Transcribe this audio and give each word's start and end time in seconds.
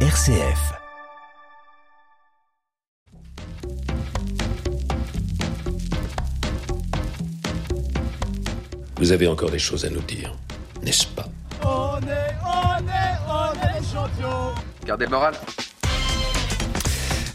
RCF. 0.00 0.74
Vous 8.98 9.12
avez 9.12 9.26
encore 9.26 9.50
des 9.50 9.58
choses 9.58 9.86
à 9.86 9.90
nous 9.90 10.02
dire, 10.02 10.34
n'est-ce 10.82 11.06
pas? 11.06 11.24
On 11.62 11.98
est, 12.02 12.34
on 12.44 12.78
est, 12.86 13.16
on 13.26 13.52
est 13.54 13.82
champion. 13.90 14.54
Gardez 14.84 15.06
le 15.06 15.10
moral. 15.12 15.34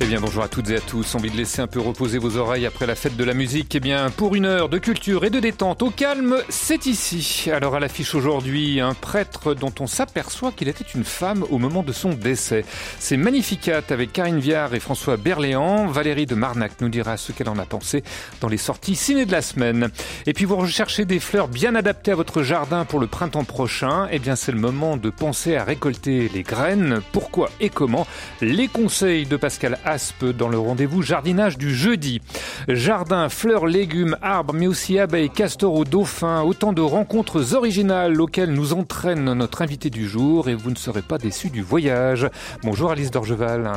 Eh 0.04 0.07
bien 0.07 0.20
bonjour 0.20 0.41
à 0.41 0.47
toutes 0.47 0.71
et 0.71 0.77
à 0.77 0.79
tous, 0.79 1.13
envie 1.13 1.29
de 1.29 1.38
laisser 1.38 1.61
un 1.61 1.67
peu 1.67 1.79
reposer 1.79 2.17
vos 2.17 2.36
oreilles 2.36 2.65
après 2.65 2.88
la 2.88 2.95
fête 2.95 3.15
de 3.15 3.23
la 3.23 3.36
musique 3.36 3.75
Eh 3.75 3.79
bien 3.79 4.09
pour 4.09 4.34
une 4.34 4.47
heure 4.47 4.67
de 4.67 4.79
culture 4.79 5.25
et 5.25 5.29
de 5.29 5.39
détente 5.39 5.84
au 5.84 5.91
calme, 5.91 6.38
c'est 6.49 6.88
ici. 6.88 7.52
Alors 7.54 7.75
à 7.75 7.79
l'affiche 7.79 8.16
aujourd'hui, 8.16 8.79
un 8.79 8.95
prêtre 8.95 9.53
dont 9.53 9.71
on 9.79 9.85
s'aperçoit 9.85 10.53
qu'il 10.53 10.70
était 10.70 10.85
une 10.95 11.03
femme 11.03 11.45
au 11.52 11.59
moment 11.59 11.84
de 11.84 11.91
son 11.91 12.16
décès. 12.16 12.66
C'est 12.98 13.16
Magnificat 13.16 13.84
avec 13.91 14.12
Karine 14.12 14.40
Viard 14.40 14.73
et 14.73 14.79
François 14.79 15.17
Berléand. 15.17 15.85
Valérie 15.85 16.26
de 16.26 16.34
Marnac 16.34 16.81
nous 16.81 16.90
dira 16.90 17.15
ce 17.15 17.31
qu'elle 17.31 17.49
en 17.49 17.59
a 17.59 17.65
pensé 17.65 18.04
dans 18.40 18.48
les 18.48 18.57
sorties 18.57 18.95
ciné 18.95 19.27
de 19.27 19.31
la 19.31 19.43
semaine. 19.43 19.91
Et 20.26 20.34
puis 20.34 20.45
vous 20.45 20.55
recherchez 20.57 21.05
des 21.05 21.20
fleurs 21.20 21.48
bien 21.48 21.76
adaptées 21.76 22.13
à 22.13 22.15
votre 22.15 22.41
jardin 22.41 22.85
pour 22.85 22.99
le 22.99 23.05
printemps 23.05 23.43
prochain 23.43 24.07
Eh 24.12 24.18
bien 24.18 24.35
c'est 24.35 24.52
le 24.52 24.59
moment 24.59 24.98
de 24.98 25.12
penser 25.12 25.57
à 25.57 25.63
récolter 25.63 26.27
les 26.34 26.41
graines. 26.41 27.02
Pourquoi 27.12 27.52
et 27.59 27.70
comment? 27.70 28.07
Les 28.41 28.68
conseils 28.68 29.27
de 29.27 29.38
Pascal 29.38 29.77
Dans 30.38 30.48
le 30.48 30.58
rendez-vous 30.58 31.02
jardinage 31.02 31.58
du 31.58 31.76
jeudi. 31.76 32.22
Jardin, 32.70 33.27
fleurs, 33.27 33.66
légumes, 33.66 34.16
arbres, 34.22 34.54
mais 34.54 34.68
aussi 34.68 34.98
abeilles, 34.98 35.30
castors 35.30 35.84
dauphins, 35.84 36.44
autant 36.44 36.72
de 36.72 36.80
rencontres 36.80 37.55
originales 37.55 38.22
auxquelles 38.22 38.54
nous 38.54 38.72
entraîne 38.72 39.34
notre 39.34 39.62
invité 39.62 39.90
du 39.90 40.08
jour 40.08 40.48
et 40.48 40.55
vous 40.55 40.72
ne 40.72 40.77
serez 40.77 41.02
pas 41.02 41.18
déçus 41.18 41.49
du 41.49 41.62
voyage. 41.62 42.30
Bonjour 42.63 42.91
Alice 42.91 43.12
Dorgeval. 43.12 43.70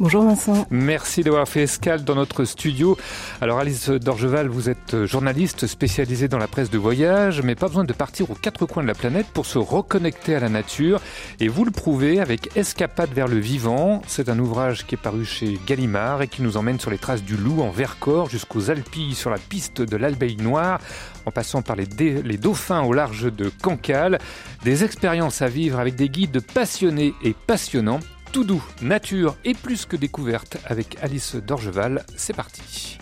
Bonjour 0.00 0.24
Vincent. 0.24 0.66
Merci 0.70 1.22
d'avoir 1.22 1.46
fait 1.46 1.64
escale 1.64 2.04
dans 2.04 2.14
notre 2.14 2.46
studio. 2.46 2.96
Alors 3.42 3.58
Alice 3.58 3.90
Dorgeval, 3.90 4.48
vous 4.48 4.70
êtes 4.70 5.04
journaliste 5.04 5.66
spécialisée 5.66 6.26
dans 6.26 6.38
la 6.38 6.48
presse 6.48 6.70
de 6.70 6.78
voyage, 6.78 7.42
mais 7.42 7.54
pas 7.54 7.66
besoin 7.66 7.84
de 7.84 7.92
partir 7.92 8.30
aux 8.30 8.34
quatre 8.34 8.64
coins 8.64 8.82
de 8.82 8.88
la 8.88 8.94
planète 8.94 9.26
pour 9.26 9.44
se 9.44 9.58
reconnecter 9.58 10.34
à 10.34 10.40
la 10.40 10.48
nature. 10.48 11.02
Et 11.38 11.48
vous 11.48 11.66
le 11.66 11.70
prouvez 11.70 12.18
avec 12.18 12.56
Escapade 12.56 13.10
vers 13.12 13.28
le 13.28 13.36
vivant. 13.36 14.00
C'est 14.06 14.30
un 14.30 14.38
ouvrage 14.38 14.86
qui 14.86 14.94
est 14.94 14.98
paru 14.98 15.26
chez 15.26 15.60
Gallimard 15.66 16.22
et 16.22 16.28
qui 16.28 16.40
nous 16.40 16.56
emmène 16.56 16.80
sur 16.80 16.90
les 16.90 16.96
traces 16.96 17.22
du 17.22 17.36
loup 17.36 17.60
en 17.60 17.68
Vercors 17.68 18.30
jusqu'aux 18.30 18.70
Alpilles 18.70 19.14
sur 19.14 19.28
la 19.28 19.36
piste 19.36 19.82
de 19.82 19.96
l'Albeille 19.98 20.38
Noire, 20.38 20.80
en 21.26 21.30
passant 21.30 21.60
par 21.60 21.76
les, 21.76 21.86
les 22.22 22.38
dauphins 22.38 22.84
au 22.84 22.94
large 22.94 23.30
de 23.30 23.50
Cancale. 23.50 24.18
Des 24.64 24.82
expériences 24.82 25.42
à 25.42 25.48
vivre 25.48 25.78
avec 25.78 25.94
des 25.94 26.08
guides 26.08 26.40
passionnés 26.40 27.12
et 27.22 27.34
passionnants. 27.34 28.00
Tout 28.32 28.44
nature 28.80 29.36
et 29.44 29.54
plus 29.54 29.86
que 29.86 29.96
découverte 29.96 30.56
avec 30.64 30.96
Alice 31.02 31.34
Dorgeval. 31.34 32.04
C'est 32.16 32.32
parti. 32.32 32.98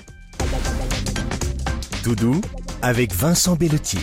Tout 2.02 2.14
avec 2.80 3.12
Vincent 3.12 3.54
Bellotti. 3.54 3.98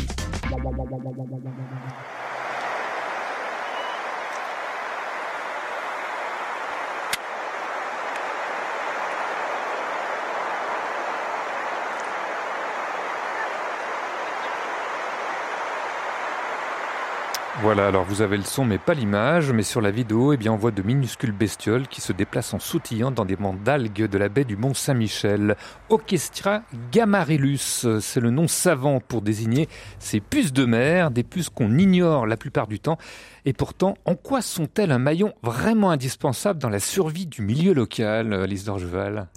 Voilà, 17.61 17.87
alors 17.87 18.03
vous 18.03 18.21
avez 18.21 18.35
le 18.35 18.43
son 18.43 18.65
mais 18.65 18.77
pas 18.77 18.93
l'image, 18.93 19.51
mais 19.53 19.63
sur 19.63 19.79
la 19.79 19.89
vidéo, 19.89 20.33
eh 20.33 20.37
bien, 20.37 20.51
on 20.51 20.57
voit 20.57 20.71
de 20.71 20.81
minuscules 20.81 21.31
bestioles 21.31 21.87
qui 21.87 22.01
se 22.01 22.11
déplacent 22.11 22.53
en 22.53 22.59
sautillant 22.59 23.11
dans 23.11 23.23
des 23.23 23.37
bancs 23.37 23.63
d'algues 23.63 24.07
de 24.07 24.17
la 24.17 24.27
baie 24.27 24.43
du 24.43 24.57
Mont 24.57 24.73
Saint-Michel. 24.73 25.55
Orchestra 25.89 26.63
Gamarillus, 26.91 27.87
c'est 28.01 28.19
le 28.19 28.29
nom 28.29 28.49
savant 28.49 28.99
pour 28.99 29.21
désigner 29.21 29.69
ces 29.99 30.19
puces 30.19 30.51
de 30.51 30.65
mer, 30.65 31.11
des 31.11 31.23
puces 31.23 31.49
qu'on 31.49 31.77
ignore 31.77 32.27
la 32.27 32.35
plupart 32.35 32.67
du 32.67 32.79
temps. 32.79 32.97
Et 33.45 33.53
pourtant, 33.53 33.95
en 34.03 34.15
quoi 34.15 34.41
sont-elles 34.41 34.91
un 34.91 34.99
maillon 34.99 35.33
vraiment 35.41 35.91
indispensable 35.91 36.59
dans 36.59 36.69
la 36.69 36.79
survie 36.79 37.25
du 37.25 37.41
milieu 37.41 37.73
local, 37.73 38.43
Lise 38.43 38.65
Dorgeval? 38.65 39.29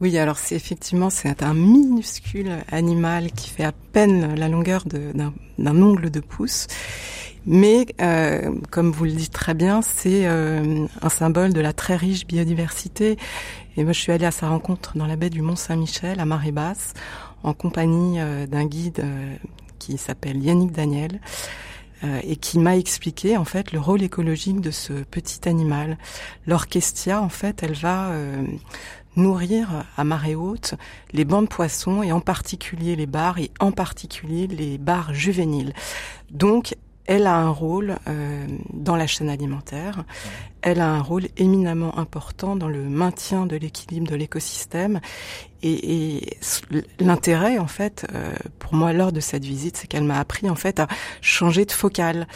Oui, 0.00 0.16
alors 0.18 0.38
c'est 0.38 0.54
effectivement 0.54 1.10
c'est 1.10 1.42
un 1.42 1.54
minuscule 1.54 2.52
animal 2.70 3.32
qui 3.32 3.50
fait 3.50 3.64
à 3.64 3.72
peine 3.72 4.34
la 4.36 4.48
longueur 4.48 4.84
d'un 4.84 5.82
ongle 5.82 6.10
de 6.10 6.20
pouce, 6.20 6.68
mais 7.46 7.86
euh, 8.00 8.54
comme 8.70 8.90
vous 8.90 9.04
le 9.04 9.12
dites 9.12 9.32
très 9.32 9.54
bien, 9.54 9.82
c'est 9.82 10.26
euh, 10.26 10.86
un 11.00 11.08
symbole 11.08 11.52
de 11.52 11.60
la 11.60 11.72
très 11.72 11.96
riche 11.96 12.26
biodiversité. 12.26 13.16
Et 13.76 13.84
moi, 13.84 13.92
je 13.92 14.00
suis 14.00 14.12
allée 14.12 14.26
à 14.26 14.30
sa 14.30 14.48
rencontre 14.48 14.96
dans 14.96 15.06
la 15.06 15.16
baie 15.16 15.30
du 15.30 15.42
Mont 15.42 15.56
Saint-Michel 15.56 16.20
à 16.20 16.24
marée 16.24 16.52
basse, 16.52 16.94
en 17.42 17.54
compagnie 17.54 18.20
euh, 18.20 18.46
d'un 18.46 18.66
guide 18.66 19.00
euh, 19.00 19.36
qui 19.78 19.98
s'appelle 19.98 20.42
Yannick 20.42 20.72
Daniel 20.72 21.20
et 22.22 22.36
qui 22.36 22.60
m'a 22.60 22.76
expliqué 22.76 23.36
en 23.36 23.44
fait 23.44 23.72
le 23.72 23.80
rôle 23.80 24.04
écologique 24.04 24.60
de 24.60 24.70
ce 24.70 24.92
petit 24.92 25.48
animal. 25.48 25.98
L'orchestia, 26.46 27.20
en 27.20 27.28
fait, 27.28 27.64
elle 27.64 27.72
va 27.72 28.12
nourrir 29.16 29.84
à 29.96 30.04
marée 30.04 30.36
haute 30.36 30.74
les 31.12 31.24
bancs 31.24 31.42
de 31.42 31.48
poissons 31.48 32.04
et 32.04 32.12
en 32.12 32.20
particulier 32.20 32.94
les 32.94 33.06
bars 33.06 33.38
et 33.38 33.50
en 33.58 33.72
particulier 33.72 34.46
les 34.46 34.78
bars 34.78 35.12
juvéniles. 35.12 35.72
Donc, 36.30 36.76
elle 37.08 37.26
a 37.26 37.34
un 37.34 37.48
rôle 37.48 37.96
euh, 38.06 38.46
dans 38.74 38.94
la 38.94 39.06
chaîne 39.06 39.30
alimentaire. 39.30 40.04
Elle 40.62 40.80
a 40.80 40.88
un 40.88 41.00
rôle 41.00 41.28
éminemment 41.36 41.98
important 41.98 42.56
dans 42.56 42.68
le 42.68 42.82
maintien 42.82 43.46
de 43.46 43.56
l'équilibre 43.56 44.08
de 44.08 44.16
l'écosystème. 44.16 45.00
Et, 45.62 46.36
l'intérêt, 47.00 47.58
en 47.58 47.66
fait, 47.66 48.06
euh, 48.14 48.30
pour 48.60 48.74
moi, 48.74 48.92
lors 48.92 49.10
de 49.10 49.18
cette 49.18 49.44
visite, 49.44 49.76
c'est 49.76 49.88
qu'elle 49.88 50.04
m'a 50.04 50.20
appris, 50.20 50.48
en 50.48 50.54
fait, 50.54 50.78
à 50.78 50.86
changer 51.20 51.64
de 51.64 51.72
focale. 51.72 52.28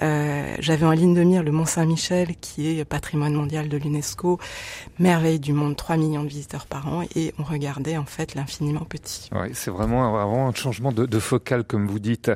Euh, 0.00 0.54
J'avais 0.60 0.86
en 0.86 0.92
ligne 0.92 1.12
de 1.12 1.24
mire 1.24 1.42
le 1.42 1.50
Mont 1.50 1.64
Saint-Michel, 1.64 2.36
qui 2.40 2.78
est 2.78 2.84
patrimoine 2.84 3.34
mondial 3.34 3.68
de 3.68 3.76
l'UNESCO, 3.76 4.38
merveille 5.00 5.40
du 5.40 5.52
monde, 5.52 5.74
3 5.74 5.96
millions 5.96 6.22
de 6.22 6.28
visiteurs 6.28 6.66
par 6.66 6.86
an, 6.86 7.02
et 7.16 7.34
on 7.40 7.42
regardait, 7.42 7.96
en 7.96 8.04
fait, 8.04 8.36
l'infiniment 8.36 8.84
petit. 8.88 9.28
Oui, 9.32 9.48
c'est 9.54 9.72
vraiment, 9.72 10.12
vraiment 10.12 10.46
un 10.46 10.54
changement 10.54 10.92
de, 10.92 11.04
de 11.04 11.18
focale, 11.18 11.64
comme 11.64 11.88
vous 11.88 11.98
dites. 11.98 12.30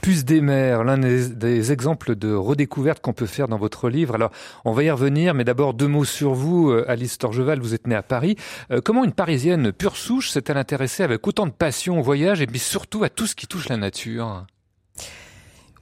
Puce 0.00 0.24
des 0.24 0.40
mers, 0.40 0.84
l'un 0.84 0.98
des, 0.98 1.28
des 1.28 1.72
exemples 1.72 2.14
de 2.14 2.32
redécouverte 2.32 3.00
qu'on 3.02 3.12
peut 3.12 3.26
faire 3.26 3.48
dans 3.48 3.58
votre 3.58 3.88
livre. 3.88 4.14
Alors, 4.14 4.30
on 4.64 4.70
va 4.70 4.84
y 4.84 4.87
revenir, 4.90 5.34
mais 5.34 5.44
d'abord 5.44 5.74
deux 5.74 5.88
mots 5.88 6.04
sur 6.04 6.34
vous, 6.34 6.70
Alice 6.86 7.18
Torgeval, 7.18 7.60
vous 7.60 7.74
êtes 7.74 7.86
née 7.86 7.94
à 7.94 8.02
Paris. 8.02 8.36
Euh, 8.70 8.80
comment 8.82 9.04
une 9.04 9.12
Parisienne 9.12 9.72
pure 9.72 9.96
souche 9.96 10.30
s'est-elle 10.30 10.56
intéressée 10.56 11.02
avec 11.02 11.26
autant 11.26 11.46
de 11.46 11.52
passion 11.52 11.98
au 11.98 12.02
voyage 12.02 12.40
et 12.40 12.46
puis 12.46 12.58
surtout 12.58 13.04
à 13.04 13.08
tout 13.08 13.26
ce 13.26 13.34
qui 13.34 13.46
touche 13.46 13.68
la 13.68 13.76
nature? 13.76 14.46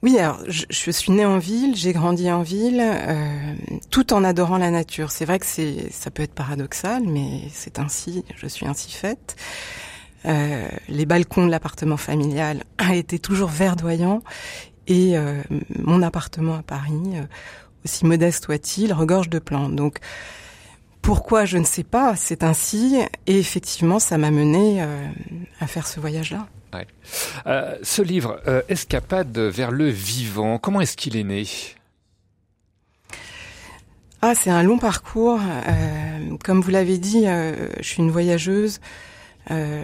Oui, 0.03 0.17
alors 0.19 0.39
je, 0.47 0.91
suis 0.91 1.11
née 1.11 1.25
en 1.25 1.39
ville, 1.39 1.75
j'ai 1.75 1.91
grandi 1.91 2.31
en 2.31 2.43
ville, 2.43 2.81
euh, 2.81 3.53
tout 3.89 4.13
en 4.13 4.23
adorant 4.23 4.57
la 4.57 4.69
nature. 4.69 5.09
C'est 5.09 5.25
vrai 5.25 5.39
que 5.39 5.45
ça 5.45 6.11
peut 6.11 6.21
être 6.21 6.35
paradoxal, 6.35 7.03
mais 7.03 7.41
c'est 7.51 7.79
ainsi, 7.79 8.23
je 8.35 8.47
suis 8.47 8.67
ainsi 8.67 8.91
faite. 8.91 9.35
Euh, 10.25 10.67
les 10.87 11.05
balcons 11.05 11.45
de 11.45 11.51
l'appartement 11.51 11.97
familial 11.97 12.63
étaient 12.93 13.19
toujours 13.19 13.49
verdoyants 13.49 14.21
et 14.85 15.17
euh, 15.17 15.41
mon 15.79 16.01
appartement 16.03 16.55
à 16.55 16.63
Paris, 16.63 17.15
aussi 17.87 18.05
modeste 18.05 18.45
soit-il, 18.45 18.93
regorge 18.93 19.29
de 19.29 19.39
plantes. 19.39 19.75
Donc 19.75 19.99
pourquoi 21.01 21.45
je 21.45 21.57
ne 21.57 21.63
sais 21.63 21.85
pas, 21.85 22.17
c'est 22.17 22.43
ainsi 22.43 22.97
et 23.27 23.39
effectivement 23.39 23.97
ça 23.97 24.17
m'a 24.17 24.29
mené 24.29 24.81
euh, 24.81 25.07
à 25.61 25.67
faire 25.67 25.87
ce 25.87 26.01
voyage-là. 26.01 26.47
Ouais. 26.73 26.85
Euh, 27.45 27.77
ce 27.81 28.01
livre, 28.01 28.41
euh, 28.45 28.61
Escapade 28.67 29.37
vers 29.37 29.71
le 29.71 29.87
vivant, 29.87 30.57
comment 30.57 30.81
est-ce 30.81 30.97
qu'il 30.97 31.15
est 31.15 31.23
né? 31.23 31.45
Ah, 34.21 34.33
c'est 34.35 34.49
un 34.49 34.63
long 34.63 34.79
parcours. 34.79 35.39
Comme 36.43 36.59
vous 36.59 36.71
l'avez 36.71 36.97
dit, 36.97 37.25
je 37.25 37.83
suis 37.83 38.01
une 38.01 38.09
voyageuse. 38.09 38.81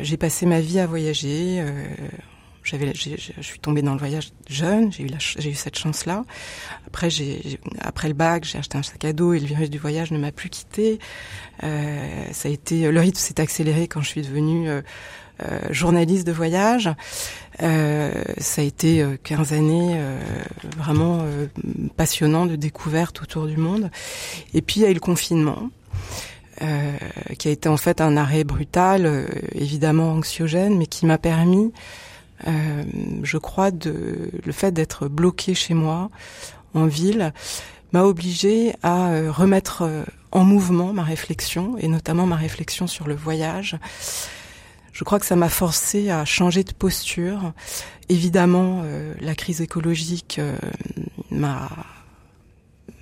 J'ai 0.01 0.17
passé 0.17 0.47
ma 0.47 0.59
vie 0.59 0.79
à 0.79 0.87
voyager. 0.87 1.63
J'avais, 2.63 2.93
je 2.93 3.41
suis 3.41 3.59
tombée 3.59 3.81
dans 3.81 3.93
le 3.93 3.99
voyage 3.99 4.31
jeune. 4.47 4.91
J'ai 4.91 5.03
eu, 5.03 5.09
j'ai 5.19 5.49
eu 5.49 5.53
cette 5.53 5.77
chance-là. 5.77 6.23
Après, 6.87 7.09
j'ai, 7.09 7.59
après 7.81 8.07
le 8.07 8.13
bac, 8.13 8.45
j'ai 8.45 8.57
acheté 8.57 8.77
un 8.77 8.83
sac 8.83 9.03
à 9.05 9.13
dos 9.13 9.33
et 9.33 9.39
le 9.39 9.45
virus 9.45 9.69
du 9.69 9.77
voyage 9.77 10.11
ne 10.11 10.17
m'a 10.17 10.31
plus 10.31 10.49
quitté. 10.49 10.99
ça 11.61 11.67
a 12.47 12.51
été, 12.51 12.89
le 12.91 12.99
rythme 12.99 13.19
s'est 13.19 13.41
accéléré 13.41 13.87
quand 13.87 14.01
je 14.01 14.07
suis 14.07 14.21
devenue 14.21 14.69
euh, 14.69 14.81
journaliste 15.71 16.25
de 16.25 16.31
voyage. 16.31 16.89
Euh, 17.61 18.23
ça 18.37 18.61
a 18.61 18.65
été 18.65 19.05
15 19.23 19.53
années 19.53 19.95
euh, 19.95 20.19
vraiment 20.77 21.25
passionnant 21.97 22.45
de 22.45 22.55
découverte 22.55 23.21
autour 23.21 23.47
du 23.47 23.57
monde. 23.57 23.89
Et 24.53 24.61
puis 24.61 24.79
il 24.79 24.83
y 24.83 24.85
a 24.85 24.89
eu 24.89 24.95
le 24.95 24.99
confinement. 24.99 25.69
Euh, 26.61 26.97
qui 27.39 27.47
a 27.47 27.51
été 27.51 27.67
en 27.67 27.77
fait 27.77 27.99
un 27.99 28.15
arrêt 28.15 28.43
brutal, 28.43 29.07
euh, 29.07 29.25
évidemment 29.53 30.11
anxiogène, 30.11 30.77
mais 30.77 30.85
qui 30.85 31.07
m'a 31.07 31.17
permis, 31.17 31.73
euh, 32.47 32.83
je 33.23 33.37
crois, 33.37 33.71
de 33.71 34.31
le 34.43 34.51
fait 34.51 34.71
d'être 34.71 35.07
bloqué 35.07 35.53
chez 35.53 35.73
moi 35.73 36.09
en 36.73 36.85
ville, 36.85 37.33
m'a 37.91 38.03
obligée 38.03 38.73
à 38.81 39.09
euh, 39.09 39.31
remettre 39.31 39.83
euh, 39.83 40.03
en 40.31 40.43
mouvement 40.43 40.93
ma 40.93 41.03
réflexion, 41.03 41.77
et 41.77 41.87
notamment 41.87 42.25
ma 42.25 42.35
réflexion 42.35 42.87
sur 42.87 43.07
le 43.07 43.15
voyage. 43.15 43.77
Je 44.91 45.03
crois 45.03 45.19
que 45.19 45.25
ça 45.25 45.35
m'a 45.35 45.49
forcé 45.49 46.09
à 46.09 46.25
changer 46.25 46.63
de 46.63 46.73
posture. 46.73 47.53
Évidemment, 48.09 48.83
la 49.21 49.33
crise 49.33 49.59
écologique 49.59 50.39
m'a 51.31 51.67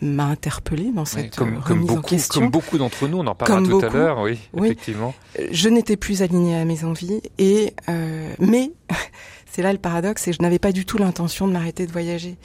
m'a 0.02 0.26
interpellé 0.26 0.92
dans 0.92 1.06
cette 1.06 1.36
comme, 1.36 1.50
remise 1.50 1.64
comme 1.66 1.86
beaucoup, 1.86 2.00
en 2.00 2.02
question. 2.02 2.42
Comme 2.42 2.50
beaucoup 2.50 2.78
d'entre 2.78 3.08
nous, 3.08 3.18
on 3.18 3.28
en 3.28 3.36
parlera 3.36 3.62
tout 3.62 3.86
à 3.86 3.90
l'heure, 3.90 4.22
oui, 4.22 4.40
oui, 4.54 4.68
effectivement. 4.68 5.14
Je 5.52 5.70
n'étais 5.70 5.98
plus 5.98 6.22
alignée 6.22 6.56
à 6.56 6.66
mes 6.66 6.84
envies, 6.84 7.22
et 7.38 7.74
euh, 7.90 8.34
mais 8.40 8.72
c'est 9.52 9.62
là 9.62 9.72
le 9.72 9.80
paradoxe, 9.80 10.26
que 10.26 10.32
je 10.32 10.42
n'avais 10.42 10.60
pas 10.60 10.72
du 10.72 10.86
tout 10.86 10.98
l'intention 10.98 11.48
de 11.48 11.54
m'arrêter 11.54 11.86
de 11.86 11.92
voyager. 11.92 12.38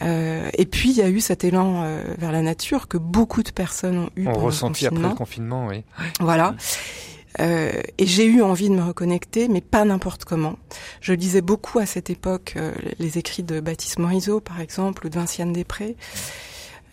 Euh, 0.00 0.48
et 0.54 0.64
puis 0.64 0.90
il 0.90 0.96
y 0.96 1.02
a 1.02 1.08
eu 1.08 1.20
cet 1.20 1.44
élan 1.44 1.82
euh, 1.84 2.02
vers 2.16 2.32
la 2.32 2.40
nature 2.40 2.88
que 2.88 2.96
beaucoup 2.96 3.42
de 3.42 3.50
personnes 3.50 3.98
ont 3.98 4.10
eu. 4.16 4.26
On 4.26 4.48
le 4.48 4.86
après 4.86 5.08
le 5.08 5.14
confinement, 5.14 5.66
oui. 5.66 5.84
Voilà. 6.20 6.54
Euh, 7.40 7.72
et 7.98 8.06
j'ai 8.06 8.24
eu 8.24 8.42
envie 8.42 8.68
de 8.68 8.74
me 8.74 8.82
reconnecter, 8.82 9.48
mais 9.48 9.60
pas 9.60 9.84
n'importe 9.84 10.24
comment. 10.24 10.56
Je 11.00 11.12
lisais 11.12 11.40
beaucoup 11.40 11.78
à 11.78 11.86
cette 11.86 12.10
époque 12.10 12.54
euh, 12.56 12.72
les 12.98 13.18
écrits 13.18 13.42
de 13.42 13.60
Baptiste 13.60 13.98
Morisot, 13.98 14.40
par 14.40 14.60
exemple, 14.60 15.06
ou 15.06 15.08
de 15.08 15.18
Vinciane 15.18 15.52
Després. 15.52 15.96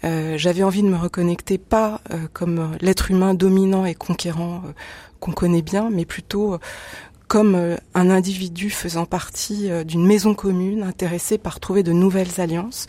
Euh, 0.04 0.38
J'avais 0.38 0.64
envie 0.64 0.82
de 0.82 0.88
me 0.88 0.98
reconnecter 0.98 1.58
pas 1.58 2.02
euh, 2.12 2.28
comme 2.34 2.78
l'être 2.82 3.12
humain 3.12 3.34
dominant 3.34 3.86
et 3.86 3.96
conquérant 3.96 4.62
euh, 4.66 4.72
qu'on 5.20 5.32
connaît 5.34 5.62
bien, 5.62 5.90
mais 5.92 6.06
plutôt 6.06 6.54
euh, 6.54 6.58
comme 7.28 7.54
euh, 7.56 7.76
un 7.94 8.10
individu 8.10 8.70
faisant 8.70 9.06
partie 9.06 9.70
euh, 9.70 9.84
d'une 9.84 10.06
maison 10.06 10.34
commune, 10.34 10.84
intéressé 10.84 11.38
par 11.38 11.60
trouver 11.60 11.84
de 11.84 11.92
nouvelles 11.92 12.40
alliances 12.42 12.88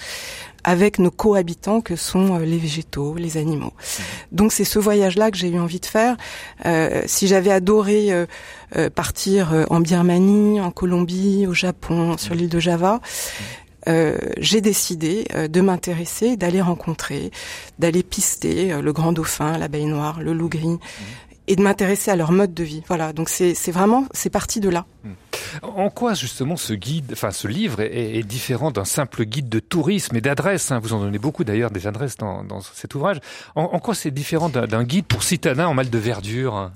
avec 0.62 0.99
nos 0.99 1.11
cohabitants 1.11 1.81
que 1.81 1.97
sont 1.97 2.37
euh, 2.39 2.45
les 2.45 2.59
végétaux, 2.59 3.17
les 3.17 3.37
animaux. 3.37 3.73
Donc 4.33 4.53
c'est 4.53 4.65
ce 4.65 4.79
voyage-là 4.79 5.31
que 5.31 5.37
j'ai 5.37 5.49
eu 5.49 5.59
envie 5.59 5.81
de 5.81 5.87
faire. 5.87 6.17
Euh, 6.65 7.03
si 7.07 7.27
j'avais 7.27 7.51
adoré 7.51 8.12
euh, 8.12 8.27
euh, 8.77 8.89
partir 8.89 9.53
euh, 9.53 9.65
en 9.69 9.81
Birmanie, 9.81 10.61
en 10.61 10.71
Colombie, 10.71 11.47
au 11.47 11.55
Japon, 11.55 12.17
sur 12.17 12.35
l'île 12.35 12.49
de 12.51 12.61
Java, 12.61 13.01
euh, 13.88 14.19
j'ai 14.38 14.61
décidé 14.61 15.27
euh, 15.35 15.49
de 15.49 15.61
m'intéresser, 15.61 16.37
d'aller 16.37 16.61
rencontrer, 16.61 17.31
d'aller 17.79 18.03
pister 18.03 18.73
euh, 18.73 18.82
le 18.82 18.93
grand 18.93 19.12
dauphin, 19.12 19.56
l'abeille 19.59 19.87
noire, 19.87 20.21
le 20.21 20.32
loup 20.32 20.49
gris, 20.49 20.79
et 21.50 21.56
de 21.56 21.62
m'intéresser 21.62 22.12
à 22.12 22.17
leur 22.17 22.31
mode 22.31 22.55
de 22.55 22.62
vie. 22.62 22.82
Voilà, 22.87 23.12
donc 23.12 23.29
c'est 23.29 23.73
vraiment 23.73 24.06
c'est 24.12 24.31
parti 24.31 24.61
de 24.61 24.69
là. 24.69 24.87
En 25.62 25.91
quoi 25.91 26.14
justement 26.14 26.56
ce 26.56 26.75
guide, 26.75 27.11
enfin 27.12 27.32
ce 27.32 27.49
livre 27.49 27.81
est, 27.81 28.19
est 28.19 28.23
différent 28.23 28.70
d'un 28.70 28.85
simple 28.85 29.25
guide 29.25 29.49
de 29.49 29.58
tourisme 29.58 30.14
et 30.14 30.20
d'adresses 30.20 30.70
hein, 30.70 30.79
Vous 30.79 30.93
en 30.93 31.00
donnez 31.00 31.19
beaucoup 31.19 31.43
d'ailleurs 31.43 31.73
des 31.73 31.88
adresses 31.88 32.17
dans, 32.17 32.44
dans 32.44 32.61
cet 32.61 32.94
ouvrage. 32.94 33.19
En, 33.56 33.64
en 33.64 33.81
quoi 33.81 33.97
c'est 33.97 34.12
différent 34.12 34.49
d'un 34.49 34.85
guide 34.85 35.06
pour 35.06 35.25
citadins 35.25 35.67
en 35.67 35.75
mal 35.75 35.91
de 35.91 35.99
verdure? 35.99 36.70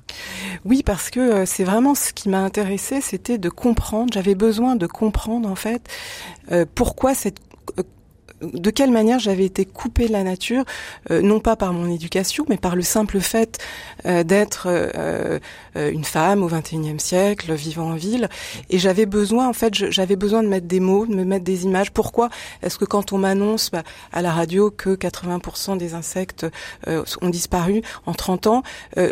Oui, 0.65 0.83
parce 0.85 1.11
que 1.11 1.21
euh, 1.21 1.47
c'est 1.47 1.65
vraiment 1.65 1.95
ce 1.95 2.13
qui 2.13 2.29
m'a 2.29 2.41
intéressé, 2.41 3.01
c'était 3.01 3.39
de 3.39 3.51
comprendre. 3.51 4.13
J'avais 4.13 4.35
besoin 4.35 4.75
de 4.75 4.89
comprendre 4.89 5.49
en 5.49 5.55
fait 5.55 5.89
euh, 6.51 6.67
pourquoi 6.75 7.15
cette 7.15 7.39
de 8.53 8.71
quelle 8.71 8.91
manière 8.91 9.19
j'avais 9.19 9.45
été 9.45 9.65
coupée 9.65 10.09
de 10.09 10.13
la 10.13 10.23
nature, 10.23 10.65
euh, 11.11 11.23
non 11.23 11.41
pas 11.41 11.57
par 11.57 11.73
mon 11.73 11.91
éducation, 11.91 12.45
mais 12.49 12.57
par 12.57 12.77
le 12.77 12.83
simple 12.83 13.21
fait 13.21 13.59
euh, 14.07 14.25
d'être 14.25 14.67
euh, 14.69 15.39
une 15.75 16.05
femme 16.05 16.43
au 16.43 16.49
XXIe 16.49 16.99
siècle, 16.99 17.53
vivant 17.55 17.91
en 17.91 17.95
ville. 17.95 18.29
Et 18.71 18.79
j'avais 18.79 19.07
besoin, 19.07 19.49
en 19.49 19.53
fait, 19.53 19.75
j'avais 19.75 20.17
besoin 20.17 20.43
de 20.43 20.49
mettre 20.49 20.67
des 20.67 20.81
mots, 20.81 21.07
de 21.07 21.15
me 21.15 21.25
mettre 21.25 21.45
des 21.45 21.65
images. 21.65 21.91
Pourquoi? 21.91 22.31
Est-ce 22.63 22.79
que 22.79 22.85
quand 22.85 23.13
on 23.13 23.19
m'annonce 23.19 23.71
bah, 23.71 23.83
à 24.13 24.23
la 24.23 24.33
radio 24.33 24.71
que 24.71 24.95
80% 24.95 25.77
des 25.77 25.95
insectes 25.95 26.47
ont 26.87 27.29
disparu 27.29 27.83
en 28.07 28.15
30 28.15 28.47
ans, 28.47 28.63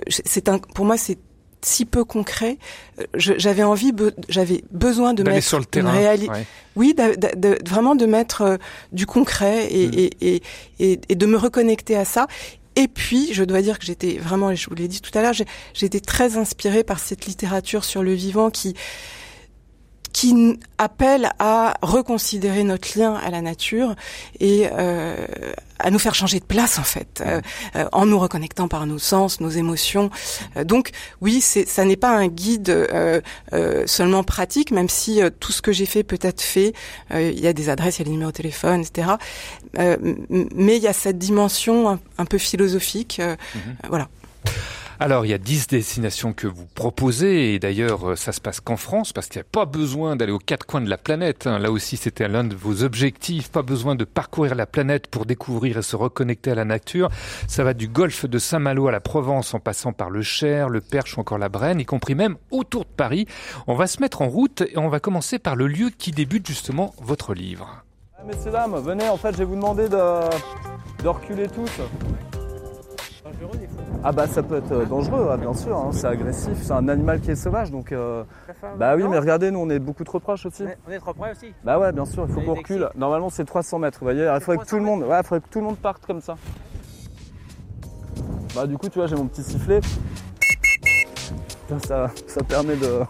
c'est 0.08 0.50
pour 0.74 0.84
moi 0.84 0.96
c'est 0.96 1.18
si 1.64 1.84
peu 1.84 2.04
concret. 2.04 2.58
Euh, 3.00 3.04
J'avais 3.14 3.62
envie, 3.62 3.92
be- 3.92 4.12
j'avais 4.28 4.64
besoin 4.70 5.14
de 5.14 5.22
mettre 5.22 5.46
sur 5.46 5.58
le 5.58 5.64
une 5.64 5.70
terrain 5.70 5.92
réali- 5.94 6.28
ouais. 6.30 6.46
oui, 6.76 6.94
de, 6.94 7.14
de- 7.16 7.36
de- 7.38 7.58
vraiment 7.68 7.94
de 7.94 8.06
mettre 8.06 8.42
euh, 8.42 8.56
du 8.92 9.06
concret 9.06 9.68
et, 9.72 9.86
Mm. 9.88 9.92
et, 9.94 10.10
et, 10.34 10.42
et, 10.80 11.00
et 11.08 11.14
de 11.14 11.26
me 11.26 11.36
reconnecter 11.36 11.96
à 11.96 12.04
ça. 12.04 12.26
Et 12.74 12.88
puis, 12.88 13.34
je 13.34 13.44
dois 13.44 13.60
dire 13.60 13.78
que 13.78 13.84
j'étais 13.84 14.16
vraiment, 14.18 14.50
et 14.50 14.56
je 14.56 14.68
vous 14.70 14.74
l'ai 14.74 14.88
dit 14.88 15.00
tout 15.02 15.16
à 15.16 15.20
l'heure, 15.20 15.34
j'ai 15.34 15.86
été 15.86 16.00
très 16.00 16.38
inspirée 16.38 16.84
par 16.84 17.00
cette 17.00 17.26
littérature 17.26 17.84
sur 17.84 18.02
le 18.02 18.14
vivant 18.14 18.48
qui 18.50 18.74
qui 20.12 20.58
appelle 20.78 21.30
à 21.38 21.74
reconsidérer 21.82 22.64
notre 22.64 22.98
lien 22.98 23.14
à 23.14 23.30
la 23.30 23.40
nature 23.40 23.94
et 24.40 24.68
euh, 24.72 25.16
à 25.78 25.90
nous 25.90 25.98
faire 25.98 26.14
changer 26.14 26.38
de 26.38 26.44
place 26.44 26.78
en 26.78 26.82
fait, 26.84 27.22
euh, 27.26 27.40
euh, 27.76 27.86
en 27.92 28.06
nous 28.06 28.18
reconnectant 28.18 28.68
par 28.68 28.86
nos 28.86 28.98
sens, 28.98 29.40
nos 29.40 29.48
émotions. 29.50 30.10
Euh, 30.56 30.64
donc 30.64 30.90
oui, 31.20 31.40
ça 31.40 31.84
n'est 31.84 31.96
pas 31.96 32.10
un 32.10 32.28
guide 32.28 32.68
euh, 32.70 33.20
euh, 33.52 33.86
seulement 33.86 34.22
pratique, 34.22 34.70
même 34.70 34.88
si 34.88 35.22
euh, 35.22 35.30
tout 35.40 35.50
ce 35.52 35.62
que 35.62 35.72
j'ai 35.72 35.86
fait 35.86 36.02
peut 36.02 36.18
être 36.20 36.42
fait. 36.42 36.72
Euh, 37.12 37.30
il 37.30 37.40
y 37.40 37.46
a 37.46 37.52
des 37.52 37.68
adresses, 37.68 37.98
il 37.98 38.00
y 38.00 38.02
a 38.02 38.04
des 38.06 38.10
numéros 38.12 38.30
de 38.32 38.36
téléphone, 38.36 38.82
etc. 38.82 39.12
Euh, 39.78 39.96
mais 40.28 40.76
il 40.76 40.82
y 40.82 40.88
a 40.88 40.92
cette 40.92 41.18
dimension 41.18 41.88
un, 41.88 42.00
un 42.18 42.24
peu 42.26 42.38
philosophique. 42.38 43.18
euh, 43.20 43.34
voilà. 43.88 44.08
Alors, 45.00 45.24
il 45.26 45.30
y 45.30 45.34
a 45.34 45.38
10 45.38 45.66
destinations 45.68 46.32
que 46.32 46.46
vous 46.46 46.66
proposez, 46.66 47.54
et 47.54 47.58
d'ailleurs, 47.58 48.10
euh, 48.10 48.16
ça 48.16 48.30
se 48.32 48.40
passe 48.40 48.60
qu'en 48.60 48.76
France, 48.76 49.12
parce 49.12 49.26
qu'il 49.26 49.38
n'y 49.40 49.46
a 49.46 49.48
pas 49.50 49.64
besoin 49.64 50.14
d'aller 50.16 50.32
aux 50.32 50.38
quatre 50.38 50.64
coins 50.64 50.80
de 50.80 50.88
la 50.88 50.98
planète. 50.98 51.46
hein. 51.46 51.58
Là 51.58 51.72
aussi, 51.72 51.96
c'était 51.96 52.28
l'un 52.28 52.44
de 52.44 52.54
vos 52.54 52.84
objectifs. 52.84 53.50
Pas 53.50 53.62
besoin 53.62 53.94
de 53.96 54.04
parcourir 54.04 54.54
la 54.54 54.66
planète 54.66 55.08
pour 55.08 55.26
découvrir 55.26 55.78
et 55.78 55.82
se 55.82 55.96
reconnecter 55.96 56.52
à 56.52 56.54
la 56.54 56.64
nature. 56.64 57.08
Ça 57.48 57.64
va 57.64 57.74
du 57.74 57.88
golfe 57.88 58.26
de 58.26 58.38
Saint-Malo 58.38 58.86
à 58.88 58.92
la 58.92 59.00
Provence, 59.00 59.54
en 59.54 59.60
passant 59.60 59.92
par 59.92 60.10
le 60.10 60.22
Cher, 60.22 60.68
le 60.68 60.80
Perche 60.80 61.16
ou 61.16 61.20
encore 61.20 61.38
la 61.38 61.48
Brenne, 61.48 61.80
y 61.80 61.84
compris 61.84 62.14
même 62.14 62.36
autour 62.50 62.84
de 62.84 62.90
Paris. 62.96 63.26
On 63.66 63.74
va 63.74 63.86
se 63.88 64.00
mettre 64.00 64.22
en 64.22 64.28
route 64.28 64.60
et 64.60 64.78
on 64.78 64.88
va 64.88 65.00
commencer 65.00 65.38
par 65.38 65.56
le 65.56 65.66
lieu 65.66 65.90
qui 65.90 66.12
débute 66.12 66.46
justement 66.46 66.94
votre 67.02 67.34
livre. 67.34 67.82
Ah, 68.16 68.22
Messieurs, 68.26 68.52
dames, 68.52 68.76
venez, 68.78 69.08
en 69.08 69.16
fait, 69.16 69.32
je 69.32 69.38
vais 69.38 69.44
vous 69.44 69.56
demander 69.56 69.88
de, 69.88 69.98
de 71.02 71.08
reculer 71.08 71.48
tous. 71.48 71.70
Ah 74.04 74.12
bah 74.12 74.26
ça 74.26 74.42
peut 74.42 74.56
être 74.56 74.72
euh, 74.72 74.84
dangereux, 74.84 75.36
bien 75.40 75.54
sûr, 75.54 75.76
hein, 75.76 75.90
c'est 75.92 76.06
agressif, 76.06 76.54
c'est 76.60 76.72
un 76.72 76.88
animal 76.88 77.20
qui 77.20 77.30
est 77.30 77.36
sauvage, 77.36 77.70
donc... 77.70 77.92
euh, 77.92 78.24
Bah 78.78 78.94
oui, 78.96 79.04
mais 79.08 79.18
regardez, 79.18 79.50
nous 79.50 79.60
on 79.60 79.70
est 79.70 79.78
beaucoup 79.78 80.02
trop 80.04 80.18
proches 80.18 80.46
aussi. 80.46 80.64
On 80.88 80.90
est 80.90 80.98
trop 80.98 81.14
près 81.14 81.30
aussi. 81.32 81.54
Bah 81.64 81.78
ouais, 81.78 81.92
bien 81.92 82.04
sûr, 82.04 82.26
il 82.28 82.34
faut 82.34 82.40
qu'on 82.40 82.54
recule. 82.54 82.88
Normalement 82.96 83.30
c'est 83.30 83.44
300 83.44 83.78
mètres, 83.78 83.98
vous 84.00 84.06
voyez, 84.06 84.24
il 84.34 84.40
faudrait 84.40 84.64
que 84.64 84.68
tout 84.68 84.76
le 84.76 84.82
300 84.82 84.96
monde, 85.00 85.08
ouais, 85.08 85.22
faudrait 85.22 85.40
que 85.40 85.48
tout 85.48 85.60
le 85.60 85.66
monde 85.66 85.76
parte 85.78 86.04
comme 86.06 86.20
ça. 86.20 86.36
Bah 88.54 88.66
du 88.66 88.76
coup, 88.76 88.88
tu 88.88 88.98
vois, 88.98 89.06
j'ai 89.06 89.16
mon 89.16 89.26
petit 89.26 89.42
sifflet. 89.42 89.80
Ça, 91.86 92.10
ça 92.26 92.42
permet 92.42 92.76
de... 92.76 93.00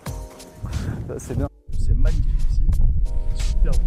C'est 1.19 1.37
bien. 1.37 1.49
C'est 1.79 1.97
magnifique 1.97 2.27
ici. 2.49 2.63
Super 3.35 3.73
beau. 3.73 3.79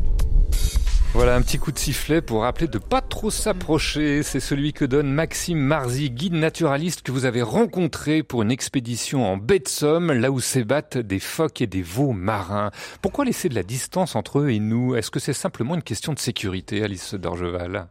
Voilà 1.14 1.36
un 1.36 1.42
petit 1.42 1.58
coup 1.58 1.72
de 1.72 1.80
sifflet 1.80 2.22
pour 2.22 2.42
rappeler 2.42 2.68
de 2.68 2.78
pas 2.78 3.00
trop 3.00 3.15
s'approcher. 3.30 4.24
C'est 4.24 4.40
celui 4.40 4.74
que 4.74 4.86
donne 4.86 5.12
Maxime 5.12 5.60
Marzy, 5.60 6.10
guide 6.10 6.34
naturaliste 6.34 7.02
que 7.02 7.12
vous 7.12 7.26
avez 7.26 7.42
rencontré 7.42 8.24
pour 8.24 8.42
une 8.42 8.52
expédition 8.52 9.26
en 9.26 9.38
baie 9.38 9.60
de 9.60 9.68
Somme, 9.68 10.12
là 10.12 10.32
où 10.32 10.40
s'ébattent 10.40 10.98
des 10.98 11.20
phoques 11.20 11.62
et 11.62 11.68
des 11.68 11.82
veaux 11.82 12.12
marins. 12.12 12.72
Pourquoi 13.02 13.26
laisser 13.26 13.50
de 13.50 13.56
la 13.56 13.64
distance 13.64 14.16
entre 14.16 14.40
eux 14.40 14.50
et 14.50 14.60
nous? 14.60 14.96
Est-ce 14.96 15.12
que 15.12 15.20
c'est 15.20 15.34
simplement 15.34 15.76
une 15.76 15.84
question 15.84 16.14
de 16.14 16.20
sécurité, 16.20 16.84
Alice 16.84 17.14
d'Orgeval? 17.14 17.88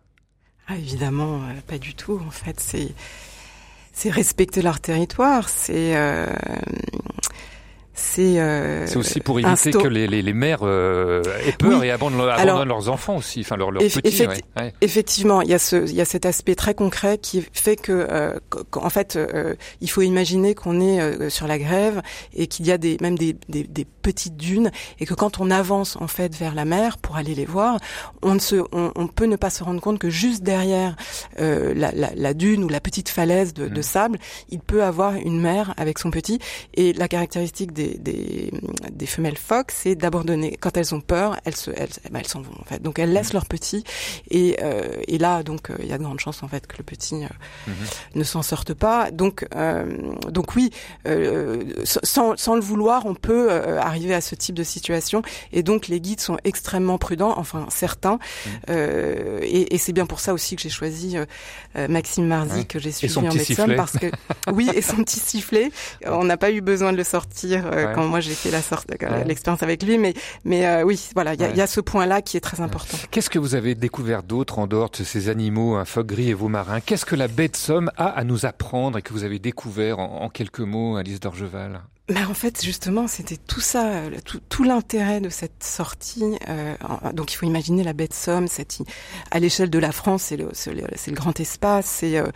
Ah, 0.66 0.76
évidemment, 0.76 1.42
euh, 1.42 1.60
pas 1.66 1.78
du 1.78 1.94
tout. 1.94 2.20
En 2.26 2.30
fait, 2.30 2.58
c'est 2.58 2.94
c'est 3.92 4.10
respecter 4.10 4.60
leur 4.60 4.80
territoire. 4.80 5.48
C'est 5.48 5.96
euh, 5.96 6.26
c'est 7.94 8.40
euh, 8.40 8.86
C'est 8.86 8.96
aussi 8.96 9.20
pour 9.20 9.38
éviter 9.38 9.70
que 9.70 9.86
les, 9.88 10.06
les, 10.06 10.20
les 10.20 10.32
mères 10.32 10.60
euh, 10.62 11.22
aient 11.46 11.52
peur 11.52 11.80
Oui. 11.80 11.86
et 11.86 11.90
abandonnent, 11.90 12.28
Alors- 12.28 12.64
leurs 12.64 12.88
enfants 12.88 13.16
aussi, 13.16 13.40
enfin 13.40 13.56
leurs, 13.56 13.70
leurs 13.70 13.82
Eff- 13.82 14.00
petits. 14.00 14.22
effecti- 14.22 14.42
ouais, 14.56 14.62
ouais. 14.62 14.74
Effectivement, 14.80 15.42
il 15.42 15.48
y 15.50 15.54
a 15.54 15.58
ce, 15.58 15.76
il 15.76 15.94
y 15.94 16.00
a 16.00 16.04
cet 16.04 16.26
aspect 16.26 16.54
très 16.56 16.74
concret 16.74 17.18
qui 17.18 17.46
fait 17.52 17.76
que, 17.76 18.06
euh, 18.10 18.34
qu'en 18.70 18.90
fait, 18.90 19.16
euh, 19.16 19.54
il 19.80 19.88
faut 19.90 20.02
imaginer 20.02 20.54
qu'on 20.54 20.80
est 20.80 21.00
euh, 21.00 21.30
sur 21.30 21.46
la 21.46 21.58
grève 21.58 22.02
et 22.34 22.46
qu'il 22.48 22.66
y 22.66 22.72
a 22.72 22.78
des, 22.78 22.96
même 23.00 23.16
des, 23.16 23.36
des, 23.48 23.62
des 23.64 23.86
petites 24.04 24.36
dunes 24.36 24.70
et 25.00 25.06
que 25.06 25.14
quand 25.14 25.40
on 25.40 25.50
avance 25.50 25.96
en 26.00 26.08
fait 26.08 26.32
vers 26.36 26.54
la 26.54 26.64
mer 26.66 26.98
pour 26.98 27.16
aller 27.16 27.34
les 27.34 27.46
voir, 27.46 27.78
on 28.22 28.34
ne 28.34 28.38
se, 28.38 28.56
on, 28.72 28.92
on 28.94 29.06
peut 29.08 29.24
ne 29.26 29.36
pas 29.36 29.50
se 29.50 29.64
rendre 29.64 29.80
compte 29.80 29.98
que 29.98 30.10
juste 30.10 30.42
derrière 30.42 30.94
euh, 31.40 31.72
la, 31.74 31.90
la, 31.92 32.10
la 32.14 32.34
dune 32.34 32.62
ou 32.64 32.68
la 32.68 32.80
petite 32.80 33.08
falaise 33.08 33.54
de, 33.54 33.66
de 33.68 33.82
Mhm. 33.82 33.82
sable, 33.94 34.18
il 34.50 34.60
peut 34.60 34.82
avoir 34.84 35.14
une 35.14 35.40
mère 35.40 35.74
avec 35.76 35.98
son 35.98 36.10
petit. 36.10 36.38
Et 36.74 36.92
la 36.92 37.08
caractéristique 37.08 37.72
des, 37.72 37.96
des, 37.98 38.52
des 38.92 39.06
femelles 39.06 39.38
phoques, 39.38 39.72
c'est 39.72 39.94
d'abandonner. 39.94 40.56
Quand 40.60 40.76
elles 40.76 40.94
ont 40.94 41.00
peur, 41.00 41.36
elles 41.46 41.56
se, 41.56 41.70
elles, 41.70 41.88
eh 42.06 42.10
ben, 42.10 42.20
elles 42.20 42.26
s'en 42.34 42.42
vont 42.42 42.52
en 42.60 42.64
fait. 42.64 42.80
Donc 42.82 42.98
elles 42.98 43.12
laissent 43.12 43.32
leur 43.32 43.46
petit. 43.46 43.84
Et, 44.30 44.56
euh, 44.62 44.82
et 45.08 45.18
là, 45.18 45.42
donc, 45.42 45.70
euh, 45.70 45.76
il 45.80 45.86
y 45.88 45.92
a 45.92 45.98
de 45.98 46.02
grandes 46.04 46.20
chances 46.20 46.42
en 46.42 46.48
fait 46.48 46.66
que 46.66 46.76
le 46.78 46.84
petit 46.84 47.24
euh, 47.24 47.28
Mhm. 47.66 47.74
ne 48.16 48.24
s'en 48.24 48.42
sorte 48.42 48.74
pas. 48.74 49.10
Donc, 49.10 49.46
euh, 49.56 49.96
donc 50.30 50.54
oui, 50.56 50.70
euh, 51.06 51.62
sans, 51.84 52.36
sans 52.36 52.54
le 52.54 52.60
vouloir, 52.60 53.06
on 53.06 53.14
peut 53.14 53.46
euh, 53.50 53.78
arriver 53.80 53.93
arriver 53.94 54.14
à 54.14 54.20
ce 54.20 54.34
type 54.34 54.54
de 54.54 54.64
situation. 54.64 55.22
Et 55.52 55.62
donc 55.62 55.88
les 55.88 56.00
guides 56.00 56.20
sont 56.20 56.36
extrêmement 56.44 56.98
prudents, 56.98 57.34
enfin 57.36 57.66
certains. 57.70 58.14
Mmh. 58.14 58.50
Euh, 58.70 59.38
et, 59.42 59.74
et 59.74 59.78
c'est 59.78 59.92
bien 59.92 60.06
pour 60.06 60.20
ça 60.20 60.34
aussi 60.34 60.56
que 60.56 60.62
j'ai 60.62 60.68
choisi 60.68 61.16
euh, 61.16 61.88
Maxime 61.88 62.26
Marzi 62.26 62.66
que 62.66 62.78
j'ai 62.78 62.92
suivi 62.92 63.16
en 63.18 63.22
médecine 63.22 63.74
parce 63.76 63.92
que 63.92 64.06
oui 64.52 64.68
et 64.74 64.82
son 64.82 64.96
petit 64.96 65.20
sifflet. 65.20 65.70
On 66.06 66.24
n'a 66.24 66.36
pas 66.36 66.50
eu 66.50 66.60
besoin 66.60 66.92
de 66.92 66.96
le 66.96 67.04
sortir 67.04 67.70
quand 67.94 68.06
moi 68.06 68.20
j'ai 68.20 68.34
fait 68.34 68.50
la 68.50 68.62
sorte 68.62 68.90
l'expérience 69.26 69.62
avec 69.62 69.82
lui, 69.82 69.98
mais 69.98 70.14
mais 70.44 70.82
oui 70.82 71.10
voilà 71.14 71.34
il 71.34 71.40
y 71.40 71.44
a, 71.44 71.54
y 71.54 71.60
a, 71.60 71.66
ce 71.66 71.80
point 71.80 72.06
là 72.06 72.22
qui 72.22 72.36
est 72.36 72.40
très 72.40 72.60
important. 72.60 72.96
Qu'est-ce 73.10 73.30
que 73.30 73.38
vous 73.38 73.54
avez 73.54 73.74
découvert 73.74 74.22
d'autre 74.22 74.58
en 74.58 74.66
dehors 74.66 74.90
de 74.90 75.04
ces 75.04 75.28
animaux, 75.28 75.76
un 75.76 75.84
phoque 75.84 76.06
gris 76.06 76.30
et 76.30 76.34
vos 76.34 76.48
marins 76.48 76.80
Qu'est-ce 76.80 77.06
que 77.06 77.16
la 77.16 77.28
baie 77.28 77.48
de 77.48 77.56
Somme 77.56 77.90
a 77.96 78.06
à 78.06 78.24
nous 78.24 78.46
apprendre 78.46 78.98
et 78.98 79.02
que 79.02 79.12
vous 79.12 79.24
avez 79.24 79.38
découvert 79.38 79.98
en, 79.98 80.22
en 80.22 80.28
quelques 80.28 80.60
mots, 80.60 80.96
Alice 80.96 81.20
Dorgeval? 81.20 81.80
Bah 82.06 82.20
en 82.28 82.34
fait, 82.34 82.62
justement, 82.62 83.06
c'était 83.08 83.38
tout 83.38 83.62
ça, 83.62 84.02
tout, 84.26 84.38
tout 84.50 84.62
l'intérêt 84.62 85.22
de 85.22 85.30
cette 85.30 85.64
sortie. 85.64 86.36
Euh, 86.50 86.74
donc, 87.14 87.32
il 87.32 87.36
faut 87.36 87.46
imaginer 87.46 87.82
la 87.82 87.94
baie 87.94 88.08
de 88.08 88.12
Somme, 88.12 88.46
cette, 88.46 88.76
à 89.30 89.38
l'échelle 89.38 89.70
de 89.70 89.78
la 89.78 89.90
France, 89.90 90.24
c'est 90.24 90.36
le, 90.36 90.50
c'est 90.52 90.74
le, 90.74 91.14
grand 91.14 91.40
espace, 91.40 91.86
c'est 91.86 92.18
euh, 92.18 92.26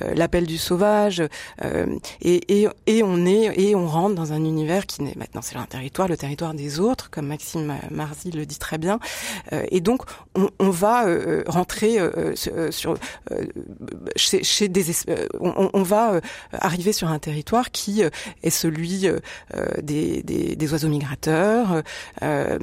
euh, 0.00 0.14
l'appel 0.14 0.46
du 0.46 0.56
sauvage, 0.56 1.22
euh, 1.62 1.98
et, 2.22 2.62
et, 2.62 2.68
et, 2.86 3.02
on 3.02 3.26
est 3.26 3.52
et 3.60 3.74
on 3.74 3.86
rentre 3.86 4.14
dans 4.14 4.32
un 4.32 4.42
univers 4.42 4.86
qui 4.86 5.02
n'est 5.02 5.14
maintenant 5.16 5.42
c'est 5.42 5.56
un 5.56 5.66
territoire, 5.66 6.08
le 6.08 6.16
territoire 6.16 6.54
des 6.54 6.80
autres, 6.80 7.10
comme 7.10 7.26
Maxime 7.26 7.76
Marzi 7.90 8.30
le 8.30 8.46
dit 8.46 8.58
très 8.58 8.78
bien. 8.78 8.98
Euh, 9.52 9.62
et 9.70 9.82
donc, 9.82 10.04
on, 10.36 10.48
on 10.58 10.70
va 10.70 11.04
rentrer 11.46 11.98
sur 12.70 12.94
chez, 14.16 14.42
chez 14.42 14.68
des, 14.68 14.86
on, 15.38 15.68
on, 15.74 15.82
va 15.82 16.20
arriver 16.52 16.94
sur 16.94 17.08
un 17.08 17.18
territoire 17.18 17.70
qui 17.70 18.02
est 18.02 18.50
celui 18.50 19.06
euh, 19.17 19.17
des, 19.82 20.22
des, 20.22 20.56
des, 20.56 20.72
oiseaux 20.72 20.88
migrateurs 20.88 21.82
euh, 22.22 22.58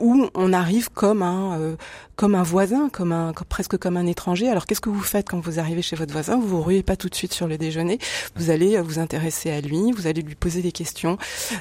où 0.00 0.28
on 0.34 0.52
arrive 0.52 0.90
comme 0.90 1.22
un 1.22 1.58
euh, 1.58 1.76
comme 2.16 2.34
un 2.34 2.42
voisin, 2.42 2.88
comme 2.88 3.12
un 3.12 3.32
presque 3.48 3.76
comme 3.78 3.96
un 3.96 4.06
étranger. 4.06 4.48
Alors 4.48 4.66
qu'est-ce 4.66 4.80
que 4.80 4.90
vous 4.90 5.02
faites 5.02 5.28
quand 5.28 5.40
vous 5.40 5.58
arrivez 5.58 5.82
chez 5.82 5.96
votre 5.96 6.12
voisin? 6.12 6.36
Vous 6.36 6.46
vous 6.46 6.62
ruez 6.62 6.82
pas 6.82 6.96
tout 6.96 7.08
de 7.08 7.14
suite 7.14 7.32
sur 7.32 7.48
le 7.48 7.58
déjeuner. 7.58 7.98
Vous 8.36 8.50
allez 8.50 8.80
vous 8.80 8.98
intéresser 8.98 9.50
à 9.50 9.60
lui, 9.60 9.92
vous 9.92 10.06
allez 10.06 10.22
lui 10.22 10.34
poser 10.34 10.62
des 10.62 10.72
questions, 10.72 11.18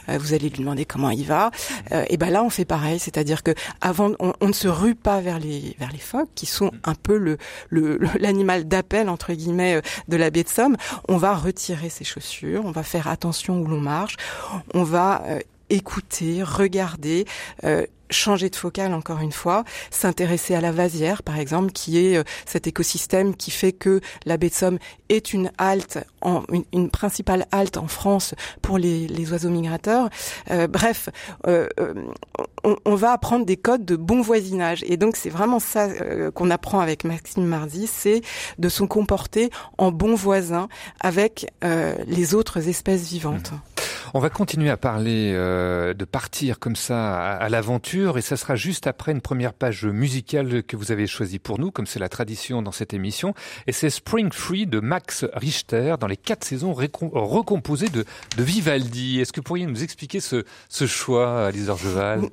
vous 0.07 0.33
allez 0.33 0.49
lui 0.49 0.59
demander 0.59 0.85
comment 0.85 1.09
il 1.09 1.25
va. 1.25 1.51
et 2.09 2.17
ben 2.17 2.29
là 2.29 2.43
on 2.43 2.49
fait 2.49 2.65
pareil, 2.65 2.99
c'est-à-dire 2.99 3.43
que 3.43 3.51
avant 3.79 4.11
on, 4.19 4.47
ne 4.47 4.53
se 4.53 4.67
rue 4.67 4.95
pas 4.95 5.21
vers 5.21 5.39
les 5.39 5.75
vers 5.79 5.91
les 5.91 5.97
phoques 5.97 6.29
qui 6.35 6.45
sont 6.45 6.71
un 6.83 6.95
peu 6.95 7.17
le 7.17 7.37
l'animal 8.19 8.67
d'appel 8.67 9.09
entre 9.09 9.33
guillemets 9.33 9.81
de 10.07 10.17
la 10.17 10.29
baie 10.29 10.43
de 10.43 10.49
Somme. 10.49 10.77
On 11.07 11.17
va 11.17 11.35
retirer 11.35 11.89
ses 11.89 12.03
chaussures, 12.03 12.63
on 12.65 12.71
va 12.71 12.83
faire 12.83 13.07
attention 13.07 13.61
où 13.61 13.67
l'on 13.67 13.79
marche, 13.79 14.17
on 14.73 14.83
va 14.83 15.23
écouter, 15.71 16.43
regarder, 16.43 17.25
euh, 17.63 17.85
changer 18.11 18.49
de 18.49 18.55
focale 18.55 18.93
encore 18.93 19.19
une 19.19 19.31
fois, 19.31 19.63
s'intéresser 19.89 20.55
à 20.55 20.61
la 20.61 20.71
vasière 20.71 21.23
par 21.23 21.39
exemple, 21.39 21.71
qui 21.71 22.05
est 22.05 22.17
euh, 22.17 22.23
cet 22.45 22.67
écosystème 22.67 23.35
qui 23.35 23.51
fait 23.51 23.71
que 23.71 24.01
la 24.25 24.37
baie 24.37 24.49
de 24.49 24.53
Somme 24.53 24.77
est 25.09 25.33
une 25.33 25.51
halte, 25.57 25.99
une, 26.71 26.89
principale 26.89 27.45
halte 27.51 27.77
en 27.77 27.87
France 27.87 28.33
pour 28.61 28.77
les, 28.77 29.31
oiseaux 29.31 29.49
migrateurs. 29.49 30.09
Euh, 30.51 30.67
bref, 30.67 31.09
euh, 31.47 31.67
on, 32.63 32.95
va 32.95 33.11
apprendre 33.11 33.45
des 33.45 33.57
codes 33.57 33.85
de 33.85 33.95
bon 33.95 34.21
voisinage 34.21 34.83
et 34.87 34.97
donc 34.97 35.15
c'est 35.15 35.29
vraiment 35.29 35.59
ça 35.59 35.89
qu'on 36.33 36.49
apprend 36.49 36.79
avec 36.79 37.03
Maxime 37.03 37.45
Marzi, 37.45 37.87
c'est 37.87 38.21
de 38.57 38.69
se 38.69 38.83
comporter 38.83 39.49
en 39.77 39.91
bon 39.91 40.15
voisin 40.15 40.67
avec 40.99 41.47
les 41.61 42.35
autres 42.35 42.67
espèces 42.67 43.09
vivantes. 43.09 43.51
Mmh. 43.51 43.59
On 44.13 44.19
va 44.19 44.29
continuer 44.29 44.69
à 44.69 44.77
parler 44.77 45.33
de 45.33 46.05
partir 46.05 46.59
comme 46.59 46.75
ça 46.75 47.15
à 47.15 47.49
l'aventure 47.49 48.00
et 48.17 48.21
ça 48.21 48.37
sera 48.37 48.55
juste 48.55 48.87
après 48.87 49.11
une 49.11 49.21
première 49.21 49.53
page 49.53 49.85
musicale 49.85 50.63
que 50.63 50.75
vous 50.75 50.91
avez 50.91 51.07
choisie 51.07 51.39
pour 51.39 51.59
nous, 51.59 51.71
comme 51.71 51.85
c'est 51.85 51.99
la 51.99 52.09
tradition 52.09 52.61
dans 52.61 52.71
cette 52.71 52.93
émission. 52.93 53.33
Et 53.67 53.71
c'est 53.71 53.89
Spring 53.89 54.31
Free 54.31 54.65
de 54.65 54.79
Max 54.79 55.25
Richter 55.33 55.95
dans 55.99 56.07
les 56.07 56.17
quatre 56.17 56.43
saisons 56.43 56.73
recomposées 56.73 57.89
de, 57.89 58.05
Vivaldi. 58.37 59.19
Est-ce 59.19 59.31
que 59.31 59.39
vous 59.39 59.43
pourriez 59.43 59.65
nous 59.65 59.83
expliquer 59.83 60.19
ce, 60.19 60.43
ce 60.67 60.87
choix, 60.87 61.45
Alice 61.45 61.67
Orgeval 61.67 62.29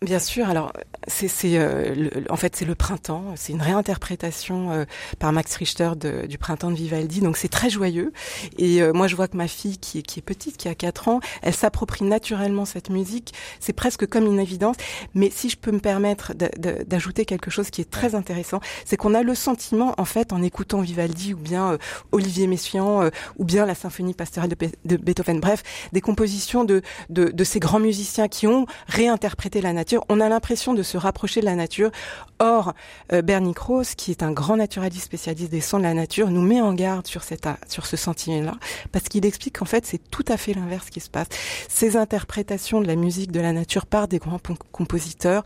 Bien 0.00 0.20
sûr. 0.20 0.48
Alors, 0.48 0.72
c'est, 1.08 1.28
euh, 1.58 2.10
en 2.30 2.36
fait, 2.36 2.54
c'est 2.54 2.64
le 2.64 2.76
printemps. 2.76 3.24
C'est 3.34 3.52
une 3.52 3.62
réinterprétation 3.62 4.70
euh, 4.70 4.84
par 5.18 5.32
Max 5.32 5.56
Richter 5.56 5.90
de, 5.96 6.26
du 6.26 6.38
printemps 6.38 6.70
de 6.70 6.76
Vivaldi. 6.76 7.20
Donc, 7.20 7.36
c'est 7.36 7.48
très 7.48 7.68
joyeux. 7.68 8.12
Et 8.58 8.80
euh, 8.80 8.92
moi, 8.92 9.08
je 9.08 9.16
vois 9.16 9.26
que 9.26 9.36
ma 9.36 9.48
fille, 9.48 9.78
qui, 9.78 10.04
qui 10.04 10.20
est 10.20 10.22
petite, 10.22 10.56
qui 10.56 10.68
a 10.68 10.76
4 10.76 11.08
ans, 11.08 11.20
elle 11.42 11.54
s'approprie 11.54 12.04
naturellement 12.04 12.64
cette 12.64 12.90
musique. 12.90 13.34
C'est 13.58 13.72
presque 13.72 14.06
comme 14.06 14.26
une 14.26 14.38
évidence. 14.38 14.76
Mais 15.14 15.30
si 15.34 15.48
je 15.48 15.56
peux 15.56 15.72
me 15.72 15.80
permettre 15.80 16.32
d'ajouter 16.34 17.24
quelque 17.24 17.50
chose 17.50 17.70
qui 17.70 17.80
est 17.80 17.90
très 17.90 18.14
intéressant, 18.14 18.60
c'est 18.84 18.96
qu'on 18.96 19.14
a 19.14 19.24
le 19.24 19.34
sentiment, 19.34 19.94
en 19.98 20.04
fait, 20.04 20.32
en 20.32 20.42
écoutant 20.42 20.80
Vivaldi 20.80 21.34
ou 21.34 21.38
bien 21.38 21.76
Olivier 22.12 22.46
Messiaen 22.46 23.10
ou 23.36 23.44
bien 23.44 23.66
la 23.66 23.74
symphonie 23.74 24.14
pastorale 24.14 24.50
de, 24.50 24.56
de, 24.84 24.96
Beethoven, 24.96 25.40
bref, 25.40 25.62
des 25.92 26.00
compositions 26.00 26.62
de, 26.62 26.82
de, 27.10 27.26
de 27.26 27.44
ces 27.44 27.58
grands 27.58 27.80
musiciens 27.80 28.28
qui 28.28 28.46
ont 28.46 28.66
réinterprété 28.86 29.60
la 29.60 29.72
nature 29.72 29.87
on 30.08 30.20
a 30.20 30.28
l'impression 30.28 30.74
de 30.74 30.82
se 30.82 30.96
rapprocher 30.96 31.40
de 31.40 31.46
la 31.46 31.54
nature. 31.54 31.90
Or, 32.38 32.74
euh, 33.12 33.22
Bernie 33.22 33.54
Krause, 33.54 33.94
qui 33.94 34.10
est 34.10 34.22
un 34.22 34.32
grand 34.32 34.56
naturaliste 34.56 35.04
spécialiste 35.04 35.50
des 35.50 35.60
sons 35.60 35.78
de 35.78 35.82
la 35.82 35.94
nature, 35.94 36.30
nous 36.30 36.42
met 36.42 36.60
en 36.60 36.72
garde 36.72 37.06
sur, 37.06 37.24
cette, 37.24 37.48
sur 37.68 37.86
ce 37.86 37.96
sentiment-là, 37.96 38.54
parce 38.92 39.08
qu'il 39.08 39.26
explique 39.26 39.58
qu'en 39.58 39.64
fait, 39.64 39.86
c'est 39.86 40.10
tout 40.10 40.24
à 40.28 40.36
fait 40.36 40.54
l'inverse 40.54 40.90
qui 40.90 41.00
se 41.00 41.10
passe. 41.10 41.28
Ces 41.68 41.96
interprétations 41.96 42.80
de 42.80 42.86
la 42.86 42.96
musique 42.96 43.32
de 43.32 43.40
la 43.40 43.52
nature 43.52 43.86
par 43.86 44.08
des 44.08 44.18
grands 44.18 44.40
compositeurs 44.72 45.42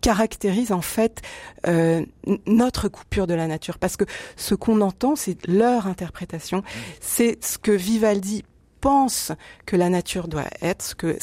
caractérisent 0.00 0.72
en 0.72 0.82
fait 0.82 1.22
euh, 1.66 2.04
notre 2.46 2.88
coupure 2.88 3.26
de 3.26 3.34
la 3.34 3.46
nature, 3.46 3.78
parce 3.78 3.96
que 3.96 4.04
ce 4.36 4.54
qu'on 4.54 4.80
entend, 4.80 5.16
c'est 5.16 5.44
leur 5.46 5.86
interprétation, 5.86 6.62
c'est 7.00 7.42
ce 7.44 7.58
que 7.58 7.72
Vivaldi 7.72 8.44
pense 8.80 9.32
que 9.66 9.76
la 9.76 9.88
nature 9.88 10.28
doit 10.28 10.44
être, 10.62 10.82
ce 10.82 10.94
que 10.94 11.18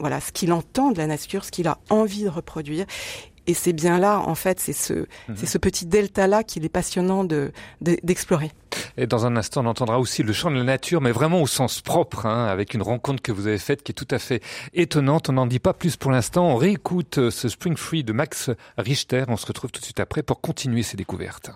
voilà 0.00 0.20
ce 0.20 0.32
qu'il 0.32 0.52
entend 0.52 0.90
de 0.90 0.98
la 0.98 1.06
nature, 1.06 1.44
ce 1.44 1.50
qu'il 1.50 1.68
a 1.68 1.78
envie 1.90 2.24
de 2.24 2.28
reproduire. 2.28 2.86
Et 3.48 3.54
c'est 3.54 3.72
bien 3.72 3.98
là, 3.98 4.20
en 4.20 4.34
fait, 4.34 4.60
c'est 4.60 4.74
ce, 4.74 4.92
mhm. 4.92 5.06
c'est 5.34 5.46
ce 5.46 5.56
petit 5.56 5.86
delta-là 5.86 6.44
qu'il 6.44 6.66
est 6.66 6.68
passionnant 6.68 7.24
de, 7.24 7.50
d'explorer. 7.80 8.52
Et 8.98 9.06
dans 9.06 9.24
un 9.24 9.36
instant, 9.36 9.64
on 9.64 9.68
entendra 9.68 9.98
aussi 9.98 10.22
le 10.22 10.34
chant 10.34 10.50
de 10.50 10.56
la 10.56 10.64
nature, 10.64 11.00
mais 11.00 11.12
vraiment 11.12 11.40
au 11.40 11.46
sens 11.46 11.80
propre, 11.80 12.26
hein, 12.26 12.46
avec 12.46 12.74
une 12.74 12.82
rencontre 12.82 13.22
que 13.22 13.32
vous 13.32 13.46
avez 13.46 13.56
faite 13.56 13.82
qui 13.82 13.92
est 13.92 13.94
tout 13.94 14.08
à 14.10 14.18
fait 14.18 14.42
étonnante. 14.74 15.30
On 15.30 15.32
n'en 15.32 15.46
dit 15.46 15.60
pas 15.60 15.72
plus 15.72 15.96
pour 15.96 16.10
l'instant. 16.10 16.46
On 16.46 16.56
réécoute 16.56 17.16
euh, 17.16 17.30
ce 17.30 17.48
Spring 17.48 17.76
Free 17.76 18.04
de 18.04 18.12
Max 18.12 18.50
Richter. 18.76 19.24
On 19.28 19.38
se 19.38 19.46
retrouve 19.46 19.70
tout 19.70 19.80
de 19.80 19.84
suite 19.86 20.00
après 20.00 20.22
pour 20.22 20.42
continuer 20.42 20.82
ces 20.82 20.98
découvertes. 20.98 21.50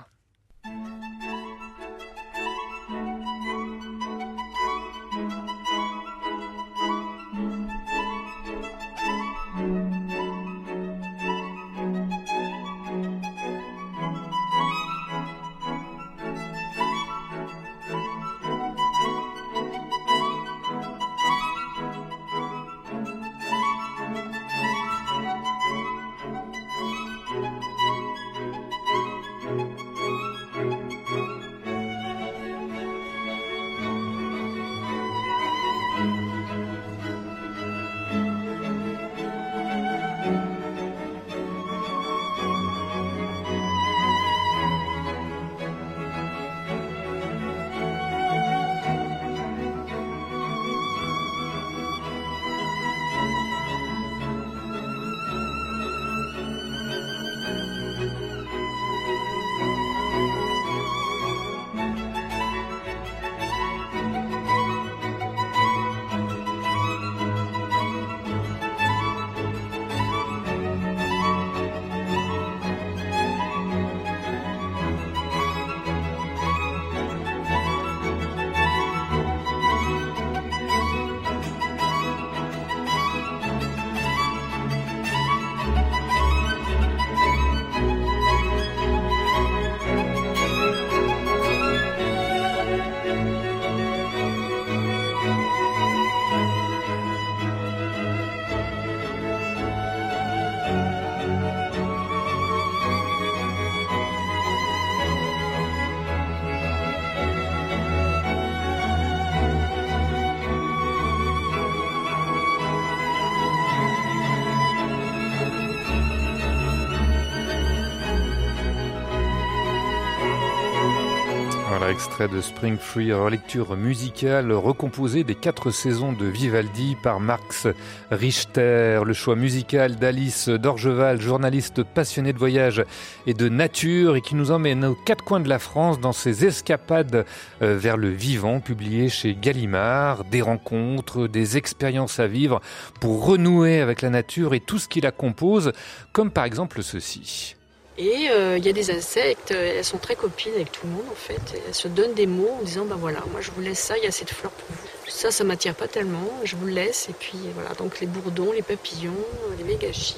Voilà, 121.83 121.95
extrait 121.95 122.29
de 122.29 122.41
Spring 122.41 122.79
Free, 122.79 123.13
relecture 123.13 123.77
musicale 123.77 124.53
recomposée 124.53 125.25
des 125.25 125.35
quatre 125.35 125.73
saisons 125.73 126.13
de 126.13 126.27
Vivaldi 126.27 126.97
par 127.03 127.19
Max 127.19 127.67
Richter. 128.13 129.03
Le 129.05 129.13
choix 129.13 129.35
musical 129.35 129.97
d'Alice 129.97 130.49
Dorgeval, 130.49 131.21
journaliste 131.21 131.83
passionnée 131.83 132.33
de 132.33 132.39
voyage 132.39 132.85
et 133.27 133.35
de 133.35 133.49
nature 133.49 134.15
et 134.15 134.21
qui 134.21 134.37
nous 134.37 134.53
emmène 134.53 134.85
aux 134.85 134.95
quatre 134.95 135.25
coins 135.25 135.41
de 135.41 135.49
la 135.49 135.59
France 135.59 135.99
dans 135.99 136.13
ses 136.13 136.45
escapades 136.45 137.27
euh, 137.63 137.77
vers 137.77 137.97
le 137.97 138.11
vivant, 138.11 138.61
publié 138.61 139.09
chez 139.09 139.35
Gallimard. 139.35 140.23
Des 140.23 140.41
rencontres, 140.41 141.27
des 141.27 141.57
expériences 141.57 142.21
à 142.21 142.29
vivre 142.29 142.61
pour 143.01 143.27
renouer 143.27 143.81
avec 143.81 144.03
la 144.03 144.11
nature 144.11 144.55
et 144.55 144.61
tout 144.61 144.79
ce 144.79 144.87
qui 144.87 145.01
la 145.01 145.11
compose, 145.11 145.73
comme 146.13 146.31
par 146.31 146.45
exemple 146.45 146.81
ceci. 146.85 147.57
Et 147.99 148.31
euh, 148.31 148.57
il 148.57 148.65
y 148.65 148.71
a 148.71 148.73
des 148.73 148.91
insectes, 148.91 149.51
elles 149.51 149.85
sont 149.85 149.99
très 149.99 150.15
copines 150.17 150.55
avec 150.55 150.73
tout 150.73 150.87
le 150.87 150.93
monde 150.93 151.05
en 151.11 151.15
fait. 151.15 151.61
Elles 151.67 151.75
se 151.75 151.89
donnent 151.89 152.15
des 152.15 152.27
mots 152.27 152.57
en 152.59 152.63
disant 152.63 152.87
ben 152.87 152.97
voilà, 152.97 153.21
moi 153.31 153.41
je 153.43 153.51
vous 153.51 153.61
laisse 153.61 153.81
ça, 153.81 153.99
il 153.99 154.05
y 154.05 154.07
a 154.07 154.11
cette 154.11 154.31
fleur 154.31 154.51
pour 154.51 154.67
vous. 154.71 155.11
Ça, 155.11 155.31
ça 155.31 155.45
m'attire 155.45 155.75
pas 155.75 155.89
tellement, 155.89 156.41
je 156.43 156.57
vous 156.57 156.67
le 156.67 156.73
laisse. 156.73 157.09
Et 157.11 157.13
puis 157.13 157.39
voilà, 157.55 157.75
donc 157.75 158.01
les 158.01 158.07
bourdons, 158.07 158.53
les 158.53 158.63
papillons, 158.63 159.13
les 159.59 159.65
mégachis 159.65 160.17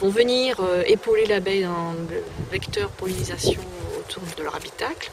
vont 0.00 0.08
venir 0.08 0.58
euh, 0.60 0.82
épauler 0.86 1.26
l'abeille 1.26 1.62
dans 1.62 1.92
le 1.92 2.24
vecteur 2.50 2.90
pollinisation 2.90 3.60
autour 4.00 4.22
de 4.36 4.42
leur 4.42 4.56
habitacle. 4.56 5.12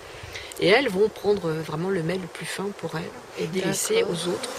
Et 0.62 0.68
elles 0.68 0.90
vont 0.90 1.10
prendre 1.10 1.48
euh, 1.48 1.62
vraiment 1.62 1.90
le 1.90 2.02
mets 2.02 2.18
le 2.18 2.28
plus 2.28 2.48
fin 2.48 2.66
pour 2.80 2.98
elles 2.98 3.44
et 3.44 3.48
délaisser 3.48 4.04
aux 4.04 4.28
autres. 4.28 4.50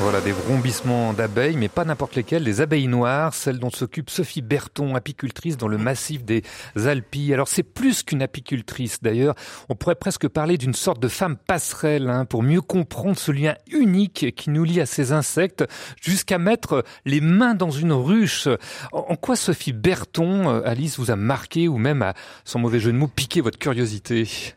Voilà 0.00 0.20
des 0.20 0.30
vrombissements 0.30 1.12
d'abeilles, 1.12 1.56
mais 1.56 1.68
pas 1.68 1.84
n'importe 1.84 2.14
lesquelles, 2.14 2.44
les 2.44 2.60
abeilles 2.60 2.86
noires, 2.86 3.34
celles 3.34 3.58
dont 3.58 3.68
s'occupe 3.68 4.10
Sophie 4.10 4.42
Berton, 4.42 4.94
apicultrice 4.94 5.56
dans 5.56 5.66
le 5.66 5.76
massif 5.76 6.24
des 6.24 6.44
Alpilles. 6.76 7.34
Alors 7.34 7.48
c'est 7.48 7.64
plus 7.64 8.04
qu'une 8.04 8.22
apicultrice 8.22 9.02
d'ailleurs, 9.02 9.34
on 9.68 9.74
pourrait 9.74 9.96
presque 9.96 10.28
parler 10.28 10.56
d'une 10.56 10.72
sorte 10.72 11.00
de 11.00 11.08
femme 11.08 11.36
passerelle 11.36 12.08
hein, 12.08 12.24
pour 12.24 12.44
mieux 12.44 12.60
comprendre 12.60 13.18
ce 13.18 13.32
lien 13.32 13.54
unique 13.72 14.34
qui 14.36 14.50
nous 14.50 14.62
lie 14.64 14.80
à 14.80 14.86
ces 14.86 15.10
insectes, 15.10 15.64
jusqu'à 16.00 16.38
mettre 16.38 16.84
les 17.04 17.20
mains 17.20 17.54
dans 17.54 17.70
une 17.70 17.92
ruche. 17.92 18.48
En 18.92 19.16
quoi 19.16 19.34
Sophie 19.34 19.72
Berton, 19.72 20.48
euh, 20.48 20.62
Alice, 20.64 20.98
vous 20.98 21.10
a 21.10 21.16
marqué 21.16 21.66
ou 21.66 21.76
même, 21.76 22.02
à, 22.02 22.14
sans 22.44 22.60
mauvais 22.60 22.78
jeu 22.78 22.92
de 22.92 22.96
mots, 22.96 23.08
piqué 23.08 23.40
votre 23.40 23.58
curiosité? 23.58 24.54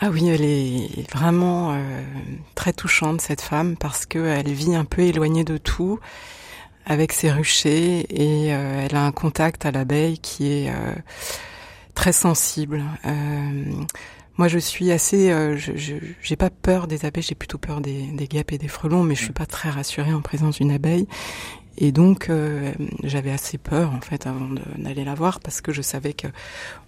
Ah 0.00 0.10
oui, 0.10 0.28
elle 0.28 0.44
est 0.44 1.10
vraiment 1.12 1.72
euh, 1.72 2.02
très 2.56 2.72
touchante 2.72 3.20
cette 3.20 3.40
femme 3.40 3.76
parce 3.76 4.06
qu'elle 4.06 4.50
vit 4.52 4.74
un 4.74 4.84
peu 4.84 5.02
éloignée 5.02 5.44
de 5.44 5.56
tout 5.56 6.00
avec 6.84 7.12
ses 7.12 7.30
ruchers 7.30 8.04
et 8.10 8.52
euh, 8.52 8.84
elle 8.84 8.96
a 8.96 9.04
un 9.04 9.12
contact 9.12 9.64
à 9.66 9.70
l'abeille 9.70 10.18
qui 10.18 10.50
est 10.52 10.70
euh, 10.70 10.94
très 11.94 12.12
sensible. 12.12 12.82
moi, 14.36 14.48
je 14.48 14.58
suis 14.58 14.90
assez, 14.90 15.30
je 15.56 15.94
j'ai 16.20 16.36
pas 16.36 16.50
peur 16.50 16.88
des 16.88 17.04
abeilles, 17.06 17.22
j'ai 17.22 17.36
plutôt 17.36 17.58
peur 17.58 17.80
des, 17.80 18.08
des, 18.08 18.26
guêpes 18.26 18.50
et 18.52 18.58
des 18.58 18.68
frelons, 18.68 19.04
mais 19.04 19.14
je 19.14 19.22
suis 19.22 19.32
pas 19.32 19.46
très 19.46 19.70
rassurée 19.70 20.12
en 20.12 20.22
présence 20.22 20.56
d'une 20.56 20.72
abeille. 20.72 21.06
Et 21.78 21.92
donc, 21.92 22.30
j'avais 23.04 23.30
assez 23.30 23.58
peur 23.58 23.92
en 23.92 24.00
fait 24.00 24.26
avant 24.26 24.48
d'aller 24.76 25.04
la 25.04 25.14
voir 25.14 25.38
parce 25.38 25.60
que 25.60 25.72
je 25.72 25.82
savais 25.82 26.14
que 26.14 26.26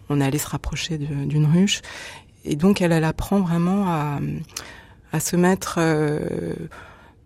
on 0.08 0.20
allait 0.20 0.38
se 0.38 0.48
rapprocher 0.48 0.98
d'une 0.98 1.46
ruche 1.46 1.82
et 2.46 2.56
donc 2.56 2.80
elle, 2.80 2.92
elle 2.92 3.04
apprend 3.04 3.40
vraiment 3.40 3.86
à, 3.88 4.18
à 5.12 5.20
se 5.20 5.36
mettre 5.36 5.76
euh, 5.78 6.54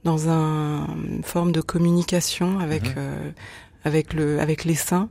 dans 0.04 0.28
un, 0.28 0.86
une 0.86 1.22
forme 1.22 1.52
de 1.52 1.60
communication 1.60 2.58
avec 2.58 2.84
mhm. 2.88 2.94
euh, 2.96 3.30
avec 3.84 4.12
le 4.12 4.40
avec 4.40 4.64
les 4.64 4.74
seins 4.74 5.08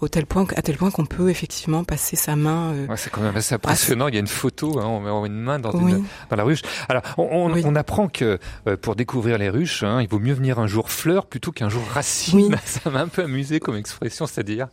au 0.00 0.08
tel 0.08 0.26
point 0.26 0.46
à 0.56 0.62
tel 0.62 0.76
point 0.76 0.90
qu'on 0.90 1.06
peut 1.06 1.30
effectivement 1.30 1.84
passer 1.84 2.16
sa 2.16 2.36
main. 2.36 2.72
Euh, 2.72 2.86
ouais, 2.86 2.96
c'est 2.96 3.10
quand 3.10 3.22
même 3.22 3.36
assez 3.36 3.54
impressionnant. 3.54 4.08
Il 4.08 4.14
y 4.14 4.16
a 4.16 4.20
une 4.20 4.26
photo, 4.26 4.78
hein, 4.78 4.86
on 4.86 5.22
met 5.22 5.28
une 5.28 5.40
main 5.40 5.58
dans, 5.58 5.72
une, 5.72 6.04
dans 6.30 6.36
la 6.36 6.44
ruche. 6.44 6.62
Alors, 6.88 7.02
on, 7.16 7.24
on, 7.24 7.64
on 7.64 7.74
apprend 7.74 8.08
que 8.08 8.38
euh, 8.68 8.76
pour 8.76 8.96
découvrir 8.96 9.38
les 9.38 9.48
ruches, 9.48 9.82
hein, 9.82 10.02
il 10.02 10.08
vaut 10.08 10.18
mieux 10.18 10.34
venir 10.34 10.58
un 10.58 10.66
jour 10.66 10.90
fleur 10.90 11.26
plutôt 11.26 11.52
qu'un 11.52 11.68
jour 11.68 11.82
racine. 11.92 12.56
Ça 12.64 12.90
m'a 12.90 13.00
un 13.00 13.08
peu 13.08 13.22
amusé 13.22 13.60
comme 13.60 13.76
expression, 13.76 14.26
c'est-à-dire. 14.26 14.68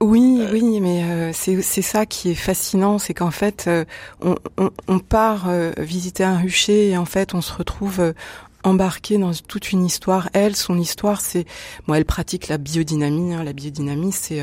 Oui, 0.00 0.46
oui, 0.52 0.80
mais 0.80 1.02
euh, 1.02 1.32
c'est 1.32 1.82
ça 1.82 2.06
qui 2.06 2.30
est 2.30 2.36
fascinant, 2.36 2.98
c'est 2.98 3.14
qu'en 3.14 3.32
fait, 3.32 3.64
euh, 3.66 3.84
on, 4.20 4.36
on, 4.56 4.70
on, 4.86 5.00
part 5.00 5.48
euh, 5.48 5.72
visiter 5.76 6.22
un 6.22 6.38
rucher 6.38 6.90
et 6.90 6.96
en 6.96 7.04
fait, 7.04 7.34
on 7.34 7.40
se 7.40 7.52
retrouve 7.52 8.14
embarqué 8.62 9.18
dans 9.18 9.32
toute 9.34 9.72
une 9.72 9.84
histoire. 9.84 10.30
Elle, 10.34 10.54
son 10.54 10.78
histoire, 10.78 11.20
c'est, 11.20 11.46
moi, 11.88 11.98
elle 11.98 12.04
pratique 12.04 12.46
la 12.46 12.58
biodynamie. 12.58 13.34
Hein. 13.34 13.42
La 13.42 13.52
biodynamie, 13.52 14.12
c'est 14.12 14.40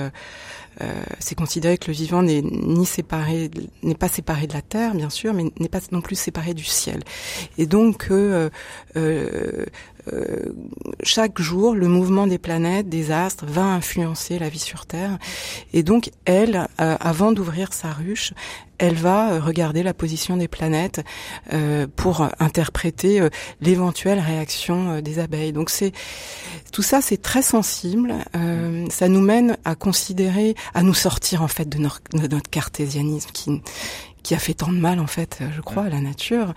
c'est 1.19 1.35
considéré 1.35 1.77
que 1.77 1.87
le 1.87 1.93
vivant 1.93 2.21
n'est 2.21 2.41
ni 2.41 2.85
séparé, 2.85 3.49
n'est 3.81 3.95
pas 3.95 4.09
séparé 4.09 4.45
de 4.45 4.53
la 4.53 4.61
terre, 4.61 4.93
bien 4.93 5.09
sûr, 5.09 5.33
mais 5.33 5.45
n'est 5.57 5.69
pas 5.69 5.79
non 5.93 6.01
plus 6.01 6.17
séparé 6.17 6.53
du 6.53 6.65
ciel. 6.65 7.01
Et 7.57 7.65
donc, 7.65 8.07
euh, 8.11 8.49
euh, 10.13 10.53
chaque 11.03 11.39
jour, 11.41 11.75
le 11.75 11.87
mouvement 11.87 12.27
des 12.27 12.37
planètes, 12.37 12.89
des 12.89 13.11
astres, 13.11 13.45
va 13.45 13.63
influencer 13.63 14.39
la 14.39 14.49
vie 14.49 14.59
sur 14.59 14.85
Terre. 14.85 15.17
Et 15.73 15.83
donc, 15.83 16.11
elle, 16.25 16.67
euh, 16.79 16.95
avant 16.99 17.31
d'ouvrir 17.31 17.73
sa 17.73 17.91
ruche, 17.91 18.33
elle 18.77 18.95
va 18.95 19.31
euh, 19.31 19.39
regarder 19.39 19.83
la 19.83 19.93
position 19.93 20.37
des 20.37 20.47
planètes 20.47 21.01
pour 21.95 22.27
interpréter 22.39 23.27
l'éventuelle 23.61 24.19
réaction 24.19 24.99
des 25.01 25.19
abeilles. 25.19 25.53
Donc 25.53 25.69
c'est 25.69 25.91
tout 26.71 26.81
ça, 26.81 27.01
c'est 27.01 27.21
très 27.21 27.41
sensible. 27.41 28.13
ça 28.89 29.07
nous 29.07 29.21
mène 29.21 29.57
à 29.63 29.75
considérer, 29.75 30.55
à 30.73 30.83
nous 30.83 30.93
sortir 30.93 31.41
en 31.41 31.47
fait 31.47 31.69
de 31.69 31.77
de 31.77 32.27
notre 32.27 32.49
cartésianisme 32.49 33.29
qui 33.33 33.61
qui 34.25 34.33
a 34.33 34.39
fait 34.39 34.55
tant 34.55 34.71
de 34.71 34.79
mal 34.79 34.99
en 34.99 35.05
fait, 35.05 35.39
je 35.55 35.61
crois, 35.61 35.83
à 35.83 35.89
la 35.89 36.01
nature. 36.01 36.55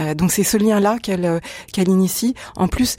Euh, 0.00 0.14
donc 0.14 0.32
c'est 0.32 0.42
ce 0.42 0.56
lien-là 0.56 0.98
qu'elle 0.98 1.24
euh, 1.24 1.38
qu'elle 1.72 1.88
initie. 1.88 2.34
En 2.56 2.66
plus, 2.66 2.96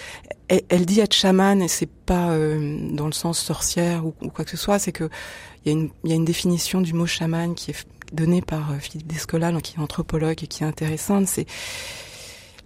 elle, 0.48 0.86
dit 0.86 1.02
être 1.02 1.14
chamane 1.14 1.62
et 1.62 1.68
c'est 1.68 1.90
pas 1.90 2.30
euh, 2.30 2.78
dans 2.92 3.08
le 3.08 3.12
sens 3.12 3.38
sorcière 3.38 4.06
ou, 4.06 4.12
quoi 4.30 4.46
que 4.46 4.52
ce 4.52 4.58
soit. 4.58 4.80
C'est 4.80 4.94
que 4.94 5.10
il 5.66 5.74
y 5.74 5.76
a 5.76 5.78
une 5.78 5.90
il 6.06 6.12
y 6.12 6.14
a 6.14 6.16
une 6.16 6.24
définition 6.24 6.80
du 6.80 6.94
mot 6.94 7.06
chaman 7.06 7.56
qui 7.56 7.72
est 7.72 7.88
donnée 8.14 8.42
par 8.42 8.76
Philippe 8.80 9.08
Descola, 9.08 9.52
qui 9.62 9.76
est 9.76 9.80
anthropologue 9.82 10.42
et 10.42 10.48
qui 10.48 10.64
est 10.64 10.68
intéressante. 10.68 11.28
C'est 11.28 11.46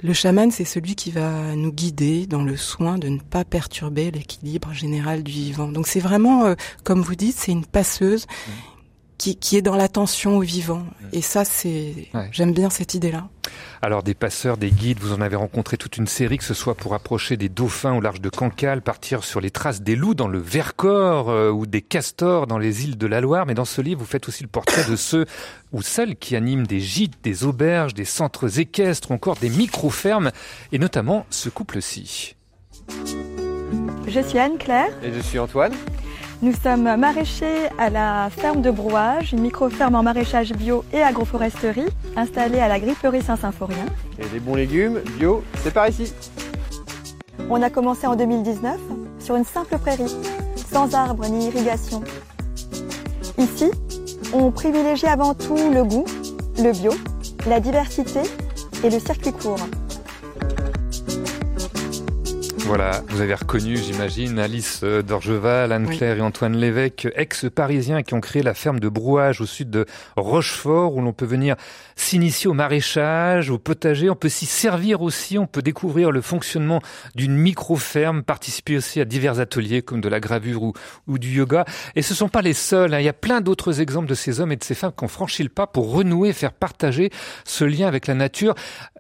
le 0.03 0.13
chaman, 0.13 0.51
c'est 0.51 0.65
celui 0.65 0.93
qui 0.93 1.09
va 1.09 1.55
nous 1.55 1.73
guider 1.73 2.27
dans 2.27 2.43
le 2.43 2.57
soin 2.57 2.99
de 2.99 3.09
ne 3.09 3.19
pas 3.19 3.43
perturber 3.43 4.11
l'équilibre 4.11 4.71
général 4.71 5.23
du 5.23 5.31
vivant. 5.31 5.67
Donc 5.67 5.87
c'est 5.87 5.99
vraiment, 5.99 6.53
comme 6.83 7.01
vous 7.01 7.15
dites, 7.15 7.37
c'est 7.37 7.51
une 7.51 7.65
passeuse 7.65 8.27
qui, 9.19 9.35
qui 9.35 9.57
est 9.57 9.61
dans 9.61 9.75
l'attention 9.75 10.37
au 10.37 10.41
vivant. 10.41 10.83
Et 11.13 11.21
ça, 11.21 11.45
c'est, 11.45 12.07
j'aime 12.31 12.53
bien 12.53 12.71
cette 12.71 12.95
idée-là. 12.95 13.27
Alors 13.81 14.01
des 14.01 14.13
passeurs, 14.13 14.57
des 14.57 14.71
guides, 14.71 14.99
vous 14.99 15.13
en 15.13 15.21
avez 15.21 15.35
rencontré 15.35 15.77
toute 15.77 15.97
une 15.97 16.07
série, 16.07 16.37
que 16.37 16.43
ce 16.43 16.53
soit 16.53 16.75
pour 16.75 16.93
approcher 16.93 17.35
des 17.35 17.49
dauphins 17.49 17.93
au 17.93 18.01
large 18.01 18.21
de 18.21 18.29
Cancale, 18.29 18.81
partir 18.81 19.23
sur 19.23 19.41
les 19.41 19.51
traces 19.51 19.81
des 19.81 19.95
loups 19.95 20.15
dans 20.15 20.27
le 20.27 20.39
Vercors 20.39 21.29
euh, 21.29 21.51
ou 21.51 21.65
des 21.65 21.81
castors 21.81 22.47
dans 22.47 22.57
les 22.57 22.85
îles 22.85 22.97
de 22.97 23.07
la 23.07 23.21
Loire. 23.21 23.45
Mais 23.45 23.53
dans 23.53 23.65
ce 23.65 23.81
livre, 23.81 23.99
vous 23.99 24.05
faites 24.05 24.27
aussi 24.29 24.43
le 24.43 24.49
portrait 24.49 24.89
de 24.89 24.95
ceux 24.95 25.25
ou 25.73 25.81
celles 25.81 26.15
qui 26.15 26.35
animent 26.35 26.65
des 26.65 26.79
gîtes, 26.79 27.21
des 27.21 27.43
auberges, 27.43 27.93
des 27.93 28.05
centres 28.05 28.59
équestres, 28.59 29.11
encore 29.11 29.35
des 29.35 29.49
micro-fermes, 29.49 30.31
et 30.71 30.79
notamment 30.79 31.25
ce 31.29 31.49
couple-ci. 31.49 32.35
Je 34.07 34.19
suis 34.21 34.39
Anne-Claire. 34.39 34.89
Et 35.03 35.11
je 35.13 35.19
suis 35.19 35.39
Antoine. 35.39 35.73
Nous 36.41 36.53
sommes 36.53 36.95
maraîchers 36.95 37.67
à 37.77 37.89
la 37.89 38.29
ferme 38.29 38.61
de 38.61 38.71
Brouage, 38.71 39.33
une 39.33 39.41
micro-ferme 39.41 39.95
en 39.95 40.03
maraîchage 40.03 40.53
bio 40.53 40.85
et 40.93 41.01
agroforesterie, 41.01 41.89
installée 42.15 42.59
à 42.59 42.69
la 42.69 42.79
gripperie 42.79 43.21
Saint-Symphorien. 43.21 43.85
Et 44.17 44.23
les 44.31 44.39
bons 44.39 44.55
légumes 44.55 45.01
bio, 45.17 45.43
c'est 45.61 45.73
par 45.73 45.89
ici. 45.89 46.13
On 47.49 47.61
a 47.61 47.69
commencé 47.69 48.07
en 48.07 48.15
2019 48.15 48.79
sur 49.19 49.35
une 49.35 49.43
simple 49.43 49.77
prairie, 49.79 50.15
sans 50.71 50.95
arbres 50.95 51.27
ni 51.27 51.47
irrigation. 51.47 52.01
Ici, 53.37 53.69
on 54.31 54.49
privilégie 54.51 55.07
avant 55.07 55.33
tout 55.33 55.57
le 55.57 55.83
goût, 55.83 56.05
le 56.57 56.71
bio, 56.71 56.93
la 57.47 57.59
diversité 57.59 58.21
et 58.85 58.89
le 58.89 58.99
circuit 58.99 59.33
court. 59.33 59.59
Voilà, 62.69 63.01
vous 63.07 63.21
avez 63.21 63.33
reconnu, 63.33 63.77
j'imagine, 63.77 64.37
Alice 64.37 64.81
euh, 64.83 65.01
Dorgeval, 65.01 65.71
Anne-Claire 65.71 66.17
et 66.17 66.21
Antoine 66.21 66.55
Lévesque, 66.55 67.07
ex-parisiens 67.15 68.03
qui 68.03 68.13
ont 68.13 68.21
créé 68.21 68.43
la 68.43 68.53
ferme 68.53 68.79
de 68.79 68.87
Brouage 68.87 69.41
au 69.41 69.47
sud 69.47 69.71
de 69.71 69.87
Rochefort, 70.15 70.95
où 70.95 71.01
l'on 71.01 71.11
peut 71.11 71.25
venir 71.25 71.55
s'initier 71.95 72.47
au 72.47 72.53
maraîchage, 72.53 73.49
au 73.49 73.57
potager. 73.57 74.11
On 74.11 74.15
peut 74.15 74.29
s'y 74.29 74.45
servir 74.45 75.01
aussi, 75.01 75.39
on 75.39 75.47
peut 75.47 75.63
découvrir 75.63 76.11
le 76.11 76.21
fonctionnement 76.21 76.79
d'une 77.15 77.35
micro-ferme, 77.35 78.21
participer 78.21 78.77
aussi 78.77 79.01
à 79.01 79.05
divers 79.05 79.39
ateliers 79.39 79.81
comme 79.81 79.99
de 79.99 80.07
la 80.07 80.19
gravure 80.19 80.61
ou, 80.61 80.73
ou 81.07 81.17
du 81.17 81.31
yoga. 81.31 81.65
Et 81.95 82.03
ce 82.03 82.13
sont 82.13 82.29
pas 82.29 82.43
les 82.43 82.53
seuls, 82.53 82.93
hein. 82.93 82.99
il 82.99 83.05
y 83.05 83.09
a 83.09 83.13
plein 83.13 83.41
d'autres 83.41 83.81
exemples 83.81 84.07
de 84.07 84.13
ces 84.13 84.41
hommes 84.41 84.51
et 84.51 84.57
de 84.57 84.63
ces 84.63 84.75
femmes 84.75 84.93
qui 84.95 85.03
ont 85.03 85.07
franchi 85.07 85.41
le 85.41 85.49
pas 85.49 85.65
pour 85.65 85.91
renouer, 85.91 86.33
faire 86.33 86.53
partager 86.53 87.09
ce 87.45 87.63
lien 87.63 87.87
avec 87.87 88.05
la 88.05 88.13
nature. 88.13 88.53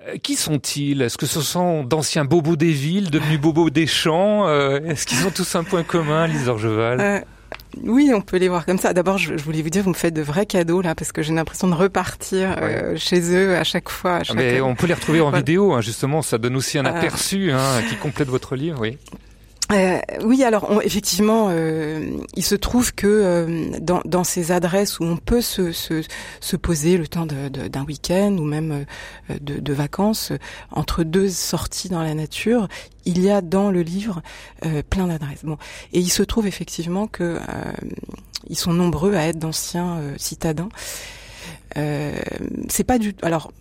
Euh, 0.07 0.17
qui 0.17 0.35
sont-ils? 0.35 1.03
Est-ce 1.03 1.19
que 1.19 1.27
ce 1.27 1.41
sont 1.41 1.83
d'anciens 1.83 2.25
bobos 2.25 2.55
des 2.55 2.71
villes, 2.71 3.11
devenus 3.11 3.39
bobos 3.39 3.58
des 3.69 3.87
champs 3.87 4.47
euh, 4.47 4.79
Est-ce 4.85 5.05
qu'ils 5.05 5.25
ont 5.27 5.31
tous 5.31 5.55
un 5.55 5.63
point 5.63 5.83
commun, 5.83 6.27
Lise 6.27 6.47
Orgeval 6.47 7.01
euh, 7.01 7.19
oui, 7.83 8.11
on 8.13 8.21
peut 8.21 8.37
les 8.37 8.47
voir 8.47 8.65
comme 8.65 8.79
ça. 8.79 8.93
D'abord, 8.93 9.19
je, 9.19 9.35
voulais 9.35 9.61
vous 9.61 9.69
dire, 9.69 9.83
vous 9.83 9.91
me 9.91 9.95
faites 9.95 10.13
de 10.13 10.23
vrais 10.23 10.47
cadeaux 10.47 10.81
là, 10.81 10.95
parce 10.95 11.11
que 11.11 11.21
j'ai 11.21 11.33
l'impression 11.33 11.67
de 11.67 11.75
repartir 11.75 12.55
euh, 12.59 12.95
chez 12.97 13.35
eux 13.35 13.55
à 13.55 13.63
chaque 13.63 13.89
fois. 13.89 14.17
À 14.17 14.23
chaque... 14.23 14.37
Mais 14.37 14.59
on 14.59 14.75
peut 14.75 14.87
les 14.87 14.95
retrouver 14.95 15.21
en 15.21 15.29
vidéo, 15.29 15.73
hein, 15.73 15.81
justement. 15.81 16.21
Ça 16.21 16.39
donne 16.39 16.55
aussi 16.55 16.79
un 16.79 16.85
aperçu 16.85 17.51
hein, 17.51 17.81
qui 17.87 17.95
complète 17.95 18.27
votre 18.27 18.55
livre, 18.55 18.79
oui. 18.81 18.97
Euh, 19.71 19.99
oui, 20.23 20.43
alors 20.43 20.81
effectivement, 20.83 21.49
euh, 21.51 22.09
il 22.35 22.43
se 22.43 22.55
trouve 22.55 22.93
que 22.95 23.05
euh, 23.07 23.69
dans, 23.79 24.01
dans, 24.03 24.23
ces 24.23 24.51
adresses 24.51 24.99
où 24.99 25.03
on 25.03 25.17
peut 25.17 25.41
se, 25.41 25.71
se, 25.71 26.01
se 26.39 26.55
poser 26.55 26.97
le 26.97 27.07
temps 27.07 27.27
d'un 27.27 27.85
week-end 27.85 28.35
ou 28.39 28.45
même 28.45 28.85
euh, 29.29 29.37
de, 29.39 29.59
de, 29.59 29.73
vacances, 29.73 30.33
entre 30.71 31.03
deux 31.03 31.29
sorties 31.29 31.89
dans 31.89 32.01
la 32.01 32.15
nature, 32.15 32.67
il 33.05 33.21
y 33.21 33.29
a 33.29 33.41
dans 33.41 33.69
le 33.69 33.81
livre 33.81 34.23
plein 34.89 35.07
d'adresses. 35.07 35.43
Bon, 35.43 35.57
et 35.93 35.99
il 35.99 36.09
se 36.09 36.23
trouve 36.23 36.47
effectivement 36.47 37.07
que 37.07 37.39
ils 38.49 38.57
sont 38.57 38.73
nombreux 38.73 39.15
à 39.15 39.27
être 39.27 39.39
d'anciens 39.39 40.01
citadins 40.17 40.69
euh, 41.77 42.17
c'est 42.67 42.83
pas 42.83 42.97
du 42.97 43.15
alors 43.21 43.51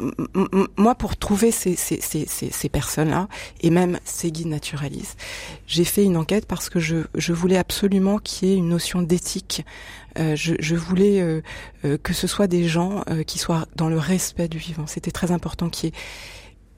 moi 0.77 0.95
pour 0.95 1.17
trouver 1.17 1.51
ces, 1.51 1.77
ces, 1.77 2.01
ces, 2.01 2.27
ces 2.27 2.69
personnes-là 2.69 3.29
et 3.61 3.71
même 3.71 3.99
ces 4.05 4.33
guides 4.33 4.47
naturalistes, 4.49 5.19
j'ai 5.67 5.85
fait 5.85 6.05
une 6.05 6.17
enquête 6.17 6.47
parce 6.47 6.71
que 6.71 6.81
je, 6.81 6.99
je 7.15 7.33
voulais 7.33 7.59
absolument 7.59 8.19
qu'il 8.19 8.49
y 8.49 8.53
ait 8.53 8.57
une 8.57 8.69
notion 8.69 9.03
d'éthique. 9.03 9.65
Euh, 10.19 10.35
je, 10.37 10.55
je, 10.59 10.75
voulais 10.75 11.21
euh, 11.21 11.43
euh 11.85 11.99
que 12.03 12.13
ce 12.13 12.27
soit 12.27 12.47
des 12.47 12.65
gens 12.65 13.05
euh, 13.11 13.23
qui 13.23 13.39
soient 13.39 13.67
dans 13.77 13.89
le 13.89 13.99
respect 13.99 14.49
du 14.49 14.59
vivant. 14.59 14.87
C'était 14.87 15.11
très 15.11 15.31
important 15.31 15.69
qu'il 15.69 15.91
y 15.91 15.93
ait 15.93 16.01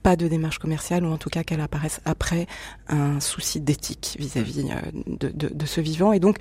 pas 0.03 0.17
de 0.17 0.29
démarche 0.29 0.59
commerciale 0.59 1.05
ou 1.05 1.13
en 1.13 1.19
tout 1.19 1.31
cas 1.31 1.45
qu'elle 1.45 1.61
apparaisse 1.61 2.01
après 2.05 2.47
un 2.89 3.21
souci 3.21 3.61
d'éthique 3.61 4.17
vis-à-vis 4.19 4.65
de, 5.07 5.29
de, 5.29 5.49
de, 5.55 5.67
ce 5.67 5.81
vivant. 5.81 6.13
Et 6.13 6.21
donc 6.21 6.39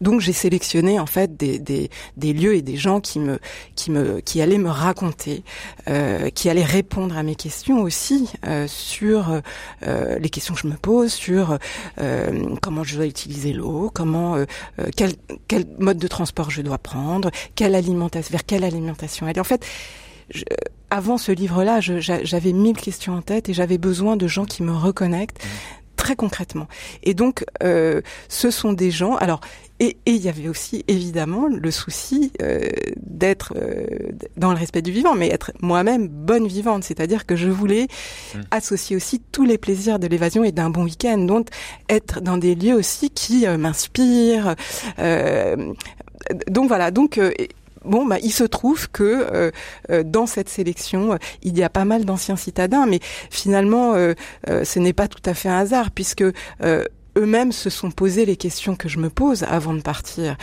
donc 0.00 0.20
j'ai 0.20 0.32
sélectionné 0.32 1.00
en 1.00 1.06
fait 1.06 1.36
des, 1.36 1.58
des, 1.58 1.90
des, 2.16 2.32
lieux 2.32 2.54
et 2.54 2.62
des 2.62 2.76
gens 2.76 3.00
qui 3.00 3.18
me 3.18 3.38
qui 3.74 3.90
me 3.90 4.20
qui 4.20 4.40
allaient 4.40 4.58
me 4.58 4.70
raconter, 4.70 5.42
euh, 5.88 6.30
qui 6.30 6.48
allaient 6.48 6.64
répondre 6.64 7.16
à 7.16 7.22
mes 7.22 7.34
questions 7.34 7.80
aussi 7.80 8.30
euh, 8.46 8.66
sur 8.68 9.40
euh, 9.86 10.18
les 10.18 10.28
questions 10.28 10.54
que 10.54 10.60
je 10.60 10.66
me 10.66 10.76
pose 10.76 11.12
sur 11.12 11.58
euh, 11.98 12.56
comment 12.60 12.84
je 12.84 12.96
dois 12.96 13.06
utiliser 13.06 13.52
l'eau, 13.52 13.90
comment 13.92 14.36
euh, 14.36 14.44
euh, 14.78 14.88
quel 14.96 15.12
quel 15.48 15.64
mode 15.78 15.98
de 15.98 16.08
transport 16.08 16.50
je 16.50 16.62
dois 16.62 16.78
prendre, 16.78 17.30
quelle 17.54 17.74
alimentation 17.74 18.32
vers 18.32 18.44
quelle 18.44 18.64
alimentation 18.64 19.26
aller. 19.26 19.40
En 19.40 19.44
fait, 19.44 19.64
je, 20.30 20.44
avant 20.90 21.18
ce 21.18 21.32
livre-là, 21.32 21.80
j'avais 21.80 22.52
mille 22.52 22.76
questions 22.76 23.14
en 23.14 23.22
tête 23.22 23.48
et 23.48 23.54
j'avais 23.54 23.78
besoin 23.78 24.16
de 24.16 24.28
gens 24.28 24.44
qui 24.44 24.62
me 24.62 24.72
reconnectent, 24.72 25.42
mmh 25.44 25.76
très 25.96 26.14
concrètement. 26.14 26.68
Et 27.02 27.14
donc, 27.14 27.44
euh, 27.62 28.00
ce 28.28 28.50
sont 28.52 28.72
des 28.72 28.90
gens. 28.92 29.16
Alors, 29.16 29.40
et 29.78 29.96
il 30.06 30.16
y 30.16 30.28
avait 30.28 30.48
aussi 30.48 30.84
évidemment 30.88 31.48
le 31.48 31.70
souci 31.70 32.32
euh, 32.40 32.68
d'être 32.96 33.54
euh, 33.56 33.86
dans 34.36 34.50
le 34.50 34.58
respect 34.58 34.82
du 34.82 34.90
vivant, 34.90 35.14
mais 35.14 35.28
être 35.28 35.52
moi-même 35.60 36.08
bonne 36.08 36.46
vivante, 36.46 36.84
c'est-à-dire 36.84 37.26
que 37.26 37.36
je 37.36 37.48
voulais 37.48 37.86
mmh. 38.34 38.40
associer 38.50 38.96
aussi 38.96 39.20
tous 39.32 39.44
les 39.44 39.58
plaisirs 39.58 39.98
de 39.98 40.06
l'évasion 40.06 40.44
et 40.44 40.52
d'un 40.52 40.70
bon 40.70 40.84
week-end, 40.84 41.18
donc 41.18 41.48
être 41.88 42.20
dans 42.20 42.38
des 42.38 42.54
lieux 42.54 42.74
aussi 42.74 43.10
qui 43.10 43.46
euh, 43.46 43.58
m'inspirent. 43.58 44.54
Euh, 44.98 45.72
donc 46.48 46.68
voilà, 46.68 46.90
donc 46.90 47.18
bon, 47.86 48.06
bah, 48.06 48.18
il 48.22 48.32
se 48.32 48.44
trouve 48.44 48.90
que 48.90 49.02
euh, 49.04 49.50
euh, 49.90 50.02
dans 50.02 50.26
cette 50.26 50.48
sélection, 50.48 51.18
il 51.42 51.56
y 51.56 51.62
a 51.62 51.70
pas 51.70 51.84
mal 51.84 52.04
d'anciens 52.04 52.36
citadins, 52.36 52.86
mais 52.86 53.00
finalement, 53.30 53.94
euh, 53.94 54.14
ce 54.46 54.78
n'est 54.78 54.92
pas 54.92 55.08
tout 55.08 55.22
à 55.24 55.34
fait 55.34 55.48
un 55.48 55.58
hasard, 55.58 55.90
puisque 55.90 56.24
eux-mêmes 57.16 57.52
se 57.52 57.70
sont 57.70 57.90
posé 57.90 58.26
les 58.26 58.36
questions 58.36 58.76
que 58.76 58.88
je 58.88 58.98
me 58.98 59.10
pose 59.10 59.42
avant 59.44 59.74
de 59.74 59.82
partir. 59.82 60.36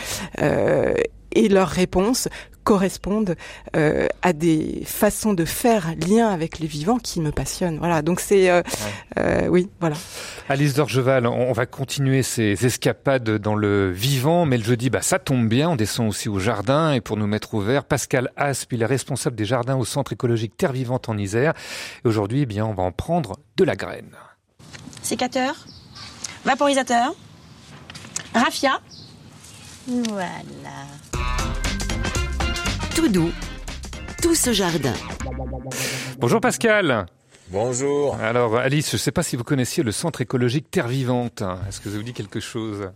et 1.36 1.48
leurs 1.48 1.68
réponses 1.68 2.28
correspondent 2.64 3.36
euh, 3.76 4.08
à 4.22 4.32
des 4.32 4.82
façons 4.84 5.34
de 5.34 5.44
faire 5.44 5.94
lien 6.08 6.28
avec 6.28 6.58
les 6.58 6.66
vivants 6.66 6.98
qui 6.98 7.20
me 7.20 7.30
passionnent. 7.30 7.78
Voilà, 7.78 8.02
donc 8.02 8.20
c'est 8.20 8.50
euh, 8.50 8.62
euh, 9.18 9.46
oui, 9.46 9.68
voilà. 9.78 9.96
Alice 10.48 10.74
Dorgeval, 10.74 11.26
on 11.26 11.52
va 11.52 11.66
continuer 11.66 12.22
ces 12.22 12.66
escapades 12.66 13.38
dans 13.38 13.54
le 13.54 13.90
vivant, 13.90 14.46
mais 14.46 14.56
le 14.56 14.64
jeudi, 14.64 14.90
bah 14.90 15.02
ça 15.02 15.18
tombe 15.18 15.48
bien, 15.48 15.70
on 15.70 15.76
descend 15.76 16.08
aussi 16.08 16.28
au 16.28 16.38
jardin 16.38 16.92
et 16.92 17.00
pour 17.00 17.16
nous 17.16 17.26
mettre 17.26 17.54
au 17.54 17.60
vert, 17.60 17.84
Pascal 17.84 18.30
Asp, 18.36 18.72
il 18.72 18.82
est 18.82 18.86
responsable 18.86 19.36
des 19.36 19.44
jardins 19.44 19.76
au 19.76 19.84
Centre 19.84 20.12
écologique 20.12 20.56
Terre 20.56 20.72
Vivante 20.72 21.08
en 21.08 21.16
Isère. 21.16 21.52
Et 22.04 22.08
aujourd'hui, 22.08 22.42
eh 22.42 22.46
bien, 22.46 22.66
on 22.66 22.74
va 22.74 22.82
en 22.82 22.92
prendre 22.92 23.38
de 23.56 23.64
la 23.64 23.76
graine. 23.76 24.16
Sécateur, 25.02 25.66
vaporisateur, 26.44 27.14
raffia. 28.34 28.80
Voilà 29.86 30.86
tout 32.94 33.08
doux, 33.08 33.32
tout 34.22 34.34
ce 34.36 34.52
jardin. 34.52 34.92
Bonjour 36.18 36.40
Pascal. 36.40 37.06
Bonjour. 37.50 38.14
Alors 38.16 38.56
Alice, 38.56 38.90
je 38.90 38.96
ne 38.96 38.98
sais 38.98 39.10
pas 39.10 39.24
si 39.24 39.36
vous 39.36 39.42
connaissiez 39.42 39.82
le 39.82 39.90
centre 39.90 40.20
écologique 40.20 40.70
Terre 40.70 40.86
Vivante. 40.86 41.42
Est-ce 41.68 41.80
que 41.80 41.90
ça 41.90 41.96
vous 41.96 42.02
dit 42.02 42.12
quelque 42.12 42.40
chose? 42.40 42.90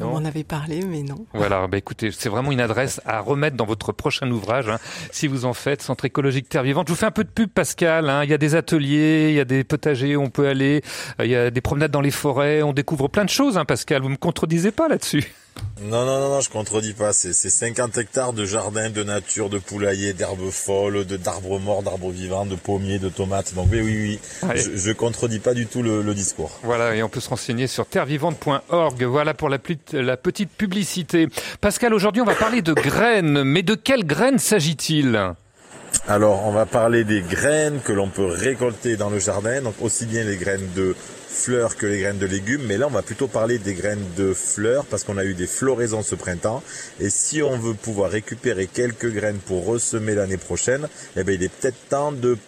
On 0.00 0.14
en 0.14 0.24
avait 0.24 0.44
parlé, 0.44 0.84
mais 0.84 1.02
non. 1.02 1.26
Voilà, 1.34 1.66
bah 1.66 1.78
écoutez, 1.78 2.10
c'est 2.10 2.28
vraiment 2.28 2.52
une 2.52 2.60
adresse 2.60 3.00
à 3.04 3.20
remettre 3.20 3.56
dans 3.56 3.66
votre 3.66 3.92
prochain 3.92 4.30
ouvrage, 4.30 4.68
hein, 4.68 4.78
si 5.10 5.26
vous 5.26 5.44
en 5.44 5.54
faites. 5.54 5.82
Centre 5.82 6.04
écologique 6.04 6.48
Terre 6.48 6.62
Vivante. 6.62 6.88
Je 6.88 6.92
vous 6.92 6.98
fais 6.98 7.06
un 7.06 7.10
peu 7.10 7.24
de 7.24 7.28
pub, 7.28 7.50
Pascal. 7.50 8.10
Hein. 8.10 8.24
Il 8.24 8.30
y 8.30 8.34
a 8.34 8.38
des 8.38 8.54
ateliers, 8.54 9.28
il 9.30 9.34
y 9.34 9.40
a 9.40 9.44
des 9.44 9.64
potagers 9.64 10.16
où 10.16 10.22
on 10.22 10.30
peut 10.30 10.48
aller, 10.48 10.82
il 11.20 11.26
y 11.26 11.36
a 11.36 11.50
des 11.50 11.60
promenades 11.60 11.90
dans 11.90 12.00
les 12.00 12.10
forêts. 12.10 12.62
On 12.62 12.72
découvre 12.72 13.08
plein 13.08 13.24
de 13.24 13.30
choses, 13.30 13.58
hein, 13.58 13.64
Pascal. 13.64 14.02
Vous 14.02 14.08
me 14.08 14.16
contredisez 14.16 14.72
pas 14.72 14.88
là-dessus. 14.88 15.32
Non, 15.82 16.06
non, 16.06 16.20
non, 16.20 16.30
non, 16.30 16.40
je 16.40 16.48
contredis 16.48 16.94
pas. 16.94 17.12
C'est 17.12 17.32
50 17.32 17.98
hectares 17.98 18.32
de 18.32 18.44
jardin, 18.44 18.90
de 18.90 19.02
nature, 19.02 19.50
de 19.50 19.58
poulailler, 19.58 20.14
d'herbes 20.14 20.50
folles, 20.50 21.04
de 21.04 21.16
d'arbres 21.16 21.60
morts, 21.60 21.82
d'arbres 21.82 22.10
vivants, 22.10 22.46
de 22.46 22.56
pommiers, 22.56 22.98
de 22.98 23.08
tomates. 23.08 23.54
Donc 23.54 23.68
oui, 23.70 23.80
oui, 23.82 24.20
oui. 24.42 24.48
Je, 24.56 24.76
je, 24.76 24.92
contredis 24.92 25.38
pas 25.38 25.52
du 25.52 25.66
tout 25.66 25.82
le, 25.82 26.14
discours. 26.14 26.50
Voilà, 26.62 26.96
et 26.96 27.02
on 27.02 27.08
peut 27.08 27.20
se 27.20 27.28
renseigner 27.28 27.66
sur 27.66 27.86
terrevivante.org. 27.86 29.02
Voilà 29.04 29.34
pour 29.34 29.50
la, 29.50 29.58
la 29.92 30.16
petite 30.16 30.50
publicité. 30.50 31.28
Pascal, 31.60 31.92
aujourd'hui, 31.92 32.22
on 32.22 32.26
va 32.26 32.34
parler 32.34 32.62
de 32.62 32.72
graines. 32.72 33.44
Mais 33.44 33.62
de 33.62 33.74
quelles 33.74 34.06
graines 34.06 34.38
s'agit-il? 34.38 35.34
Alors, 36.08 36.46
on 36.46 36.52
va 36.52 36.66
parler 36.66 37.04
des 37.04 37.20
graines 37.20 37.80
que 37.80 37.92
l'on 37.92 38.08
peut 38.08 38.26
récolter 38.26 38.96
dans 38.96 39.10
le 39.10 39.18
jardin, 39.18 39.60
donc 39.62 39.74
aussi 39.80 40.06
bien 40.06 40.24
les 40.24 40.36
graines 40.36 40.68
de 40.74 40.94
fleurs 41.36 41.76
que 41.76 41.86
les 41.86 42.00
graines 42.00 42.18
de 42.18 42.26
légumes, 42.26 42.62
mais 42.66 42.78
là 42.78 42.86
on 42.86 42.90
va 42.90 43.02
plutôt 43.02 43.28
parler 43.28 43.58
des 43.58 43.74
graines 43.74 44.04
de 44.16 44.32
fleurs 44.32 44.86
parce 44.86 45.04
qu'on 45.04 45.18
a 45.18 45.24
eu 45.24 45.34
des 45.34 45.46
floraisons 45.46 46.02
ce 46.02 46.14
printemps. 46.14 46.62
Et 46.98 47.10
si 47.10 47.42
on 47.42 47.58
veut 47.58 47.74
pouvoir 47.74 48.10
récupérer 48.10 48.66
quelques 48.66 49.12
graines 49.12 49.38
pour 49.38 49.66
ressemer 49.66 50.14
l'année 50.14 50.38
prochaine, 50.38 50.88
eh 51.16 51.24
bien 51.24 51.34
il 51.34 51.42
est 51.42 51.52
peut-être 51.52 51.88
temps 51.88 52.12
de 52.12 52.38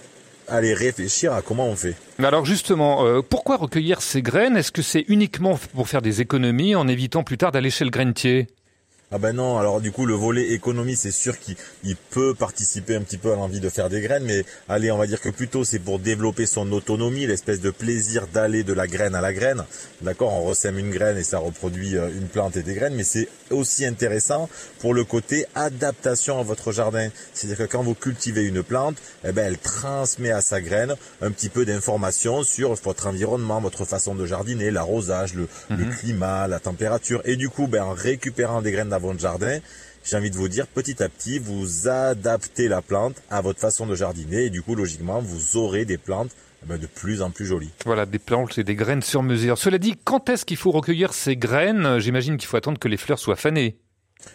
aller 0.48 0.72
réfléchir 0.72 1.34
à 1.34 1.42
comment 1.42 1.66
on 1.66 1.76
fait. 1.76 1.94
Alors 2.18 2.46
justement, 2.46 3.04
euh, 3.04 3.20
pourquoi 3.20 3.56
recueillir 3.56 4.00
ces 4.00 4.22
graines? 4.22 4.56
Est-ce 4.56 4.72
que 4.72 4.80
c'est 4.80 5.04
uniquement 5.08 5.58
pour 5.74 5.88
faire 5.88 6.00
des 6.00 6.22
économies 6.22 6.74
en 6.74 6.88
évitant 6.88 7.22
plus 7.22 7.36
tard 7.36 7.52
d'aller 7.52 7.70
chez 7.70 7.84
le 7.84 7.90
grainetier? 7.90 8.46
Ah 9.10 9.16
ben 9.16 9.32
non, 9.32 9.56
alors 9.56 9.80
du 9.80 9.90
coup 9.90 10.04
le 10.04 10.12
volet 10.12 10.52
économie 10.52 10.94
c'est 10.94 11.10
sûr 11.12 11.38
qu'il 11.38 11.56
peut 12.10 12.34
participer 12.34 12.94
un 12.94 13.00
petit 13.00 13.16
peu 13.16 13.32
à 13.32 13.36
l'envie 13.36 13.58
de 13.58 13.70
faire 13.70 13.88
des 13.88 14.02
graines, 14.02 14.24
mais 14.24 14.44
allez 14.68 14.92
on 14.92 14.98
va 14.98 15.06
dire 15.06 15.22
que 15.22 15.30
plutôt 15.30 15.64
c'est 15.64 15.78
pour 15.78 15.98
développer 15.98 16.44
son 16.44 16.70
autonomie, 16.72 17.26
l'espèce 17.26 17.62
de 17.62 17.70
plaisir 17.70 18.26
d'aller 18.26 18.64
de 18.64 18.74
la 18.74 18.86
graine 18.86 19.14
à 19.14 19.22
la 19.22 19.32
graine. 19.32 19.64
D'accord, 20.02 20.34
on 20.34 20.42
ressème 20.42 20.78
une 20.78 20.90
graine 20.90 21.16
et 21.16 21.22
ça 21.22 21.38
reproduit 21.38 21.96
euh, 21.96 22.10
une 22.10 22.28
plante 22.28 22.58
et 22.58 22.62
des 22.62 22.74
graines, 22.74 22.94
mais 22.94 23.02
c'est 23.02 23.28
aussi 23.48 23.86
intéressant 23.86 24.46
pour 24.78 24.92
le 24.92 25.04
côté 25.04 25.46
adaptation 25.54 26.38
à 26.38 26.42
votre 26.42 26.70
jardin. 26.70 27.08
C'est-à-dire 27.32 27.66
que 27.66 27.72
quand 27.72 27.82
vous 27.82 27.94
cultivez 27.94 28.44
une 28.44 28.62
plante, 28.62 28.98
eh 29.24 29.32
ben 29.32 29.46
elle 29.46 29.58
transmet 29.58 30.32
à 30.32 30.42
sa 30.42 30.60
graine 30.60 30.94
un 31.22 31.30
petit 31.30 31.48
peu 31.48 31.64
d'informations 31.64 32.42
sur 32.42 32.74
votre 32.74 33.06
environnement, 33.06 33.58
votre 33.62 33.86
façon 33.86 34.14
de 34.14 34.26
jardiner, 34.26 34.70
l'arrosage, 34.70 35.32
le, 35.32 35.48
mhm. 35.70 35.96
climat, 35.96 36.46
la 36.46 36.60
température, 36.60 37.22
et 37.24 37.36
du 37.36 37.48
coup 37.48 37.68
ben 37.68 37.84
en 37.84 37.94
récupérant 37.94 38.60
des 38.60 38.70
graines 38.70 38.97
votre 38.98 39.20
jardin, 39.20 39.58
j'ai 40.04 40.16
envie 40.16 40.30
de 40.30 40.36
vous 40.36 40.48
dire, 40.48 40.66
petit 40.66 41.02
à 41.02 41.08
petit, 41.08 41.38
vous 41.38 41.88
adaptez 41.88 42.68
la 42.68 42.82
plante 42.82 43.16
à 43.30 43.40
votre 43.40 43.60
façon 43.60 43.86
de 43.86 43.94
jardiner 43.94 44.44
et 44.44 44.50
du 44.50 44.62
coup, 44.62 44.74
logiquement, 44.74 45.20
vous 45.20 45.56
aurez 45.56 45.84
des 45.84 45.98
plantes 45.98 46.30
eh 46.62 46.66
ben, 46.66 46.78
de 46.78 46.86
plus 46.86 47.22
en 47.22 47.30
plus 47.30 47.46
jolies. 47.46 47.70
Voilà, 47.84 48.06
des 48.06 48.18
plantes 48.18 48.58
et 48.58 48.64
des 48.64 48.74
graines 48.74 49.02
sur 49.02 49.22
mesure. 49.22 49.58
Cela 49.58 49.78
dit, 49.78 49.96
quand 50.02 50.28
est-ce 50.28 50.44
qu'il 50.44 50.56
faut 50.56 50.72
recueillir 50.72 51.12
ces 51.12 51.36
graines? 51.36 51.98
J'imagine 51.98 52.36
qu'il 52.36 52.48
faut 52.48 52.56
attendre 52.56 52.78
que 52.78 52.88
les 52.88 52.96
fleurs 52.96 53.18
soient 53.18 53.36
fanées. 53.36 53.78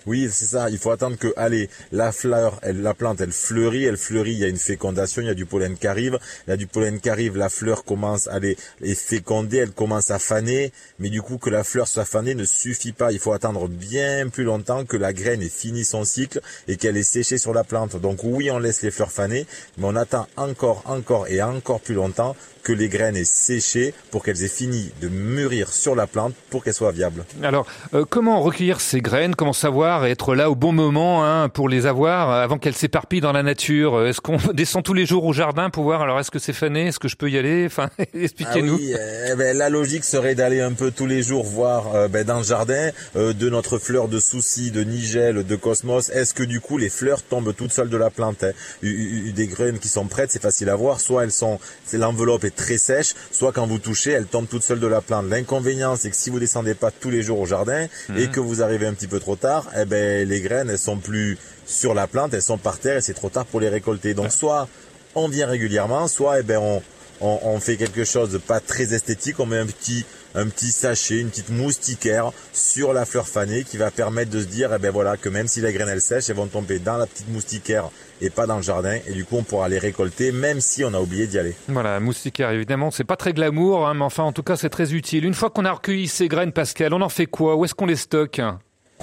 Oui, 0.06 0.30
c'est 0.32 0.46
ça. 0.46 0.69
Il 0.69 0.78
faut 0.78 0.91
attendre 0.91 1.17
que, 1.17 1.34
allez, 1.38 1.69
la 1.91 2.12
fleur, 2.12 2.60
elle, 2.62 2.82
la 2.82 2.93
plante, 2.93 3.22
elle 3.22 3.32
fleurit, 3.32 3.86
elle 3.86 3.98
fleurit. 3.98 4.34
Il 4.34 4.39
y 4.39 4.46
a 4.46 4.48
une 4.48 4.58
fécondation, 4.58 5.22
il 5.22 5.28
y 5.28 5.32
a 5.32 5.34
du 5.34 5.46
pollen 5.46 5.78
qui 5.78 5.88
arrive. 5.88 6.19
Il 6.48 6.52
y 6.52 6.54
a 6.54 6.58
du 6.58 6.67
pollen 6.67 7.00
qui 7.00 7.10
arrive. 7.10 7.38
La 7.38 7.50
fleur 7.50 7.84
commence 7.84 8.28
à 8.28 8.34
aller 8.34 8.58
est 8.82 8.96
fécondée, 8.96 9.58
elle 9.58 9.72
commence 9.72 10.12
à 10.12 10.19
faner. 10.19 10.72
Mais 11.00 11.10
du 11.10 11.22
coup, 11.22 11.38
que 11.38 11.50
la 11.50 11.63
fleur 11.63 11.88
soit 11.88 12.06
fanée 12.06 12.36
ne 12.36 12.46
suffit 12.46 12.91
pas. 12.91 13.12
Il 13.12 13.19
faut 13.19 13.34
attendre 13.34 13.67
bien 13.67 14.30
plus 14.30 14.43
longtemps 14.43 14.86
que 14.86 14.98
la 14.98 15.13
graine 15.13 15.41
ait 15.41 15.50
fini 15.50 15.84
son 15.84 16.04
cycle 16.06 16.41
et 16.67 16.78
qu'elle 16.78 16.98
ait 16.98 17.04
séché 17.04 17.38
sur 17.38 17.54
la 17.54 17.63
plante. 17.63 18.00
Donc 18.00 18.24
oui, 18.24 18.52
on 18.52 18.60
laisse 18.60 18.82
les 18.82 18.91
fleurs 18.91 19.12
faner, 19.12 19.46
mais 19.78 19.86
on 19.88 19.96
attend 19.96 20.28
encore, 20.38 20.84
encore 20.86 21.28
et 21.28 21.41
encore 21.41 21.82
plus 21.82 21.96
longtemps 21.96 22.36
que 22.63 22.72
les 22.72 22.88
graines 22.88 23.17
aient 23.17 23.26
séché 23.26 23.93
pour 24.10 24.24
qu'elles 24.24 24.41
aient 24.43 24.48
fini 24.48 24.91
de 25.02 25.10
mûrir 25.10 25.74
sur 25.74 25.96
la 25.96 26.08
plante 26.08 26.34
pour 26.50 26.63
qu'elles 26.63 26.74
soient 26.74 26.93
viables. 26.93 27.26
Alors, 27.41 27.65
euh, 27.93 28.06
comment 28.10 28.41
recueillir 28.41 28.80
ces 28.80 29.02
graines? 29.02 29.36
Comment 29.36 29.52
savoir 29.52 29.72
et 29.73 30.12
être 30.12 30.36
là 30.36 30.51
au 30.51 30.55
bon 30.55 30.71
moment 30.71 31.25
hein, 31.25 31.49
pour 31.49 31.67
les 31.67 31.88
avoir 31.88 32.29
avant 32.29 32.59
qu'elles 32.59 32.75
s'éparpillent 32.75 33.21
dans 33.21 33.31
la 33.31 33.41
nature 33.41 34.05
Est-ce 34.05 34.21
qu'on 34.21 34.38
descend 34.53 34.83
tous 34.83 34.93
les 34.93 35.05
jours 35.05 35.25
au 35.25 35.33
jardin 35.33 35.69
pour 35.69 35.83
voir 35.83 36.01
alors 36.01 36.19
est-ce 36.19 36.29
que 36.29 36.39
c'est 36.39 36.53
fané 36.53 36.88
Est-ce 36.88 36.99
que 36.99 37.07
je 37.07 37.15
peux 37.15 37.29
y 37.29 37.38
aller? 37.38 37.65
Enfin, 37.65 37.89
expliquez-nous. 38.13 38.75
Ah 38.75 38.79
oui, 38.79 38.93
eh 39.31 39.36
ben, 39.36 39.57
la 39.57 39.69
logique 39.69 40.03
serait 40.03 40.36
d'aller 40.36 40.62
un 40.62 40.73
peu 40.73 40.91
tous 40.91 41.07
les 41.07 41.23
jours 41.23 41.43
voir 41.43 41.95
euh, 41.95 42.07
ben, 42.07 42.23
dans 42.23 42.38
le 42.38 42.43
jardin 42.43 42.91
euh, 43.15 43.33
de 43.33 43.49
notre 43.49 43.79
fleur 43.79 44.07
de 44.07 44.19
souci, 44.19 44.69
de 44.69 44.83
nigel, 44.83 45.43
de 45.43 45.55
cosmos. 45.55 46.09
Est-ce 46.09 46.33
que 46.33 46.43
du 46.43 46.59
coup 46.59 46.77
les 46.77 46.89
fleurs 46.89 47.23
tombent 47.23 47.55
toutes 47.55 47.71
seules 47.71 47.89
de 47.89 47.97
la 47.97 48.12
plante 48.12 48.43
hein? 48.43 48.51
Des 48.83 49.47
graines 49.47 49.79
qui 49.79 49.88
sont 49.88 50.05
prêtes, 50.05 50.31
c'est 50.31 50.41
facile 50.41 50.69
à 50.69 50.75
voir. 50.75 50.99
Soit 50.99 51.23
elles 51.23 51.31
sont, 51.31 51.59
l'enveloppe 51.93 52.43
est 52.43 52.55
très 52.55 52.77
sèche, 52.77 53.13
soit 53.31 53.51
quand 53.51 53.65
vous 53.65 53.79
touchez, 53.79 54.12
elle 54.12 54.27
tombe 54.27 54.47
toute 54.47 54.63
seule 54.63 54.79
de 54.79 54.88
la 54.88 55.01
plante. 55.01 55.25
L'inconvénient, 55.29 55.95
c'est 55.95 56.12
que 56.12 56.15
si 56.15 56.29
vous 56.29 56.39
descendez 56.39 56.75
pas 56.75 56.91
tous 56.91 57.09
les 57.09 57.23
jours 57.23 57.39
au 57.39 57.45
jardin 57.45 57.88
et 58.15 58.27
mhm. 58.27 58.31
que 58.31 58.39
vous 58.39 58.62
arrivez 58.62 58.86
un 58.86 58.93
petit 58.93 59.07
peu 59.07 59.19
trop 59.19 59.36
tard, 59.36 59.62
eh 59.78 59.86
ben 59.86 60.28
les 60.28 60.41
graines 60.41 60.69
elles 60.69 60.78
sont 60.78 60.97
plus 60.97 61.38
sur 61.65 61.93
la 61.93 62.08
plante, 62.08 62.34
elles 62.34 62.41
sont 62.41 62.58
par 62.58 62.80
terre 62.80 62.97
et 62.97 63.02
c'est 63.02 63.13
trop 63.13 63.30
tard 63.30 63.45
pour 63.45 63.60
les 63.60 63.69
récolter. 63.69 64.13
Donc 64.13 64.32
soit 64.32 64.67
on 65.15 65.28
vient 65.28 65.47
régulièrement, 65.47 66.08
soit 66.08 66.39
eh 66.39 66.43
ben 66.43 66.60
on, 66.60 66.82
on, 67.21 67.60
fait 67.60 67.78
quelque 67.78 68.04
chose 68.04 68.32
de 68.32 68.38
pas 68.38 68.60
très 68.60 68.93
esthétique, 68.93 69.39
on 69.39 69.45
met 69.45 69.58
un 69.58 69.65
petit 69.65 70.06
un 70.36 70.47
petit 70.47 70.71
sachet, 70.71 71.19
une 71.19 71.30
petite 71.30 71.49
moustiquaire 71.49 72.32
sur 72.54 72.91
la 72.91 73.06
fleur 73.06 73.28
fanée 73.28 73.63
qui 73.63 73.78
va 73.78 73.91
permettre 73.91 74.32
de 74.32 74.41
se 74.41 74.47
dire 74.47 74.73
eh 74.73 74.80
ben 74.80 74.91
voilà 74.91 75.15
que 75.15 75.30
même 75.30 75.47
si 75.47 75.62
les 75.62 75.71
graines 75.71 75.89
elles 75.89 76.02
sèchent, 76.02 76.30
elles 76.30 76.36
vont 76.36 76.47
tomber 76.47 76.80
dans 76.80 76.97
la 76.97 77.06
petite 77.06 77.30
moustiquaire 77.30 77.89
et 78.19 78.30
pas 78.30 78.47
dans 78.47 78.58
le 78.58 78.63
jardin. 78.63 78.97
Et 79.08 79.13
du 79.13 79.26
coup 79.26 79.38
on 79.38 79.43
pourra 79.43 79.69
les 79.69 79.78
récolter 79.78 80.32
même 80.32 80.60
si 80.60 80.84
on 80.84 80.93
a 80.93 80.99
oublié 80.99 81.28
d'y 81.28 81.38
aller. 81.38 81.56
Voilà, 81.67 81.99
moustiquaire 81.99 82.52
évidemment, 82.52 82.89
c'est 82.89 83.04
pas 83.04 83.15
très 83.15 83.34
glamour 83.34 83.88
hein, 83.88 83.93
mais 83.93 84.06
enfin 84.06 84.23
en 84.23 84.32
tout 84.32 84.43
cas 84.43 84.56
c'est 84.56 84.69
très 84.69 84.93
utile. 84.93 85.26
Une 85.26 85.36
fois 85.36 85.49
qu'on 85.49 85.65
a 85.65 85.71
recueilli 85.71 86.08
ces 86.08 86.28
graines 86.28 86.52
Pascal, 86.52 86.93
on 86.93 87.02
en 87.02 87.10
fait 87.10 87.28
quoi? 87.28 87.56
Où 87.56 87.65
est-ce 87.65 87.76
qu'on 87.76 87.86
les 87.86 87.95
stocke? 87.95 88.41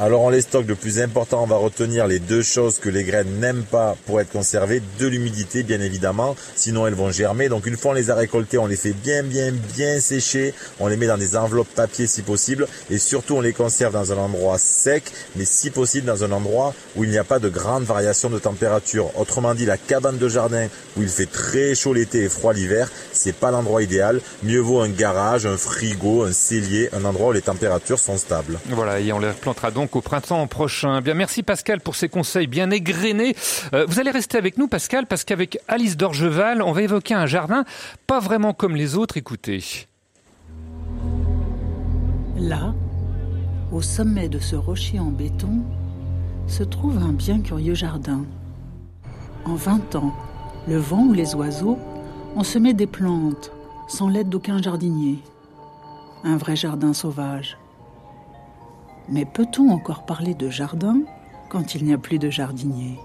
Alors 0.01 0.23
on 0.23 0.31
les 0.31 0.41
stocke, 0.41 0.67
le 0.67 0.77
plus 0.77 0.99
important, 0.99 1.43
on 1.43 1.47
va 1.47 1.57
retenir 1.57 2.07
les 2.07 2.21
deux 2.21 2.41
choses 2.41 2.79
que 2.79 2.89
les 2.89 3.05
graines 3.05 3.39
n'aiment 3.39 3.65
pas 3.65 3.99
pour 4.07 4.19
être 4.19 4.33
conservées, 4.33 4.81
de 4.99 5.07
l'humidité 5.07 5.63
bien 5.63 5.83
évidemment, 5.83 6.37
sinon 6.57 6.87
elles 6.87 6.95
vont 6.95 7.11
germer. 7.11 7.51
Donc 7.51 7.67
une 7.67 7.77
fois 7.77 7.91
on 7.91 7.95
les 7.95 8.11
a 8.11 8.15
récoltées, 8.15 8.57
on 8.57 8.65
les 8.65 8.77
fait 8.77 8.95
bien 8.95 9.23
bien 9.23 9.53
bien 9.77 10.01
sécher, 10.01 10.55
on 10.79 10.87
les 10.87 10.97
met 10.97 11.07
dans 11.07 11.19
des 11.19 11.37
enveloppes 11.37 11.69
papier 11.75 12.07
si 12.07 12.23
possible, 12.23 12.67
et 12.89 12.97
surtout 12.97 13.35
on 13.35 13.43
les 13.43 13.53
conserve 13.53 13.93
dans 13.93 14.11
un 14.11 14.17
endroit 14.17 14.57
sec, 14.57 15.05
mais 15.37 15.45
si 15.45 15.69
possible 15.69 16.07
dans 16.07 16.25
un 16.25 16.33
endroit 16.33 16.73
où 16.97 17.05
il 17.05 17.11
n'y 17.11 17.19
a 17.19 17.25
pas 17.25 17.39
de 17.39 17.51
grande 17.51 17.85
variation 17.85 18.31
de 18.31 18.39
température. 18.39 19.11
Autrement 19.21 19.55
dit, 19.55 19.67
la 19.67 19.77
cabane 19.77 20.17
de 20.17 20.29
jardin 20.31 20.69
où 20.97 21.03
il 21.03 21.11
fait 21.11 21.31
très 21.31 21.75
chaud 21.75 21.93
l'été 21.93 22.25
et 22.25 22.31
froid 22.31 22.55
l'hiver, 22.55 22.91
c'est 23.13 23.35
pas 23.35 23.51
l'endroit 23.51 23.83
idéal. 23.83 24.23
Mieux 24.45 24.61
vaut 24.61 24.81
un 24.81 24.89
garage, 24.89 25.45
un 25.45 25.59
frigo, 25.59 26.23
un 26.23 26.33
cellier, 26.33 26.89
un 26.95 27.05
endroit 27.05 27.29
où 27.29 27.33
les 27.33 27.43
températures 27.43 27.99
sont 27.99 28.17
stables. 28.17 28.59
Voilà, 28.71 28.99
et 28.99 29.13
on 29.13 29.19
les 29.19 29.33
plantera 29.33 29.71
donc 29.71 29.90
au 29.97 30.01
printemps 30.01 30.47
prochain. 30.47 31.01
Bien, 31.01 31.15
merci 31.15 31.43
Pascal 31.43 31.81
pour 31.81 31.97
ces 31.97 32.09
conseils 32.09 32.47
bien 32.47 32.71
égrenés. 32.71 33.35
Euh, 33.73 33.85
vous 33.87 34.01
allez 34.01 34.11
rester 34.11 34.39
avec 34.39 34.59
nous, 34.59 34.69
Pascal, 34.69 35.07
parce 35.07 35.25
qu'avec 35.25 35.59
Alice 35.69 35.97
d'Orgeval, 35.97 36.63
on 36.63 36.73
va 36.73 36.83
évoquer 36.83 37.15
un 37.15 37.27
jardin 37.27 37.65
pas 38.07 38.21
vraiment 38.21 38.53
comme 38.53 38.77
les 38.77 38.97
autres. 38.97 39.17
Écoutez. 39.17 39.87
Là, 42.37 42.75
au 43.73 43.83
sommet 43.83 44.29
de 44.29 44.39
ce 44.39 44.57
rocher 44.57 44.99
en 44.99 45.11
béton, 45.11 45.63
se 46.47 46.65
trouve 46.65 46.99
un 46.99 47.13
bien 47.13 47.41
curieux 47.41 47.75
jardin. 47.75 48.25
En 49.45 49.55
20 49.55 49.95
ans, 49.95 50.15
le 50.69 50.77
vent 50.77 51.05
ou 51.05 51.13
les 51.13 51.35
oiseaux 51.35 51.79
ont 52.37 52.45
semé 52.45 52.75
des 52.75 52.87
plantes 52.87 53.53
sans 53.89 54.09
l'aide 54.09 54.29
d'aucun 54.29 54.61
jardinier. 54.61 55.19
Un 56.25 56.37
vrai 56.37 56.57
jardin 56.57 56.93
sauvage. 56.93 57.57
Mais 59.11 59.25
peut-on 59.25 59.71
encore 59.71 60.07
parler 60.07 60.35
de 60.35 60.49
jardin 60.51 61.01
quand 61.49 61.75
il 61.75 61.85
n'y 61.85 61.93
a 61.93 61.99
plus 61.99 62.19
de 62.19 62.31
jardinier 62.31 62.99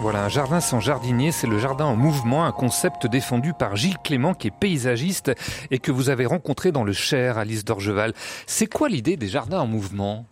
voilà, 0.00 0.24
un 0.24 0.28
jardin 0.28 0.60
sans 0.60 0.80
jardinier, 0.80 1.30
c'est 1.30 1.46
le 1.46 1.60
jardin 1.60 1.84
en 1.84 1.94
mouvement, 1.94 2.44
un 2.44 2.50
concept 2.50 3.06
défendu 3.06 3.52
par 3.52 3.76
Gilles 3.76 3.98
Clément 4.02 4.34
qui 4.34 4.48
est 4.48 4.50
paysagiste 4.50 5.30
et 5.70 5.78
que 5.78 5.92
vous 5.92 6.08
avez 6.08 6.26
rencontré 6.26 6.72
dans 6.72 6.82
le 6.82 6.92
Cher, 6.92 7.38
Alice 7.38 7.64
d'Orgeval. 7.64 8.12
C'est 8.48 8.66
quoi 8.66 8.88
l'idée 8.88 9.16
des 9.16 9.28
jardins 9.28 9.60
en 9.60 9.68
mouvement? 9.68 10.26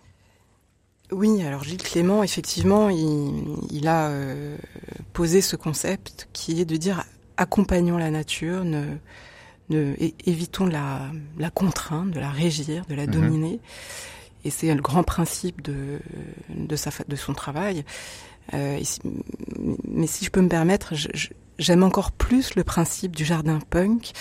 Oui, 1.12 1.42
alors 1.44 1.62
Gilles 1.62 1.82
Clément, 1.82 2.24
effectivement, 2.24 2.88
il, 2.88 3.86
a 3.86 4.08
euh, 4.08 4.56
posé 5.12 5.40
ce 5.40 5.54
concept 5.54 6.28
qui 6.32 6.60
est 6.60 6.64
de 6.64 6.76
dire 6.76 7.04
accompagnons 7.36 7.96
la 7.96 8.10
nature, 8.10 8.64
ne, 8.64 8.96
évitons 9.70 10.66
la, 10.66 11.02
la 11.38 11.50
contrainte, 11.50 12.10
de 12.10 12.20
la 12.20 12.30
régir, 12.30 12.84
de 12.86 12.94
la 12.94 13.06
mhm. 13.06 13.12
dominer. 13.12 13.60
Et 14.44 14.50
c'est 14.50 14.74
le 14.74 14.80
grand 14.80 15.02
principe 15.02 15.62
de, 15.62 16.00
de, 16.48 16.76
sa, 16.76 16.90
de 17.06 17.16
son 17.16 17.34
travail. 17.34 17.84
Euh, 18.54 18.80
mais 19.86 20.06
si 20.06 20.24
je 20.24 20.30
peux 20.30 20.40
me 20.40 20.48
permettre, 20.48 20.94
j'aime 21.58 21.82
encore 21.82 22.10
plus 22.10 22.54
le 22.54 22.64
principe 22.64 23.14
du 23.14 23.24
jardin 23.24 23.58
punk 23.70 24.12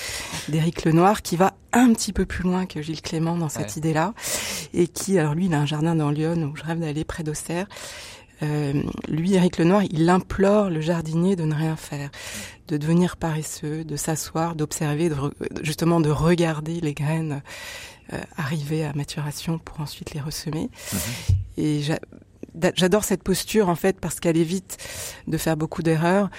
d'Éric 0.49 0.85
Lenoir, 0.85 1.21
qui 1.21 1.35
va 1.35 1.53
un 1.71 1.93
petit 1.93 2.13
peu 2.13 2.25
plus 2.25 2.43
loin 2.43 2.65
que 2.65 2.81
Gilles 2.81 3.01
Clément 3.01 3.37
dans 3.37 3.49
cette 3.49 3.77
idée-là, 3.77 4.13
et 4.73 4.87
qui, 4.87 5.17
alors 5.17 5.35
lui, 5.35 5.45
il 5.45 5.53
a 5.53 5.59
un 5.59 5.65
jardin 5.65 5.95
dans 5.95 6.11
Lyon 6.11 6.51
où 6.51 6.55
je 6.55 6.63
rêve 6.63 6.79
d'aller 6.79 7.03
près 7.03 7.23
d'Auxerre. 7.23 7.67
Euh, 8.41 8.81
lui, 9.07 9.33
Éric 9.33 9.57
Lenoir, 9.57 9.83
il 9.89 10.09
implore 10.09 10.69
le 10.69 10.81
jardinier 10.81 11.35
de 11.35 11.43
ne 11.43 11.53
rien 11.53 11.75
faire, 11.75 12.09
de 12.67 12.77
devenir 12.77 13.17
paresseux, 13.17 13.83
de 13.83 13.95
s'asseoir, 13.95 14.55
d'observer, 14.55 15.11
justement 15.61 15.99
de 15.99 16.09
regarder 16.09 16.79
les 16.79 16.93
graines 16.93 17.41
euh, 18.13 18.17
arriver 18.37 18.85
à 18.85 18.93
maturation 18.93 19.59
pour 19.59 19.81
ensuite 19.81 20.15
les 20.15 20.19
ressemer. 20.19 20.71
Mhm. 20.93 20.99
Et 21.57 21.81
j'adore 22.75 23.03
cette 23.03 23.21
posture 23.21 23.69
en 23.69 23.75
fait 23.75 23.99
parce 23.99 24.19
qu'elle 24.19 24.37
évite 24.37 24.77
de 25.27 25.37
faire 25.37 25.55
beaucoup 25.55 25.83
d'erreurs. 25.83 26.31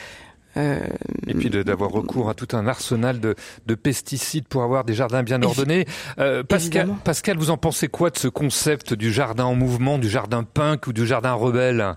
Euh, 0.57 0.81
et 1.29 1.35
puis 1.35 1.49
d'avoir 1.51 1.91
recours 1.91 2.29
à 2.29 2.35
tout 2.35 2.49
un 2.57 2.67
arsenal 2.67 3.21
de, 3.21 3.37
de, 3.67 3.75
pesticides 3.75 4.49
pour 4.49 4.63
avoir 4.63 4.85
des 4.85 4.95
jardins 4.95 5.23
bien 5.23 5.43
ordonnés. 5.43 5.87
Euh, 6.19 6.43
Pascal, 6.43 6.91
Pascal, 7.05 7.37
vous 7.37 7.51
en 7.51 7.57
pensez 7.57 7.89
quoi 7.89 8.11
de 8.11 8.19
ce 8.19 8.29
concept 8.29 8.93
du 8.95 9.13
jardin 9.13 9.45
en 9.45 9.55
mouvement, 9.55 9.99
du 9.99 10.09
jardin 10.09 10.43
punk 10.43 10.89
ou 10.89 10.93
du 10.93 11.07
jardin 11.07 11.35
rebelle? 11.35 11.97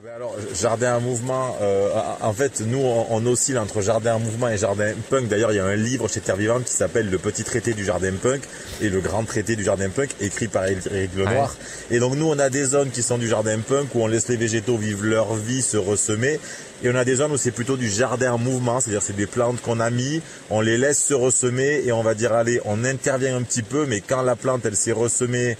Ah 0.00 0.06
ben 0.06 0.14
alors, 0.16 0.34
jardin 0.54 0.96
en 0.96 1.00
mouvement, 1.02 1.58
euh, 1.60 1.90
en 2.22 2.32
fait, 2.32 2.60
nous, 2.60 2.78
on, 2.78 3.26
oscille 3.26 3.58
entre 3.58 3.82
jardin 3.82 4.14
en 4.14 4.18
mouvement 4.18 4.48
et 4.48 4.56
jardin 4.56 4.94
punk. 5.10 5.28
D'ailleurs, 5.28 5.52
il 5.52 5.56
y 5.56 5.58
a 5.58 5.64
un 5.66 5.76
livre 5.76 6.08
chez 6.08 6.20
Terre 6.20 6.36
Vivante 6.36 6.64
qui 6.64 6.72
s'appelle 6.72 7.10
Le 7.10 7.18
Petit 7.18 7.44
Traité 7.44 7.74
du 7.74 7.84
Jardin 7.84 8.12
Punk 8.14 8.40
et 8.80 8.88
Le 8.88 9.00
Grand 9.00 9.24
Traité 9.24 9.56
du 9.56 9.64
Jardin 9.64 9.90
Punk, 9.90 10.08
écrit 10.22 10.48
par 10.48 10.64
Éric 10.64 11.14
Lenoir. 11.14 11.54
Et 11.90 11.98
donc, 11.98 12.14
nous, 12.14 12.26
on 12.26 12.38
a 12.38 12.48
des 12.48 12.64
zones 12.64 12.90
qui 12.90 13.02
sont 13.02 13.18
du 13.18 13.28
jardin 13.28 13.58
punk 13.58 13.94
où 13.94 14.00
on 14.00 14.06
laisse 14.06 14.28
les 14.28 14.36
végétaux 14.36 14.78
vivre 14.78 15.04
leur 15.04 15.34
vie, 15.34 15.60
se 15.60 15.76
ressemer. 15.76 16.40
Et 16.82 16.88
on 16.88 16.94
a 16.94 17.04
des 17.04 17.16
zones 17.16 17.32
où 17.32 17.36
c'est 17.36 17.50
plutôt 17.50 17.76
du 17.76 17.90
jardin 17.90 18.32
en 18.32 18.38
mouvement, 18.38 18.80
c'est-à-dire 18.80 19.02
c'est 19.02 19.16
des 19.16 19.26
plantes 19.26 19.60
qu'on 19.60 19.80
a 19.80 19.90
mis, 19.90 20.22
on 20.48 20.62
les 20.62 20.78
laisse 20.78 21.04
se 21.04 21.12
ressemer 21.12 21.82
et 21.84 21.92
on 21.92 22.02
va 22.02 22.14
dire, 22.14 22.32
allez, 22.32 22.58
on 22.64 22.84
intervient 22.84 23.36
un 23.36 23.42
petit 23.42 23.62
peu, 23.62 23.84
mais 23.84 24.00
quand 24.00 24.22
la 24.22 24.34
plante, 24.34 24.64
elle 24.64 24.76
s'est 24.76 24.92
ressemée 24.92 25.58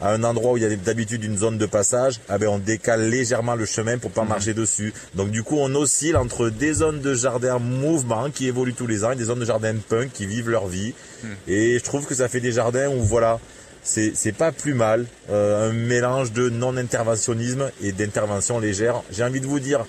à 0.00 0.12
un 0.12 0.22
endroit 0.24 0.52
où 0.52 0.56
il 0.56 0.62
y 0.62 0.66
a 0.66 0.74
d'habitude 0.76 1.24
une 1.24 1.36
zone 1.36 1.58
de 1.58 1.66
passage, 1.66 2.20
ah 2.28 2.38
ben 2.38 2.48
on 2.48 2.58
décale 2.58 3.08
légèrement 3.08 3.54
le 3.54 3.66
chemin 3.66 3.98
pour 3.98 4.10
pas 4.10 4.22
mhm. 4.22 4.28
marcher 4.28 4.54
dessus. 4.54 4.92
Donc 5.14 5.30
du 5.30 5.42
coup 5.42 5.56
on 5.58 5.74
oscille 5.74 6.16
entre 6.16 6.48
des 6.48 6.74
zones 6.74 7.00
de 7.00 7.14
jardin 7.14 7.58
mouvement 7.58 8.30
qui 8.30 8.46
évoluent 8.46 8.74
tous 8.74 8.86
les 8.86 9.04
ans 9.04 9.12
et 9.12 9.16
des 9.16 9.24
zones 9.24 9.40
de 9.40 9.44
jardin 9.44 9.74
punk 9.88 10.12
qui 10.12 10.26
vivent 10.26 10.50
leur 10.50 10.66
vie. 10.66 10.94
Mhm. 11.22 11.30
Et 11.48 11.78
je 11.78 11.84
trouve 11.84 12.06
que 12.06 12.14
ça 12.14 12.28
fait 12.28 12.40
des 12.40 12.52
jardins 12.52 12.88
où 12.88 13.02
voilà, 13.02 13.40
c'est 13.82 14.12
c'est 14.14 14.32
pas 14.32 14.52
plus 14.52 14.74
mal, 14.74 15.06
euh, 15.30 15.70
un 15.70 15.72
mélange 15.72 16.32
de 16.32 16.48
non-interventionnisme 16.48 17.70
et 17.82 17.92
d'intervention 17.92 18.58
légère. 18.58 19.02
J'ai 19.10 19.24
envie 19.24 19.40
de 19.40 19.46
vous 19.46 19.60
dire, 19.60 19.84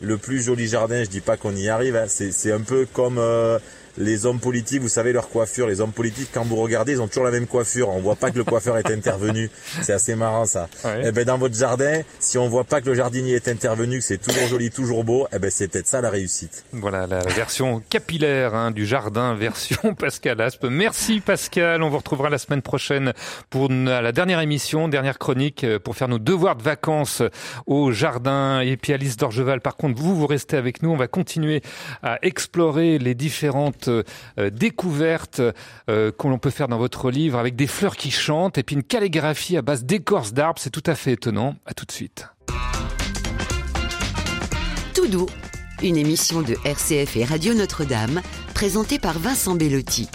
le 0.00 0.16
plus 0.16 0.42
joli 0.42 0.66
jardin, 0.66 1.04
je 1.04 1.10
dis 1.10 1.20
pas 1.20 1.36
qu'on 1.36 1.54
y 1.54 1.68
arrive, 1.68 1.96
hein, 1.96 2.06
c'est 2.08 2.52
un 2.52 2.60
peu 2.60 2.86
comme 2.92 3.18
euh, 3.18 3.58
les 3.98 4.26
hommes 4.26 4.40
politiques, 4.40 4.80
vous 4.80 4.88
savez 4.88 5.12
leur 5.12 5.28
coiffure, 5.28 5.66
les 5.66 5.80
hommes 5.80 5.92
politiques, 5.92 6.30
quand 6.32 6.44
vous 6.44 6.56
regardez, 6.56 6.92
ils 6.92 7.02
ont 7.02 7.08
toujours 7.08 7.24
la 7.24 7.30
même 7.30 7.46
coiffure. 7.46 7.88
On 7.88 8.00
voit 8.00 8.16
pas 8.16 8.30
que 8.30 8.38
le 8.38 8.44
coiffeur 8.44 8.76
est 8.78 8.90
intervenu. 8.90 9.50
C'est 9.82 9.92
assez 9.92 10.14
marrant 10.14 10.46
ça. 10.46 10.68
Et 10.84 11.06
eh 11.06 11.12
ben 11.12 11.24
dans 11.24 11.38
votre 11.38 11.54
jardin, 11.54 12.02
si 12.18 12.38
on 12.38 12.48
voit 12.48 12.64
pas 12.64 12.80
que 12.80 12.86
le 12.86 12.94
jardinier 12.94 13.34
est 13.34 13.48
intervenu, 13.48 13.98
que 13.98 14.04
c'est 14.04 14.18
toujours 14.18 14.46
joli, 14.48 14.70
toujours 14.70 15.04
beau, 15.04 15.26
eh 15.32 15.38
ben 15.38 15.50
c'est 15.50 15.68
peut-être 15.68 15.86
ça 15.86 16.00
la 16.00 16.10
réussite. 16.10 16.64
Voilà 16.72 17.06
la 17.06 17.20
version 17.20 17.82
capillaire 17.88 18.54
hein, 18.54 18.70
du 18.70 18.86
jardin, 18.86 19.34
version 19.34 19.94
Pascal 19.98 20.40
Aspe. 20.40 20.64
Merci 20.64 21.20
Pascal. 21.20 21.82
On 21.82 21.90
vous 21.90 21.98
retrouvera 21.98 22.30
la 22.30 22.38
semaine 22.38 22.62
prochaine 22.62 23.12
pour 23.48 23.68
la 23.70 24.12
dernière 24.12 24.40
émission, 24.40 24.88
dernière 24.88 25.18
chronique 25.18 25.64
euh, 25.64 25.78
pour 25.78 25.96
faire 25.96 26.08
nos 26.08 26.18
devoirs 26.18 26.56
de 26.56 26.62
vacances 26.62 27.22
au 27.66 27.92
jardin. 27.92 28.60
Et 28.60 28.76
puis 28.76 28.92
Alice 28.92 29.16
Dorgeval, 29.16 29.60
par 29.60 29.76
contre, 29.76 30.00
vous 30.00 30.16
vous 30.16 30.26
restez 30.26 30.56
avec 30.56 30.82
nous. 30.82 30.90
On 30.90 30.96
va 30.96 31.08
continuer 31.08 31.62
à 32.02 32.18
explorer 32.22 32.98
les 32.98 33.14
différentes 33.14 33.79
euh, 33.88 34.50
découvertes 34.50 35.40
euh, 35.88 36.12
que 36.12 36.28
l'on 36.28 36.38
peut 36.38 36.50
faire 36.50 36.68
dans 36.68 36.78
votre 36.78 37.10
livre 37.10 37.38
avec 37.38 37.56
des 37.56 37.66
fleurs 37.66 37.96
qui 37.96 38.10
chantent 38.10 38.58
et 38.58 38.62
puis 38.62 38.76
une 38.76 38.82
calligraphie 38.82 39.56
à 39.56 39.62
base 39.62 39.84
d'écorce 39.84 40.32
d'arbres. 40.32 40.60
C'est 40.60 40.70
tout 40.70 40.82
à 40.86 40.94
fait 40.94 41.12
étonnant. 41.12 41.56
À 41.66 41.74
tout 41.74 41.84
de 41.84 41.92
suite. 41.92 42.28
Tout 44.94 45.06
doux, 45.06 45.26
une 45.82 45.96
émission 45.96 46.42
de 46.42 46.56
RCF 46.64 47.16
et 47.16 47.24
Radio 47.24 47.54
Notre-Dame 47.54 48.20
présentée 48.54 48.98
par 48.98 49.18
Vincent 49.18 49.54
Bellotti. 49.54 50.08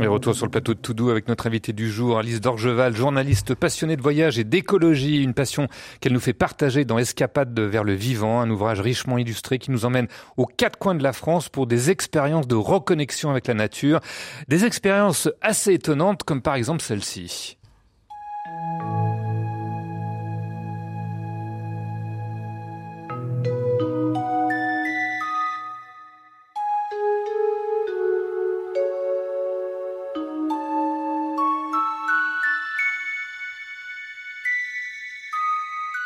Et 0.00 0.06
retour 0.06 0.34
sur 0.34 0.46
le 0.46 0.50
plateau 0.50 0.74
de 0.74 0.78
Toudou 0.78 1.10
avec 1.10 1.28
notre 1.28 1.46
invité 1.46 1.72
du 1.72 1.90
jour, 1.90 2.18
Alice 2.18 2.40
Dorgeval, 2.40 2.94
journaliste 2.94 3.54
passionnée 3.54 3.96
de 3.96 4.02
voyage 4.02 4.38
et 4.38 4.44
d'écologie, 4.44 5.22
une 5.22 5.34
passion 5.34 5.68
qu'elle 6.00 6.12
nous 6.12 6.20
fait 6.20 6.32
partager 6.32 6.84
dans 6.84 6.98
Escapade 6.98 7.58
vers 7.58 7.84
le 7.84 7.94
vivant, 7.94 8.40
un 8.40 8.50
ouvrage 8.50 8.80
richement 8.80 9.18
illustré 9.18 9.58
qui 9.58 9.70
nous 9.70 9.84
emmène 9.84 10.08
aux 10.36 10.46
quatre 10.46 10.78
coins 10.78 10.94
de 10.94 11.02
la 11.02 11.12
France 11.12 11.48
pour 11.48 11.66
des 11.66 11.90
expériences 11.90 12.46
de 12.46 12.56
reconnexion 12.56 13.30
avec 13.30 13.46
la 13.46 13.54
nature, 13.54 14.00
des 14.48 14.64
expériences 14.64 15.28
assez 15.40 15.74
étonnantes 15.74 16.22
comme 16.24 16.42
par 16.42 16.54
exemple 16.54 16.82
celle-ci. 16.82 17.58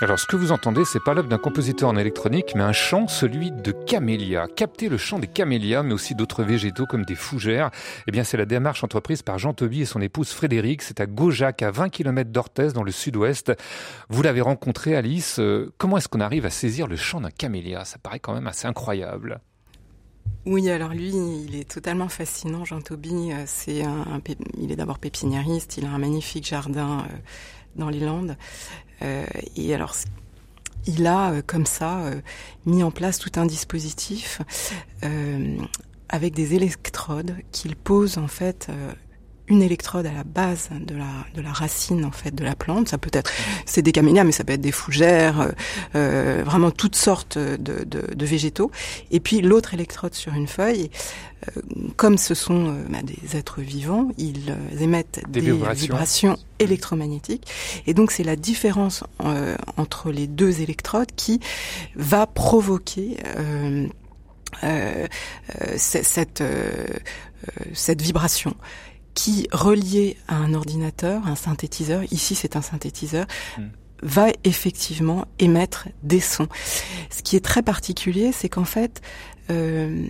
Alors, 0.07 0.21
ce 0.21 0.27
que 0.27 0.37
vous 0.37 0.53
entendez, 0.53 0.85
c'est 0.85 1.03
pas 1.03 1.14
l'œuvre 1.14 1.27
d'un 1.27 1.37
compositeur 1.37 1.88
en 1.88 1.97
électronique, 1.97 2.53
mais 2.55 2.62
un 2.62 2.71
chant, 2.71 3.09
celui 3.09 3.51
de 3.51 3.73
camélias. 3.73 4.47
Capter 4.47 4.88
le 4.88 4.99
chant 4.99 5.19
des 5.19 5.27
camélias, 5.27 5.83
mais 5.83 5.95
aussi 5.95 6.14
d'autres 6.14 6.45
végétaux 6.45 6.87
comme 6.87 7.05
des 7.05 7.16
fougères, 7.16 7.73
eh 8.07 8.12
bien, 8.12 8.23
c'est 8.23 8.37
la 8.37 8.45
démarche 8.45 8.85
entreprise 8.85 9.23
par 9.23 9.40
Jean 9.40 9.53
Toby 9.53 9.81
et 9.81 9.85
son 9.85 10.01
épouse 10.01 10.31
Frédéric. 10.31 10.83
C'est 10.83 11.01
à 11.01 11.07
Gaujac, 11.07 11.61
à 11.62 11.73
20 11.73 11.88
km 11.88 12.31
d'Orthez, 12.31 12.69
dans 12.73 12.85
le 12.85 12.92
sud-ouest. 12.92 13.53
Vous 14.09 14.23
l'avez 14.23 14.42
rencontré, 14.42 14.95
Alice. 14.95 15.40
Euh, 15.40 15.73
comment 15.77 15.97
est-ce 15.97 16.07
qu'on 16.07 16.21
arrive 16.21 16.47
à 16.47 16.51
saisir 16.51 16.87
le 16.87 16.95
chant 16.95 17.21
d'un 17.21 17.33
camélia? 17.33 17.85
Ça 17.85 17.99
paraît 17.99 18.21
quand 18.21 18.33
même 18.33 18.47
assez 18.47 18.69
incroyable. 18.69 19.40
Oui, 20.45 20.71
alors 20.71 20.90
lui, 20.90 21.11
il 21.49 21.57
est 21.57 21.69
totalement 21.69 22.09
fascinant, 22.09 22.64
Jean 22.64 22.81
Toby. 22.81 23.33
Euh, 23.33 23.42
c'est 23.47 23.83
un, 23.83 24.21
il 24.57 24.71
est 24.71 24.77
d'abord 24.77 25.01
pépiniériste, 25.01 25.77
il 25.79 25.87
a 25.87 25.90
un 25.90 25.99
magnifique 25.99 26.47
jardin 26.47 27.01
euh, 27.01 27.16
dans 27.77 27.89
les 27.89 28.01
Landes. 28.01 28.37
Euh, 29.03 29.27
et 29.57 29.75
alors, 29.75 29.95
il 30.87 31.07
a 31.07 31.31
euh, 31.31 31.43
comme 31.47 31.67
ça 31.67 32.01
euh, 32.01 32.21
mis 32.65 32.83
en 32.83 32.91
place 32.91 33.19
tout 33.19 33.33
un 33.37 33.47
dispositif 33.47 34.41
avec 36.09 36.35
des 36.35 36.55
électrodes 36.55 37.35
qu'il 37.51 37.75
pose 37.75 38.19
en 38.19 38.29
fait 38.29 38.69
une 39.48 39.62
électrode 39.62 40.06
à 40.06 40.12
la 40.12 40.24
base 40.24 40.68
de 40.72 40.94
la 40.94 41.06
de 41.35 41.40
la 41.40 41.52
racine 41.52 42.04
en 42.04 42.11
fait 42.11 42.35
de 42.35 42.44
la 42.44 42.54
plante. 42.54 42.88
Ça 42.88 42.98
peut 42.98 43.11
être 43.12 43.30
c'est 43.64 43.82
des 43.82 43.92
camélias, 43.92 44.24
mais 44.24 44.32
ça 44.32 44.44
peut 44.44 44.54
être 44.54 44.61
des 44.61 44.72
fougères, 44.72 45.40
euh, 45.40 45.50
euh 45.94 46.42
vraiment 46.44 46.70
toutes 46.70 46.96
sortes 46.96 47.38
de, 47.38 47.56
de, 47.85 48.14
de, 48.14 48.26
végétaux. 48.26 48.70
Et 49.11 49.20
puis 49.20 49.40
l'autre 49.40 49.74
électrode 49.74 50.14
sur 50.14 50.35
une 50.35 50.48
feuille. 50.48 50.90
Euh, 51.48 51.61
comme 51.96 52.16
ce 52.16 52.35
sont 52.35 52.68
euh, 52.68 52.85
bah, 52.88 52.98
des 53.02 53.37
êtres 53.37 53.61
vivants, 53.61 54.09
ils 54.16 54.56
émettent 54.80 55.22
des, 55.28 55.40
vibrations. 55.40 56.38
électromagnétiques. 56.59 57.46
Et 57.87 57.94
donc 57.94 58.11
c'est 58.11 58.24
la 58.24 58.37
différence 58.37 59.04
entre 59.76 60.11
les 60.11 60.26
deux 60.26 60.62
électrodes 60.62 61.11
qui 61.14 61.40
va 61.94 62.26
provoquer 62.26 63.18
cette 65.76 66.42
cette 67.74 68.02
vibration 68.02 68.54
qui, 69.16 69.48
relié 69.50 70.16
à 70.29 70.37
un 70.37 70.55
ordinateur, 70.55 71.26
un 71.26 71.35
synthétiseur, 71.35 72.05
ici 72.12 72.37
c'est 72.37 72.55
un 72.55 72.62
synthétiseur, 72.62 73.26
hmm. 73.59 73.62
va 74.02 74.26
effectivement 74.44 75.26
émettre 75.40 75.88
des 76.05 76.20
sons. 76.20 76.48
Ce 77.11 77.22
qui 77.22 77.35
est 77.35 77.44
très 77.44 77.62
particulier, 77.62 78.31
c'est 78.31 78.50
qu'en 78.50 78.66
fait, 78.66 79.00
euh, 79.50 80.07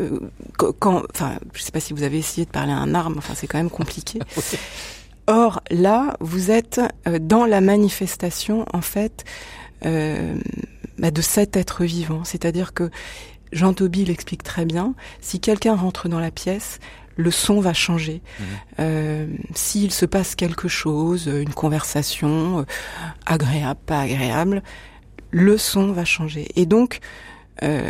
euh, 0.00 0.18
quand, 0.56 1.02
enfin, 1.12 1.38
je 1.52 1.62
sais 1.62 1.72
pas 1.72 1.80
si 1.80 1.92
vous 1.92 2.02
avez 2.02 2.18
essayé 2.18 2.46
de 2.46 2.50
parler 2.50 2.72
à 2.72 2.78
un 2.78 2.94
arbre, 2.94 3.16
enfin 3.18 3.34
c'est 3.36 3.46
quand 3.46 3.58
même 3.58 3.70
compliqué. 3.70 4.18
Or 5.26 5.62
là, 5.70 6.16
vous 6.20 6.50
êtes 6.50 6.80
euh, 7.06 7.18
dans 7.18 7.44
la 7.44 7.60
manifestation 7.60 8.64
en 8.72 8.80
fait 8.80 9.24
euh, 9.84 10.36
bah, 10.98 11.10
de 11.10 11.20
cet 11.20 11.56
être 11.56 11.84
vivant, 11.84 12.24
c'est-à-dire 12.24 12.72
que 12.72 12.90
Jean 13.52 13.74
Toby 13.74 14.06
l'explique 14.06 14.42
très 14.42 14.64
bien. 14.64 14.94
Si 15.20 15.38
quelqu'un 15.38 15.76
rentre 15.76 16.08
dans 16.08 16.18
la 16.18 16.30
pièce, 16.30 16.80
le 17.16 17.30
son 17.30 17.60
va 17.60 17.72
changer. 17.72 18.22
Mhm. 18.38 18.46
Euh, 18.80 19.26
S'il 19.54 19.90
se 19.90 20.06
passe 20.06 20.34
quelque 20.34 20.68
chose, 20.68 21.26
une 21.26 21.54
conversation 21.54 22.60
euh, 22.60 22.64
agréable, 23.26 23.80
pas 23.86 24.00
agréable, 24.00 24.62
le 25.30 25.58
son 25.58 25.92
va 25.92 26.04
changer. 26.04 26.48
Et 26.56 26.66
donc, 26.66 27.00
euh, 27.62 27.88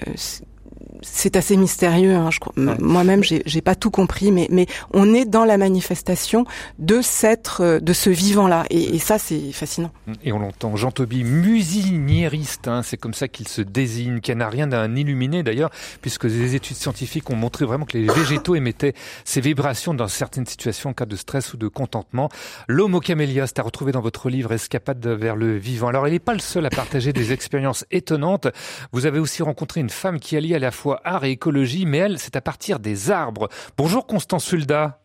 c'est 1.03 1.37
assez 1.37 1.57
mystérieux. 1.57 2.15
Hein, 2.15 2.31
crois. 2.41 2.53
Moi-même, 2.57 3.23
j'ai 3.23 3.61
pas 3.61 3.75
tout 3.75 3.91
compris, 3.91 4.33
mais 4.33 4.49
mais 4.51 4.67
on 4.93 5.15
est 5.15 5.25
dans 5.25 5.45
la 5.45 5.57
manifestation 5.57 6.45
de 6.79 7.01
cette 7.03 7.61
de 7.61 7.93
ce 7.93 8.11
vivant-là, 8.11 8.65
et, 8.71 8.99
ça, 8.99 9.19
c'est 9.19 9.53
fascinant. 9.53 9.91
Et 10.23 10.33
on 10.33 10.39
l'entend. 10.39 10.77
Jean 10.77 10.91
Toby, 10.91 11.25
musiniériste, 11.25 12.69
hein, 12.69 12.83
c'est 12.83 12.97
comme 12.97 13.15
ça 13.15 13.29
qu'il 13.29 13.49
se 13.49 13.63
désigne, 13.63 14.21
qui 14.21 14.35
n'a 14.35 14.49
rien 14.49 14.67
d'un 14.67 14.95
illuminé 14.97 15.43
d'ailleurs, 15.43 15.71
puisque 16.01 16.27
des 16.27 16.55
études 16.55 16.77
scientifiques 16.77 17.31
ont 17.31 17.37
montré 17.37 17.65
vraiment 17.65 17.85
que 17.85 17.97
les 17.99 18.07
végétaux 18.07 18.55
émettaient 18.55 18.95
ces 19.25 19.41
vibrations 19.41 19.95
dans 19.95 20.09
certaines 20.09 20.47
situations 20.47 20.91
en 20.91 20.93
cas 20.93 21.07
de 21.07 21.17
stress 21.17 21.55
ou 21.55 21.57
de 21.57 21.69
contentement. 21.69 22.29
L'homo 22.69 23.01
camélia, 23.01 23.47
c'est 23.47 23.59
à 23.59 23.63
retrouver 23.63 23.93
dans 23.93 24.01
votre 24.01 24.29
livre 24.29 24.53
Escapade 24.53 25.07
vers 25.07 25.37
le 25.37 25.57
vivant. 25.57 25.89
Alors, 25.89 26.07
il 26.09 26.13
n'est 26.13 26.19
pas 26.19 26.35
le 26.35 26.41
seul 26.41 26.67
à 26.67 26.71
partager 26.71 27.13
des 27.13 27.33
expériences 27.33 27.85
étonnantes. 27.91 28.49
Vous 28.93 29.07
avez 29.07 29.19
aussi 29.19 29.43
rencontré 29.43 29.81
une 29.81 29.91
femme 29.91 30.21
qui 30.21 30.37
allie 30.37 30.55
à 30.55 30.59
la 30.59 30.71
fois 30.71 30.84
art 31.05 31.25
et 31.25 31.31
écologie, 31.31 31.87
mais 31.87 31.99
elle, 31.99 32.19
c'est 32.19 32.37
à 32.37 32.41
partir 32.41 32.79
des 32.79 33.11
arbres. 33.11 33.49
Bonjour 33.77 34.07
Constance 34.07 34.49
Fulda. 34.49 35.01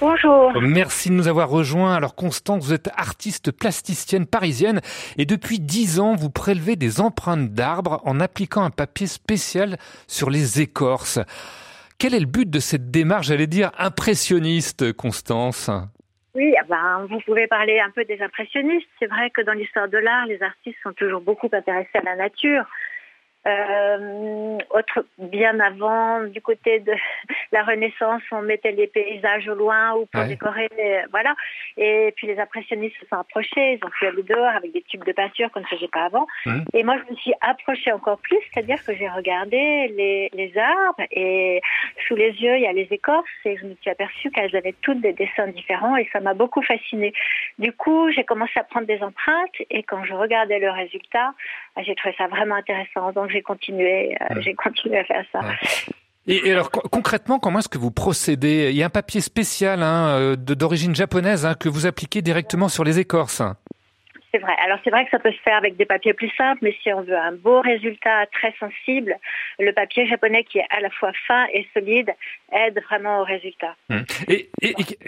Bonjour. 0.00 0.52
Merci 0.60 1.08
de 1.08 1.14
nous 1.14 1.26
avoir 1.26 1.48
rejoints. 1.48 1.94
Alors 1.94 2.14
Constance, 2.14 2.64
vous 2.64 2.72
êtes 2.72 2.88
artiste 2.96 3.50
plasticienne 3.50 4.26
parisienne 4.26 4.80
et 5.16 5.26
depuis 5.26 5.58
dix 5.58 5.98
ans, 5.98 6.14
vous 6.14 6.30
prélevez 6.30 6.76
des 6.76 7.00
empreintes 7.00 7.52
d'arbres 7.52 8.00
en 8.04 8.20
appliquant 8.20 8.62
un 8.62 8.70
papier 8.70 9.08
spécial 9.08 9.76
sur 10.06 10.30
les 10.30 10.60
écorces. 10.60 11.18
Quel 11.98 12.14
est 12.14 12.20
le 12.20 12.26
but 12.26 12.48
de 12.48 12.60
cette 12.60 12.92
démarche, 12.92 13.26
j'allais 13.26 13.48
dire, 13.48 13.72
impressionniste, 13.76 14.92
Constance? 14.92 15.68
Oui, 16.36 16.54
ah 16.60 16.64
ben, 16.68 17.06
vous 17.10 17.18
pouvez 17.26 17.48
parler 17.48 17.80
un 17.80 17.90
peu 17.90 18.04
des 18.04 18.22
impressionnistes. 18.22 18.86
C'est 19.00 19.06
vrai 19.06 19.30
que 19.30 19.40
dans 19.42 19.54
l'histoire 19.54 19.88
de 19.88 19.98
l'art, 19.98 20.26
les 20.26 20.40
artistes 20.40 20.78
sont 20.84 20.92
toujours 20.92 21.20
beaucoup 21.20 21.48
intéressés 21.52 21.98
à 21.98 22.02
la 22.02 22.14
nature. 22.14 22.62
Euh, 23.46 24.58
autre, 24.70 25.06
bien 25.18 25.58
avant, 25.60 26.24
du 26.24 26.40
côté 26.40 26.80
de 26.80 26.92
la 27.52 27.62
Renaissance, 27.62 28.22
on 28.32 28.42
mettait 28.42 28.72
les 28.72 28.86
paysages 28.86 29.48
au 29.48 29.54
loin 29.54 29.94
ou 29.94 30.06
pour 30.06 30.24
décorer, 30.24 30.68
voilà. 31.10 31.34
Et 31.76 32.12
puis 32.16 32.26
les 32.26 32.38
impressionnistes 32.38 32.96
se 33.00 33.06
sont 33.06 33.16
approchés, 33.16 33.78
ils 33.78 33.84
ont 33.84 33.90
pu 33.90 34.06
aller 34.06 34.22
dehors 34.22 34.54
avec 34.56 34.72
des 34.72 34.82
tubes 34.82 35.04
de 35.04 35.12
peinture 35.12 35.50
qu'on 35.52 35.60
ne 35.60 35.66
faisait 35.66 35.88
pas 35.88 36.06
avant. 36.06 36.26
Mmh. 36.46 36.60
Et 36.74 36.82
moi, 36.82 36.96
je 36.98 37.12
me 37.12 37.16
suis 37.16 37.32
approchée 37.40 37.92
encore 37.92 38.18
plus, 38.18 38.38
c'est-à-dire 38.52 38.84
que 38.84 38.94
j'ai 38.94 39.08
regardé 39.08 39.88
les, 39.96 40.30
les 40.32 40.58
arbres 40.58 41.06
et 41.10 41.60
sous 42.06 42.16
les 42.16 42.30
yeux, 42.30 42.56
il 42.56 42.62
y 42.62 42.66
a 42.66 42.72
les 42.72 42.88
écorces 42.90 43.28
et 43.44 43.56
je 43.56 43.64
me 43.64 43.74
suis 43.80 43.90
aperçue 43.90 44.30
qu'elles 44.30 44.54
avaient 44.56 44.74
toutes 44.82 45.00
des 45.00 45.12
dessins 45.12 45.48
différents 45.48 45.96
et 45.96 46.08
ça 46.12 46.20
m'a 46.20 46.34
beaucoup 46.34 46.62
fascinée. 46.62 47.12
Du 47.58 47.72
coup, 47.72 48.10
j'ai 48.10 48.24
commencé 48.24 48.52
à 48.56 48.64
prendre 48.64 48.86
des 48.86 49.00
empreintes 49.02 49.56
et 49.70 49.82
quand 49.82 50.04
je 50.04 50.14
regardais 50.14 50.58
le 50.58 50.70
résultat, 50.70 51.32
j'ai 51.84 51.94
trouvé 51.94 52.14
ça 52.18 52.26
vraiment 52.26 52.56
intéressant. 52.56 53.12
Donc 53.12 53.30
j'ai 53.30 53.42
continué, 53.42 54.16
euh, 54.20 54.40
j'ai 54.40 54.54
continué 54.54 54.98
à 54.98 55.04
faire 55.04 55.24
ça. 55.32 55.40
Et, 56.26 56.52
alors 56.52 56.70
concrètement, 56.70 57.38
comment 57.38 57.60
est-ce 57.60 57.68
que 57.68 57.78
vous 57.78 57.90
procédez? 57.90 58.68
Il 58.70 58.76
y 58.76 58.82
a 58.82 58.86
un 58.86 58.90
papier 58.90 59.22
spécial 59.22 59.82
hein, 59.82 60.08
euh, 60.08 60.36
d'origine 60.36 60.94
japonaise 60.94 61.46
hein, 61.46 61.54
que 61.54 61.70
vous 61.70 61.86
appliquez 61.86 62.20
directement 62.20 62.68
sur 62.68 62.84
les 62.84 62.98
écorces. 62.98 63.42
c'est 64.30 64.38
vrai. 64.38 64.54
Alors 64.62 64.78
c'est 64.84 64.90
vrai 64.90 65.04
que 65.06 65.10
ça 65.10 65.18
peut 65.18 65.32
se 65.32 65.40
faire 65.40 65.56
avec 65.56 65.76
des 65.76 65.86
papiers 65.86 66.12
plus 66.12 66.30
simples, 66.36 66.58
mais 66.62 66.76
si 66.82 66.92
on 66.92 67.00
veut 67.00 67.16
un 67.16 67.32
beau 67.32 67.62
résultat 67.62 68.26
très 68.26 68.54
sensible, 68.60 69.16
le 69.58 69.72
papier 69.72 70.06
japonais 70.06 70.44
qui 70.44 70.58
est 70.58 70.66
à 70.68 70.80
la 70.80 70.90
fois 70.90 71.12
fin 71.26 71.46
et 71.54 71.66
solide 71.72 72.12
aide 72.52 72.80
vraiment 72.88 73.20
au 73.20 73.24
résultat. 73.24 73.74
Hum. 73.90 74.04
Et, 74.28 74.50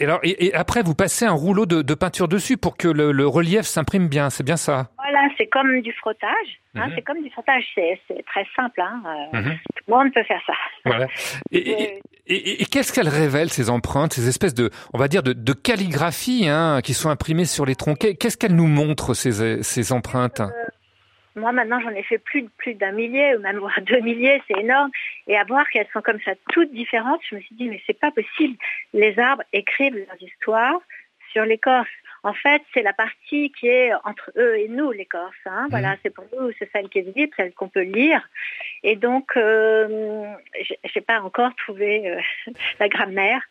alors, 0.00 0.20
et, 0.22 0.52
après, 0.54 0.82
vous 0.82 0.94
passez 0.94 1.24
un 1.24 1.32
rouleau 1.32 1.66
de, 1.66 1.94
peinture 1.94 2.28
dessus 2.28 2.56
pour 2.56 2.76
que 2.76 2.88
le, 2.88 3.26
relief 3.26 3.62
s'imprime 3.62 4.08
bien, 4.08 4.30
c'est 4.30 4.44
bien 4.44 4.56
ça? 4.56 4.88
Voilà, 4.96 5.28
c'est 5.38 5.46
comme 5.46 5.80
du 5.80 5.92
frottage. 5.94 6.60
Hein, 6.76 6.86
mhm. 6.86 6.92
C'est 6.94 7.02
comme 7.02 7.22
du 7.22 7.30
frottage, 7.30 7.64
c'est 7.74 7.98
très 8.26 8.46
simple. 8.54 8.80
Hein. 8.80 9.02
Euh, 9.34 9.38
mhm. 9.38 9.58
Tout 9.74 9.84
le 9.88 9.94
monde 9.94 10.12
peut 10.14 10.22
faire 10.22 10.40
ça. 10.46 10.52
Voilà. 10.84 11.06
Et, 11.52 12.62
et, 12.62 12.64
qu'est-ce 12.66 12.92
qu'elles 12.92 13.08
révèlent 13.08 13.50
ces 13.50 13.70
empreintes, 13.70 14.12
ces 14.12 14.28
espèces 14.28 14.54
de, 14.54 14.70
on 14.92 14.98
va 14.98 15.08
dire, 15.08 15.24
de, 15.24 15.32
de 15.32 15.52
calligraphie 15.52 16.48
hein, 16.48 16.80
qui 16.80 16.94
sont 16.94 17.10
imprimées 17.10 17.44
sur 17.44 17.66
les 17.66 17.74
troncs 17.74 17.98
Qu'est-ce 17.98 18.36
qu'elles 18.36 18.54
nous 18.54 18.68
montrent 18.68 19.14
ces, 19.14 19.64
ces 19.64 19.92
empreintes? 19.92 20.38
Euh, 20.38 20.69
Moi 21.36 21.52
maintenant 21.52 21.80
j'en 21.80 21.90
ai 21.90 22.02
fait 22.02 22.18
plus, 22.18 22.48
plus 22.58 22.74
d'un 22.74 22.92
millier 22.92 23.36
ou 23.36 23.40
même 23.40 23.58
voire 23.58 23.80
deux 23.82 24.00
milliers, 24.00 24.42
c'est 24.48 24.60
énorme. 24.60 24.90
Et 25.26 25.36
à 25.36 25.44
voir 25.44 25.68
qu'elles 25.70 25.88
sont 25.92 26.02
comme 26.02 26.20
ça 26.24 26.32
toutes 26.50 26.72
différentes, 26.72 27.20
je 27.28 27.36
me 27.36 27.40
suis 27.40 27.54
dit 27.54 27.68
mais 27.68 27.80
c'est 27.86 27.98
pas 27.98 28.10
possible. 28.10 28.56
Les 28.94 29.18
arbres 29.18 29.44
écrivent 29.52 29.96
leurs 29.96 30.22
histoires 30.22 30.80
sur 31.32 31.44
l'écorce. 31.44 31.88
En 32.22 32.34
fait, 32.34 32.62
c'est 32.74 32.82
la 32.82 32.92
partie 32.92 33.50
qui 33.52 33.68
est 33.68 33.92
entre 34.04 34.30
eux 34.36 34.58
et 34.58 34.68
nous, 34.68 34.90
l'écorce. 34.90 35.34
Hein. 35.46 35.62
Mhm. 35.62 35.70
Voilà, 35.70 35.96
c'est 36.02 36.10
pour 36.10 36.26
nous, 36.38 36.50
c'est 36.58 36.70
celle 36.70 36.88
qui 36.88 36.98
est 36.98 37.02
visible, 37.02 37.32
celle 37.36 37.52
qu'on 37.54 37.68
peut 37.68 37.82
lire. 37.82 38.28
Et 38.82 38.96
donc, 38.96 39.30
euh, 39.36 40.26
j'ai 40.92 41.00
pas 41.00 41.20
encore 41.20 41.54
trouvé 41.56 42.10
euh, 42.10 42.20
la 42.80 42.88
grammaire, 42.88 43.42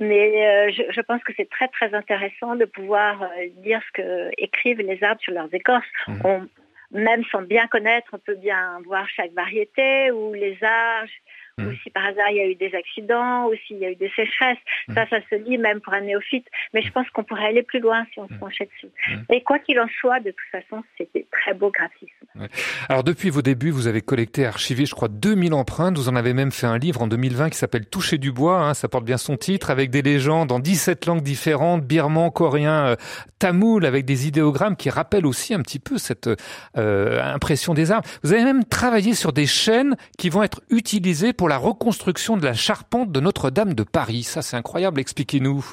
mais 0.00 0.46
euh, 0.46 0.72
je, 0.90 1.00
pense 1.02 1.22
que 1.22 1.32
c'est 1.36 1.50
très 1.50 1.68
très 1.68 1.92
intéressant 1.94 2.56
de 2.56 2.64
pouvoir 2.64 3.28
dire 3.58 3.80
ce 3.88 3.92
que 4.02 4.30
écrivent 4.38 4.80
les 4.80 5.02
arbres 5.04 5.20
sur 5.20 5.34
leurs 5.34 5.52
écorces. 5.52 5.86
Mhm. 6.08 6.48
Même 6.94 7.24
sans 7.30 7.42
bien 7.42 7.66
connaître, 7.66 8.08
on 8.12 8.18
peut 8.18 8.36
bien 8.36 8.80
voir 8.84 9.06
chaque 9.08 9.32
variété 9.32 10.10
ou 10.12 10.32
les 10.32 10.56
âges 10.62 11.22
ou 11.58 11.62
mm. 11.62 11.76
si 11.82 11.90
par 11.90 12.04
hasard 12.04 12.30
il 12.30 12.36
y 12.36 12.40
a 12.40 12.46
eu 12.46 12.54
des 12.54 12.74
accidents, 12.74 13.46
ou 13.48 13.54
s'il 13.66 13.78
y 13.78 13.84
a 13.84 13.90
eu 13.90 13.96
des 13.96 14.10
sécheresses. 14.16 14.58
Mm. 14.88 14.94
Ça, 14.94 15.06
ça 15.08 15.16
se 15.30 15.36
lit 15.36 15.58
même 15.58 15.80
pour 15.80 15.94
un 15.94 16.00
néophyte. 16.00 16.46
Mais 16.72 16.82
je 16.82 16.90
pense 16.90 17.08
qu'on 17.10 17.24
pourrait 17.24 17.46
aller 17.46 17.62
plus 17.62 17.80
loin 17.80 18.04
si 18.12 18.20
on 18.20 18.28
se 18.28 18.34
mm. 18.34 18.38
penchait 18.38 18.68
dessus. 18.74 18.92
Et 19.30 19.42
quoi 19.42 19.58
qu'il 19.58 19.78
en 19.80 19.88
soit, 20.00 20.20
de 20.20 20.30
toute 20.30 20.50
façon, 20.50 20.82
c'était 20.98 21.26
très 21.30 21.54
beau 21.54 21.70
graphisme. 21.70 22.48
Alors 22.88 23.04
depuis 23.04 23.30
vos 23.30 23.42
débuts, 23.42 23.70
vous 23.70 23.86
avez 23.86 24.00
collecté, 24.00 24.46
archivé, 24.46 24.86
je 24.86 24.94
crois, 24.94 25.08
2000 25.08 25.54
empreintes. 25.54 25.96
Vous 25.96 26.08
en 26.08 26.16
avez 26.16 26.34
même 26.34 26.52
fait 26.52 26.66
un 26.66 26.78
livre 26.78 27.02
en 27.02 27.06
2020 27.06 27.50
qui 27.50 27.58
s'appelle 27.58 27.86
Toucher 27.86 28.18
du 28.18 28.32
bois. 28.32 28.60
Hein, 28.60 28.74
ça 28.74 28.88
porte 28.88 29.04
bien 29.04 29.18
son 29.18 29.36
titre, 29.36 29.70
avec 29.70 29.90
des 29.90 30.02
légendes 30.02 30.52
en 30.52 30.58
17 30.58 31.06
langues 31.06 31.22
différentes, 31.22 31.84
birman, 31.84 32.30
coréen, 32.30 32.86
euh, 32.86 32.96
tamoul, 33.38 33.86
avec 33.86 34.04
des 34.04 34.26
idéogrammes 34.26 34.76
qui 34.76 34.90
rappellent 34.90 35.26
aussi 35.26 35.54
un 35.54 35.60
petit 35.60 35.78
peu 35.78 35.98
cette 35.98 36.28
euh, 36.76 37.22
impression 37.22 37.74
des 37.74 37.90
arbres. 37.90 38.08
Vous 38.22 38.32
avez 38.32 38.44
même 38.44 38.64
travaillé 38.64 39.14
sur 39.14 39.32
des 39.32 39.46
chaînes 39.46 39.96
qui 40.18 40.30
vont 40.30 40.42
être 40.42 40.62
utilisées 40.70 41.32
pour 41.32 41.43
la 41.48 41.58
reconstruction 41.58 42.36
de 42.36 42.44
la 42.44 42.54
charpente 42.54 43.12
de 43.12 43.20
Notre-Dame 43.20 43.74
de 43.74 43.82
Paris. 43.82 44.22
Ça, 44.22 44.42
c'est 44.42 44.56
incroyable. 44.56 45.00
Expliquez-nous. 45.00 45.64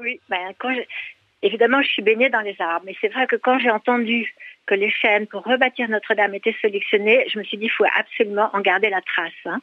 Oui, 0.00 0.20
ben, 0.28 0.54
évidemment, 1.42 1.82
je 1.82 1.88
suis 1.88 2.02
baignée 2.02 2.28
dans 2.28 2.40
les 2.40 2.56
arbres, 2.60 2.84
mais 2.86 2.96
c'est 3.00 3.08
vrai 3.08 3.26
que 3.26 3.36
quand 3.36 3.58
j'ai 3.58 3.70
entendu 3.70 4.34
que 4.66 4.74
les 4.74 4.90
chaînes 4.90 5.26
pour 5.26 5.44
rebâtir 5.44 5.88
Notre-Dame 5.88 6.34
étaient 6.34 6.56
sélectionnées, 6.60 7.24
je 7.32 7.38
me 7.38 7.44
suis 7.44 7.56
dit, 7.56 7.66
il 7.66 7.70
faut 7.70 7.86
absolument 7.96 8.50
en 8.52 8.60
garder 8.60 8.90
la 8.90 9.00
trace. 9.00 9.32
Hein. 9.44 9.60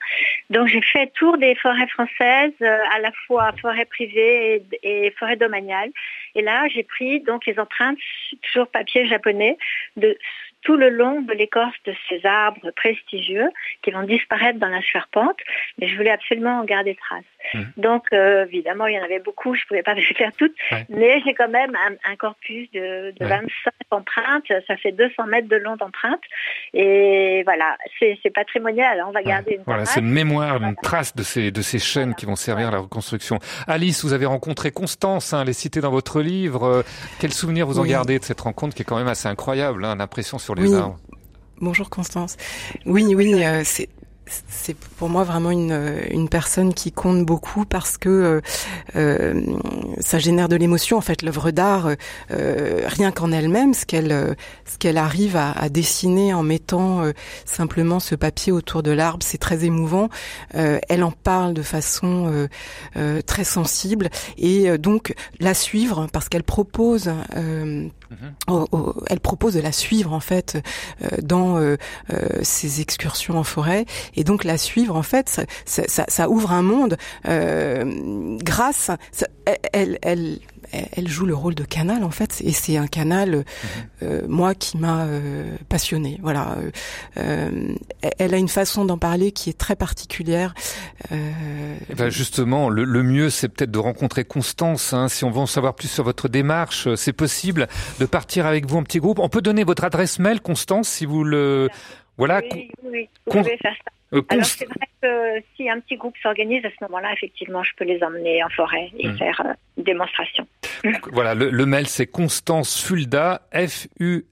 Donc 0.49 0.67
j'ai 0.67 0.81
fait 0.81 1.11
tour 1.13 1.37
des 1.37 1.55
forêts 1.55 1.87
françaises, 1.87 2.53
euh, 2.61 2.77
à 2.93 2.99
la 2.99 3.11
fois 3.27 3.51
forêts 3.61 3.85
privées 3.85 4.63
et, 4.81 5.07
et 5.07 5.11
forêts 5.11 5.35
domaniales. 5.35 5.91
Et 6.35 6.41
là, 6.41 6.67
j'ai 6.73 6.83
pris 6.83 7.19
donc 7.19 7.45
les 7.45 7.59
empreintes, 7.59 7.97
toujours 8.43 8.67
papier 8.67 9.05
japonais, 9.05 9.57
de 9.97 10.17
tout 10.63 10.75
le 10.75 10.89
long 10.89 11.21
de 11.21 11.33
l'écorce 11.33 11.75
de 11.85 11.93
ces 12.09 12.25
arbres 12.25 12.71
prestigieux 12.71 13.49
qui 13.81 13.91
vont 13.91 14.03
disparaître 14.03 14.59
dans 14.59 14.69
la 14.69 14.81
charpente, 14.81 15.39
mais 15.77 15.87
je 15.87 15.95
voulais 15.95 16.11
absolument 16.11 16.59
en 16.59 16.65
garder 16.65 16.95
trace. 16.95 17.23
Mmh. 17.53 17.59
Donc, 17.77 18.05
euh, 18.13 18.45
évidemment, 18.45 18.87
il 18.87 18.95
y 18.95 18.99
en 18.99 19.03
avait 19.03 19.19
beaucoup, 19.19 19.55
je 19.55 19.61
ne 19.61 19.67
pouvais 19.67 19.83
pas 19.83 19.93
les 19.95 20.03
faire 20.03 20.31
toutes, 20.37 20.55
mais 20.89 21.21
j'ai 21.25 21.33
quand 21.33 21.49
même 21.49 21.77
un, 22.05 22.15
corpus 22.15 22.69
de, 22.71 23.13
25 23.19 23.71
empreintes, 23.91 24.51
ça 24.67 24.77
fait 24.77 24.91
200 24.91 25.25
mètres 25.27 25.47
de 25.47 25.55
long 25.57 25.75
d'empreintes, 25.75 26.21
et 26.73 27.43
voilà, 27.43 27.77
c'est 27.99 28.33
patrimonial, 28.33 28.99
hein, 28.99 29.05
on 29.07 29.11
va 29.11 29.23
garder 29.23 29.55
une 29.55 29.63
Voilà, 29.65 29.85
c'est 29.85 29.99
une 29.99 30.11
mémoire, 30.11 30.61
une 30.61 30.75
trace 30.75 31.15
de 31.15 31.23
ces, 31.23 31.51
de 31.51 31.61
ces 31.61 31.79
chaînes 31.79 32.15
qui 32.15 32.25
vont 32.25 32.35
servir 32.35 32.69
à 32.69 32.71
la 32.71 32.79
reconstruction. 32.79 33.39
Alice, 33.67 34.03
vous 34.03 34.13
avez 34.13 34.25
rencontré 34.25 34.71
Constance, 34.71 35.33
hein, 35.33 35.43
les 35.43 35.53
citées 35.53 35.81
dans 35.81 35.91
votre 35.91 36.21
livre. 36.21 36.83
Quel 37.19 37.31
souvenir 37.31 37.67
vous 37.67 37.79
en 37.79 37.85
gardez 37.85 38.19
de 38.19 38.23
cette 38.23 38.41
rencontre 38.41 38.75
qui 38.75 38.81
est 38.81 38.85
quand 38.85 38.97
même 38.97 39.07
assez 39.07 39.27
incroyable, 39.27 39.85
hein, 39.85 39.95
l'impression 39.95 40.37
sur 40.37 40.55
les 40.55 40.73
arbres? 40.73 40.97
Bonjour 41.59 41.89
Constance. 41.89 42.35
Oui, 42.85 43.13
oui, 43.15 43.41
euh, 43.43 43.61
c'est 43.63 43.87
c'est 44.25 44.75
pour 44.75 45.09
moi 45.09 45.23
vraiment 45.23 45.51
une, 45.51 45.97
une 46.09 46.29
personne 46.29 46.73
qui 46.73 46.91
compte 46.91 47.25
beaucoup 47.25 47.65
parce 47.65 47.97
que 47.97 48.09
euh, 48.09 48.41
euh 48.95 49.41
ça 49.99 50.19
génère 50.19 50.49
de 50.49 50.55
l'émotion. 50.55 50.97
En 50.97 51.01
fait, 51.01 51.21
l'œuvre 51.21 51.51
d'art, 51.51 51.89
euh, 52.31 52.81
rien 52.85 53.11
qu'en 53.11 53.31
elle-même, 53.31 53.73
ce 53.73 53.85
qu'elle 53.85 54.35
ce 54.65 54.77
qu'elle 54.77 54.97
arrive 54.97 55.35
à, 55.35 55.69
dessiner 55.69 56.33
en 56.33 56.43
mettant 56.43 57.03
simplement 57.45 57.99
ce 57.99 58.15
papier 58.15 58.51
autour 58.51 58.83
de 58.83 58.91
l'arbre, 58.91 59.23
c'est 59.23 59.37
très 59.37 59.65
émouvant. 59.65 60.09
Elle 60.53 61.03
en 61.03 61.11
parle 61.11 61.53
de 61.53 61.61
façon 61.61 62.47
très 63.25 63.43
sensible 63.43 64.09
et 64.37 64.77
donc 64.77 65.13
la 65.39 65.53
suivre 65.53 66.07
parce 66.11 66.29
qu'elle 66.29 66.43
propose 66.43 67.11
Elle 69.09 69.19
propose 69.19 69.53
de 69.53 69.61
la 69.61 69.71
suivre 69.71 70.13
en 70.13 70.19
fait 70.19 70.61
euh, 71.03 71.07
dans 71.21 71.57
euh, 71.57 71.77
euh, 72.11 72.27
ses 72.41 72.81
excursions 72.81 73.37
en 73.37 73.43
forêt. 73.43 73.85
Et 74.15 74.23
donc 74.23 74.43
la 74.43 74.57
suivre 74.57 74.95
en 74.95 75.03
fait 75.03 75.29
ça, 75.29 75.43
ça, 75.87 76.05
ça 76.07 76.29
ouvre 76.29 76.51
un 76.51 76.61
monde 76.61 76.97
grâce 78.43 78.91
elle, 79.73 79.99
elle 80.01 80.39
elle 80.95 81.07
joue 81.07 81.25
le 81.25 81.35
rôle 81.35 81.55
de 81.55 81.63
canal 81.63 82.03
en 82.03 82.11
fait, 82.11 82.41
et 82.43 82.51
c'est 82.51 82.77
un 82.77 82.87
canal, 82.87 83.29
mhm. 83.29 83.43
euh, 84.03 84.21
moi, 84.27 84.55
qui 84.55 84.77
m'a 84.77 85.05
euh, 85.05 85.55
passionné. 85.69 86.19
Voilà, 86.21 86.57
euh, 87.17 87.75
elle 88.19 88.33
a 88.33 88.37
une 88.37 88.49
façon 88.49 88.85
d'en 88.85 88.97
parler 88.97 89.31
qui 89.31 89.49
est 89.49 89.57
très 89.57 89.75
particulière. 89.75 90.53
Eh 91.11 91.95
ben 91.95 92.09
justement, 92.09 92.69
le, 92.69 93.03
mieux, 93.03 93.29
c'est 93.29 93.49
peut-être 93.49 93.71
de 93.71 93.79
rencontrer 93.79 94.23
Constance. 94.23 94.93
Hein. 94.93 95.07
si 95.07 95.23
on 95.23 95.31
veut 95.31 95.39
en 95.39 95.45
savoir 95.45 95.75
plus 95.75 95.87
sur 95.87 96.03
votre 96.03 96.27
démarche, 96.27 96.93
c'est 96.95 97.13
possible 97.13 97.67
de 97.99 98.05
partir 98.05 98.45
avec 98.45 98.67
vous 98.67 98.77
en 98.77 98.83
petit 98.83 98.99
groupe. 98.99 99.19
On 99.19 99.29
peut 99.29 99.41
donner 99.41 99.63
votre 99.63 99.83
adresse 99.83 100.19
mail, 100.19 100.41
Constance, 100.41 100.87
si 100.87 101.05
vous 101.05 101.23
le. 101.23 101.69
Voilà. 102.17 102.41
Oui, 102.51 102.69
oui, 102.83 103.09
vous 103.25 103.39
pouvez 103.39 103.57
faire 103.57 103.75
ça. 103.83 103.91
Euh, 104.13 104.21
Alors 104.29 104.45
c'est 104.45 104.65
vrai 104.65 104.87
que 105.01 105.41
si 105.55 105.69
un 105.69 105.79
petit 105.79 105.95
groupe 105.97 106.15
s'organise 106.21 106.63
à 106.65 106.69
ce 106.69 106.75
moment-là, 106.83 107.11
effectivement, 107.13 107.63
je 107.63 107.71
peux 107.77 107.85
les 107.85 108.03
emmener 108.03 108.43
en 108.43 108.49
forêt 108.49 108.91
et 108.97 109.07
hmm. 109.07 109.17
faire 109.17 109.41
euh, 109.45 109.53
une 109.77 109.83
démonstration. 109.83 110.45
voilà, 111.11 111.33
le, 111.33 111.65
mail 111.65 111.87
c'est 111.87 112.05
Constance 112.07 112.83
Fulda, 112.83 113.41
F-U-L-D-A, 113.53 114.31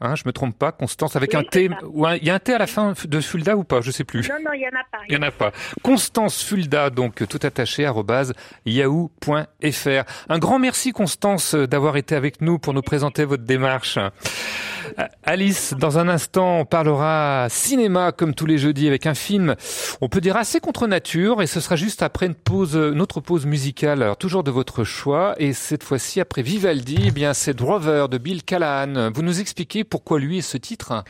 hein, 0.00 0.14
je 0.14 0.22
me 0.26 0.32
trompe 0.32 0.58
pas, 0.58 0.70
Constance 0.72 1.16
avec 1.16 1.34
un 1.34 1.42
T, 1.42 1.70
ou 1.84 2.06
il 2.08 2.24
y 2.24 2.30
a 2.30 2.34
un 2.34 2.38
T 2.38 2.52
à 2.54 2.58
la 2.58 2.66
fin 2.66 2.92
de 3.04 3.20
Fulda 3.20 3.56
ou 3.56 3.64
pas, 3.64 3.80
je 3.80 3.90
sais 3.90 4.04
plus. 4.04 4.28
Non, 4.28 4.36
non, 4.44 4.52
il 4.54 4.60
y 4.60 4.66
en 4.66 4.78
a 4.78 4.84
pas. 4.90 4.98
Il 5.08 5.14
y 5.14 5.16
en 5.16 5.22
a 5.22 5.30
pas. 5.30 5.50
Constance 5.82 6.44
Fulda, 6.44 6.90
donc 6.90 7.26
tout 7.26 7.40
attaché, 7.42 7.82
yahoo.fr. 8.66 10.04
Un 10.28 10.38
grand 10.38 10.58
merci 10.58 10.92
Constance 10.92 11.54
d'avoir 11.54 11.96
été 11.96 12.14
avec 12.14 12.40
nous 12.40 12.58
pour 12.58 12.74
nous 12.74 12.82
présenter 12.82 13.24
votre 13.24 13.44
démarche. 13.44 13.98
Alice, 15.22 15.74
dans 15.74 15.98
un 15.98 16.08
instant, 16.08 16.60
on 16.60 16.64
parlera 16.64 17.46
cinéma 17.48 18.12
comme 18.12 18.34
tous 18.44 18.48
les 18.48 18.58
jeudis 18.58 18.88
avec 18.88 19.06
un 19.06 19.14
film, 19.14 19.54
on 20.02 20.10
peut 20.10 20.20
dire 20.20 20.36
assez 20.36 20.60
contre 20.60 20.86
nature, 20.86 21.40
et 21.40 21.46
ce 21.46 21.60
sera 21.60 21.76
juste 21.76 22.02
après 22.02 22.26
une 22.26 22.34
pause, 22.34 22.76
notre 22.76 23.20
pause 23.20 23.46
musicale, 23.46 24.14
toujours 24.18 24.44
de 24.44 24.50
votre 24.50 24.84
choix, 24.84 25.34
et 25.38 25.54
cette 25.54 25.82
fois-ci 25.82 26.20
après 26.20 26.42
Vivaldi, 26.42 26.98
eh 27.06 27.10
bien 27.10 27.32
c'est 27.32 27.54
Drover 27.54 28.04
de 28.10 28.18
Bill 28.18 28.42
Callahan. 28.42 29.10
Vous 29.14 29.22
nous 29.22 29.40
expliquez 29.40 29.82
pourquoi 29.82 30.18
lui 30.18 30.36
et 30.36 30.42
ce 30.42 30.58
titre? 30.58 31.04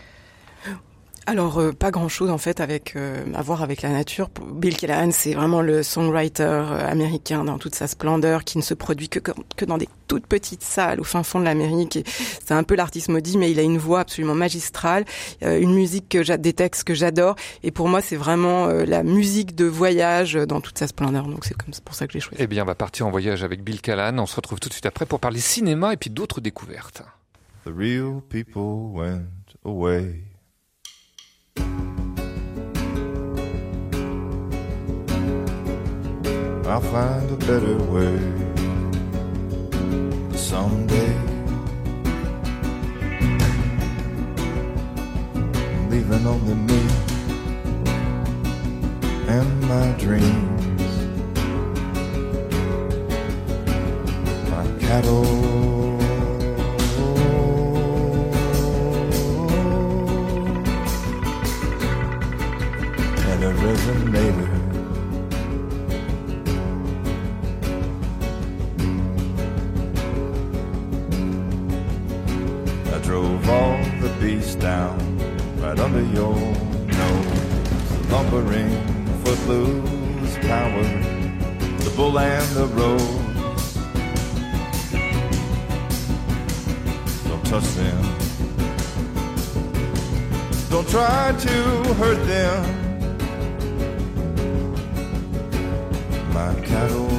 Alors 1.26 1.58
euh, 1.58 1.72
pas 1.72 1.90
grand 1.90 2.08
chose 2.08 2.30
en 2.30 2.38
fait 2.38 2.60
avec 2.60 2.96
euh, 2.96 3.24
à 3.34 3.42
voir 3.42 3.62
avec 3.62 3.82
la 3.82 3.90
nature. 3.90 4.30
Bill 4.52 4.76
Callahan, 4.76 5.10
c'est 5.10 5.34
vraiment 5.34 5.62
le 5.62 5.82
songwriter 5.82 6.42
euh, 6.42 6.90
américain 6.90 7.44
dans 7.44 7.58
toute 7.58 7.74
sa 7.74 7.86
splendeur, 7.86 8.44
qui 8.44 8.58
ne 8.58 8.62
se 8.62 8.74
produit 8.74 9.08
que 9.08 9.18
que 9.18 9.64
dans 9.64 9.78
des 9.78 9.88
toutes 10.06 10.26
petites 10.26 10.62
salles 10.62 11.00
au 11.00 11.04
fin 11.04 11.22
fond 11.22 11.40
de 11.40 11.44
l'Amérique. 11.44 11.98
C'est 12.06 12.52
un 12.52 12.62
peu 12.62 12.74
l'artiste 12.74 13.08
maudit, 13.08 13.38
mais 13.38 13.50
il 13.50 13.58
a 13.58 13.62
une 13.62 13.78
voix 13.78 14.00
absolument 14.00 14.34
magistrale, 14.34 15.04
une 15.40 15.72
musique 15.72 16.10
que 16.10 16.36
des 16.36 16.52
textes 16.52 16.84
que 16.84 16.92
j'adore. 16.92 17.36
Et 17.62 17.70
pour 17.70 17.88
moi, 17.88 18.02
c'est 18.02 18.16
vraiment 18.16 18.66
la 18.66 19.02
musique 19.02 19.54
de 19.54 19.64
voyage 19.64 20.34
dans 20.34 20.60
toute 20.60 20.78
sa 20.78 20.86
splendeur. 20.86 21.26
Donc 21.26 21.46
c'est 21.46 21.54
comme 21.54 21.72
pour 21.84 21.94
ça 21.94 22.06
que 22.06 22.12
j'ai 22.12 22.20
choisi. 22.20 22.36
Eh 22.38 22.46
bien, 22.46 22.64
on 22.64 22.66
va 22.66 22.74
partir 22.74 23.06
en 23.06 23.10
voyage 23.10 23.42
avec 23.42 23.64
Bill 23.64 23.80
Callahan. 23.80 24.18
On 24.18 24.26
se 24.26 24.36
retrouve 24.36 24.60
tout 24.60 24.68
de 24.68 24.74
suite 24.74 24.86
après 24.86 25.06
pour 25.06 25.20
parler 25.20 25.40
cinéma 25.40 25.94
et 25.94 25.96
puis 25.96 26.10
d'autres 26.10 26.42
découvertes. 26.42 27.02
The 27.64 27.72
real 27.74 28.20
people 28.28 28.92
went 28.92 29.30
away. 29.64 30.33
I'll 36.74 36.80
find 36.80 37.30
a 37.30 37.36
better 37.36 37.76
way 37.84 38.18
someday. 40.36 41.14
Leaving 45.88 46.26
only 46.26 46.54
me 46.54 46.80
and 49.28 49.60
my 49.68 49.92
dreams, 50.00 50.92
my 54.50 54.66
cattle. 54.80 55.24
and 63.30 63.44
a 63.44 63.52
resonator. 63.62 64.53
The 74.24 74.36
beasts 74.36 74.54
down 74.54 74.96
right 75.60 75.78
under 75.78 76.02
your 76.02 76.34
nose. 76.34 78.10
Lumbering, 78.10 78.70
footloose 79.24 80.38
power, 80.38 80.82
the 81.84 81.92
bull 81.96 82.18
and 82.18 82.48
the 82.56 82.66
rose. 82.78 83.22
Don't 87.28 87.44
touch 87.46 87.68
them. 87.80 88.02
Don't 90.70 90.88
try 90.88 91.32
to 91.38 91.94
hurt 91.94 92.26
them. 92.26 92.64
My 96.32 96.54
cattle. 96.66 97.13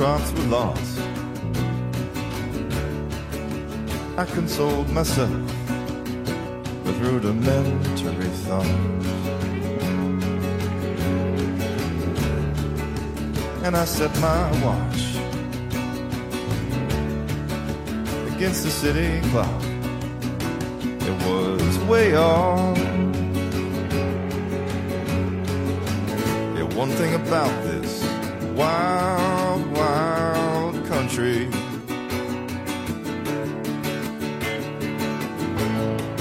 Crops 0.00 0.32
were 0.32 0.44
lost. 0.44 0.98
I 4.16 4.24
consoled 4.24 4.88
myself 4.88 5.30
with 6.84 6.96
rudimentary 7.02 8.32
thoughts. 8.46 9.06
And 13.62 13.76
I 13.76 13.84
set 13.84 14.10
my 14.20 14.40
watch 14.64 15.02
against 18.34 18.64
the 18.64 18.70
city 18.70 19.20
clock. 19.28 19.62
It 21.10 21.16
was 21.26 21.78
way 21.80 22.16
off. 22.16 22.78
Yeah, 26.56 26.68
one 26.74 26.88
thing 26.88 27.12
about 27.16 27.52
this 27.64 27.69
wild, 28.60 29.66
wild 29.72 30.74
country 30.86 31.48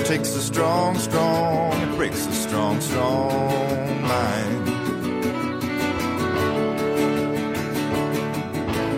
takes 0.05 0.33
a 0.35 0.41
strong, 0.41 0.97
strong, 0.97 1.73
it 1.81 1.95
breaks 1.97 2.25
a 2.25 2.31
strong, 2.31 2.79
strong 2.79 4.01
mind. 4.13 4.67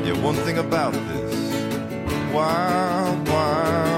Yeah, 0.06 0.18
one 0.22 0.36
thing 0.46 0.60
about 0.60 0.94
this 0.94 1.36
wild, 2.32 3.28
wild 3.28 3.91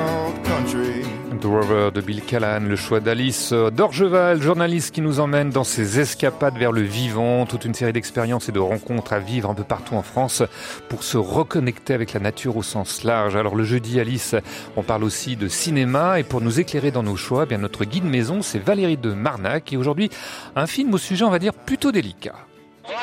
Rover 1.46 1.89
de 1.94 2.02
Bill 2.02 2.22
Callahan, 2.22 2.62
le 2.62 2.76
choix 2.76 3.00
d'Alice 3.00 3.54
Dorgeval, 3.54 4.41
journaliste 4.41 4.94
qui 4.94 5.02
nous 5.02 5.20
emmène 5.20 5.50
dans 5.50 5.64
ses 5.64 6.00
escapades 6.00 6.58
vers 6.58 6.72
le 6.72 6.82
vivant, 6.82 7.46
toute 7.46 7.66
une 7.66 7.74
série 7.74 7.94
d'expériences 7.94 8.50
et 8.50 8.52
de 8.52 8.60
rencontres 8.60 9.14
à 9.14 9.20
vivre 9.20 9.50
un 9.50 9.54
peu 9.54 9.64
partout 9.64 9.96
en 9.96 10.02
France 10.02 10.44
pour 10.89 11.04
se 11.04 11.18
reconnecter 11.18 11.94
avec 11.94 12.14
la 12.14 12.20
nature 12.20 12.58
au 12.58 12.64
sens 12.64 13.04
large. 13.04 13.36
Alors 13.36 13.56
le 13.56 13.64
jeudi, 13.64 14.00
Alice, 14.00 14.36
on 14.76 14.84
parle 14.84 15.04
aussi 15.04 15.36
de 15.36 15.48
cinéma. 15.48 16.20
Et 16.20 16.24
pour 16.24 16.41
nous 16.41 16.60
éclairer 16.60 16.91
dans 16.91 17.04
nos 17.04 17.18
choix, 17.18 17.44
eh 17.44 17.48
bien 17.48 17.58
notre 17.58 17.86
guide 17.86 18.06
maison, 18.06 18.41
c'est 18.41 18.60
Valérie 18.60 18.98
de 18.98 19.14
Marnac. 19.14 19.74
Et 19.74 19.78
aujourd'hui 19.78 20.10
un 20.56 20.68
film 20.68 20.94
au 20.94 20.98
sujet, 20.98 21.26
on 21.26 21.30
va 21.30 21.39
dire, 21.39 21.54
plutôt 21.54 21.91
délicat. 21.91 22.36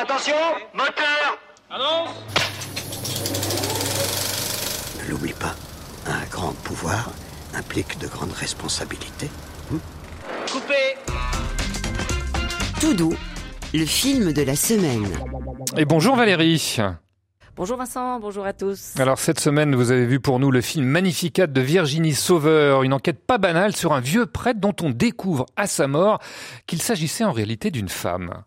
Attention, 0.00 0.34
moteur! 0.74 1.38
Annonce 1.70 2.10
Ne 5.02 5.10
l'oublie 5.10 5.34
pas, 5.34 5.54
un 6.06 6.24
grand 6.30 6.52
pouvoir 6.64 7.10
implique 7.54 7.98
de 7.98 8.06
grandes 8.06 8.32
responsabilités. 8.32 9.30
Coupé 10.50 10.96
Tout 12.80 12.94
doux, 12.94 13.14
le 13.74 13.84
film 13.84 14.32
de 14.32 14.42
la 14.42 14.56
semaine. 14.56 15.06
Et 15.76 15.84
bonjour 15.84 16.16
Valérie. 16.16 16.78
Bonjour 17.56 17.76
Vincent, 17.76 18.20
bonjour 18.20 18.46
à 18.46 18.52
tous. 18.52 18.94
Alors 18.98 19.18
cette 19.18 19.38
semaine, 19.38 19.74
vous 19.74 19.90
avez 19.90 20.06
vu 20.06 20.18
pour 20.18 20.38
nous 20.38 20.50
le 20.50 20.60
film 20.60 20.86
Magnificat 20.86 21.46
de 21.46 21.60
Virginie 21.60 22.14
Sauveur, 22.14 22.82
une 22.84 22.92
enquête 22.92 23.24
pas 23.26 23.38
banale 23.38 23.76
sur 23.76 23.92
un 23.92 24.00
vieux 24.00 24.26
prêtre 24.26 24.60
dont 24.60 24.74
on 24.82 24.90
découvre 24.90 25.46
à 25.56 25.66
sa 25.66 25.86
mort 25.86 26.20
qu'il 26.66 26.80
s'agissait 26.80 27.24
en 27.24 27.32
réalité 27.32 27.70
d'une 27.70 27.88
femme. 27.88 28.44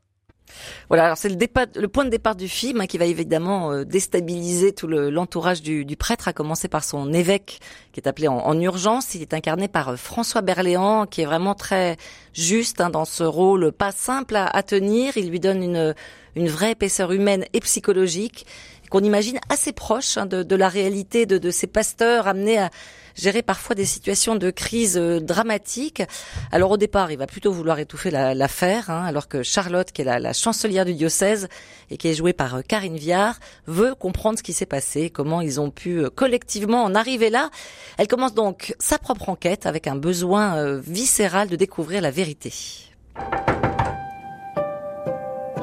Voilà, 0.90 1.06
alors 1.06 1.18
c'est 1.18 1.30
le, 1.30 1.38
le 1.76 1.88
point 1.88 2.06
de 2.06 2.10
départ 2.10 2.36
du 2.36 2.48
film 2.48 2.82
hein, 2.82 2.88
qui 2.88 2.98
va 2.98 3.06
évidemment 3.06 3.72
euh, 3.72 3.84
déstabiliser 3.84 4.74
tout 4.74 4.88
le, 4.88 5.10
l'entourage 5.10 5.62
du, 5.62 5.86
du, 5.86 5.96
prêtre, 5.96 6.28
à 6.28 6.34
commencer 6.34 6.68
par 6.68 6.84
son 6.84 7.14
évêque 7.14 7.60
qui 7.92 8.00
est 8.00 8.08
appelé 8.08 8.28
en, 8.28 8.38
en 8.38 8.60
urgence. 8.60 9.16
Il 9.16 9.22
est 9.22 9.34
incarné 9.34 9.68
par 9.68 9.90
euh, 9.90 9.96
François 9.96 10.42
Berléand, 10.42 11.06
qui 11.06 11.22
est 11.22 11.26
vraiment 11.26 11.56
très 11.56 11.98
juste 12.34 12.82
hein, 12.82 12.90
dans 12.90 13.06
ce 13.06 13.24
rôle 13.24 13.72
pas 13.72 13.92
simple 13.92 14.36
à, 14.36 14.48
à, 14.48 14.64
tenir. 14.64 15.18
Il 15.18 15.30
lui 15.30 15.40
donne 15.40 15.64
une, 15.64 15.94
une 16.36 16.48
vraie 16.48 16.72
épaisseur 16.72 17.12
humaine 17.12 17.46
et 17.54 17.60
psychologique 17.60 18.46
qu'on 18.94 19.04
imagine 19.04 19.40
assez 19.50 19.72
proche 19.72 20.18
hein, 20.18 20.28
de, 20.28 20.56
la 20.56 20.70
réalité 20.70 21.26
de, 21.26 21.50
ces 21.50 21.66
pasteurs 21.66 22.28
amenés 22.28 22.60
à 22.60 22.70
gérer 23.16 23.42
parfois 23.42 23.74
des 23.76 23.86
situations 23.86 24.36
de 24.36 24.52
crise 24.52 24.98
euh, 24.98 25.20
dramatiques. 25.20 26.04
Alors 26.52 26.70
au 26.70 26.78
départ, 26.78 27.12
il 27.12 27.18
va 27.18 27.26
plutôt 27.26 27.52
vouloir 27.52 27.80
étouffer 27.80 28.12
l'affaire, 28.12 28.86
la, 28.90 28.94
hein, 28.94 29.06
alors 29.06 29.28
que 29.28 29.42
Charlotte, 29.42 29.92
qui 29.92 30.04
est 30.04 30.20
la, 30.20 30.34
chancelière 30.34 30.86
du 30.86 30.94
diocèse 30.94 31.48
et 31.90 31.98
qui 31.98 32.08
est 32.08 32.14
jouée 32.14 32.34
par 32.34 32.58
euh, 32.58 32.62
Karine 32.62 32.98
Viard, 32.98 33.40
veut 33.66 33.96
comprendre 33.96 34.38
ce 34.38 34.44
qui 34.44 34.54
s'est 34.54 34.68
passé, 34.68 35.10
comment 35.10 35.42
ils 35.42 35.60
ont 35.60 35.72
pu 35.72 36.04
euh, 36.04 36.12
collectivement 36.12 36.84
en 36.84 36.94
arriver 36.94 37.32
là. 37.32 37.50
Elle 37.98 38.08
commence 38.08 38.36
donc 38.36 38.76
sa 38.78 39.00
propre 39.00 39.30
enquête 39.30 39.66
avec 39.66 39.88
un 39.88 39.96
besoin 39.96 40.78
viscéral 40.86 41.50
de 41.50 41.56
découvrir 41.56 42.02
la 42.02 42.12
vérité. 42.12 42.54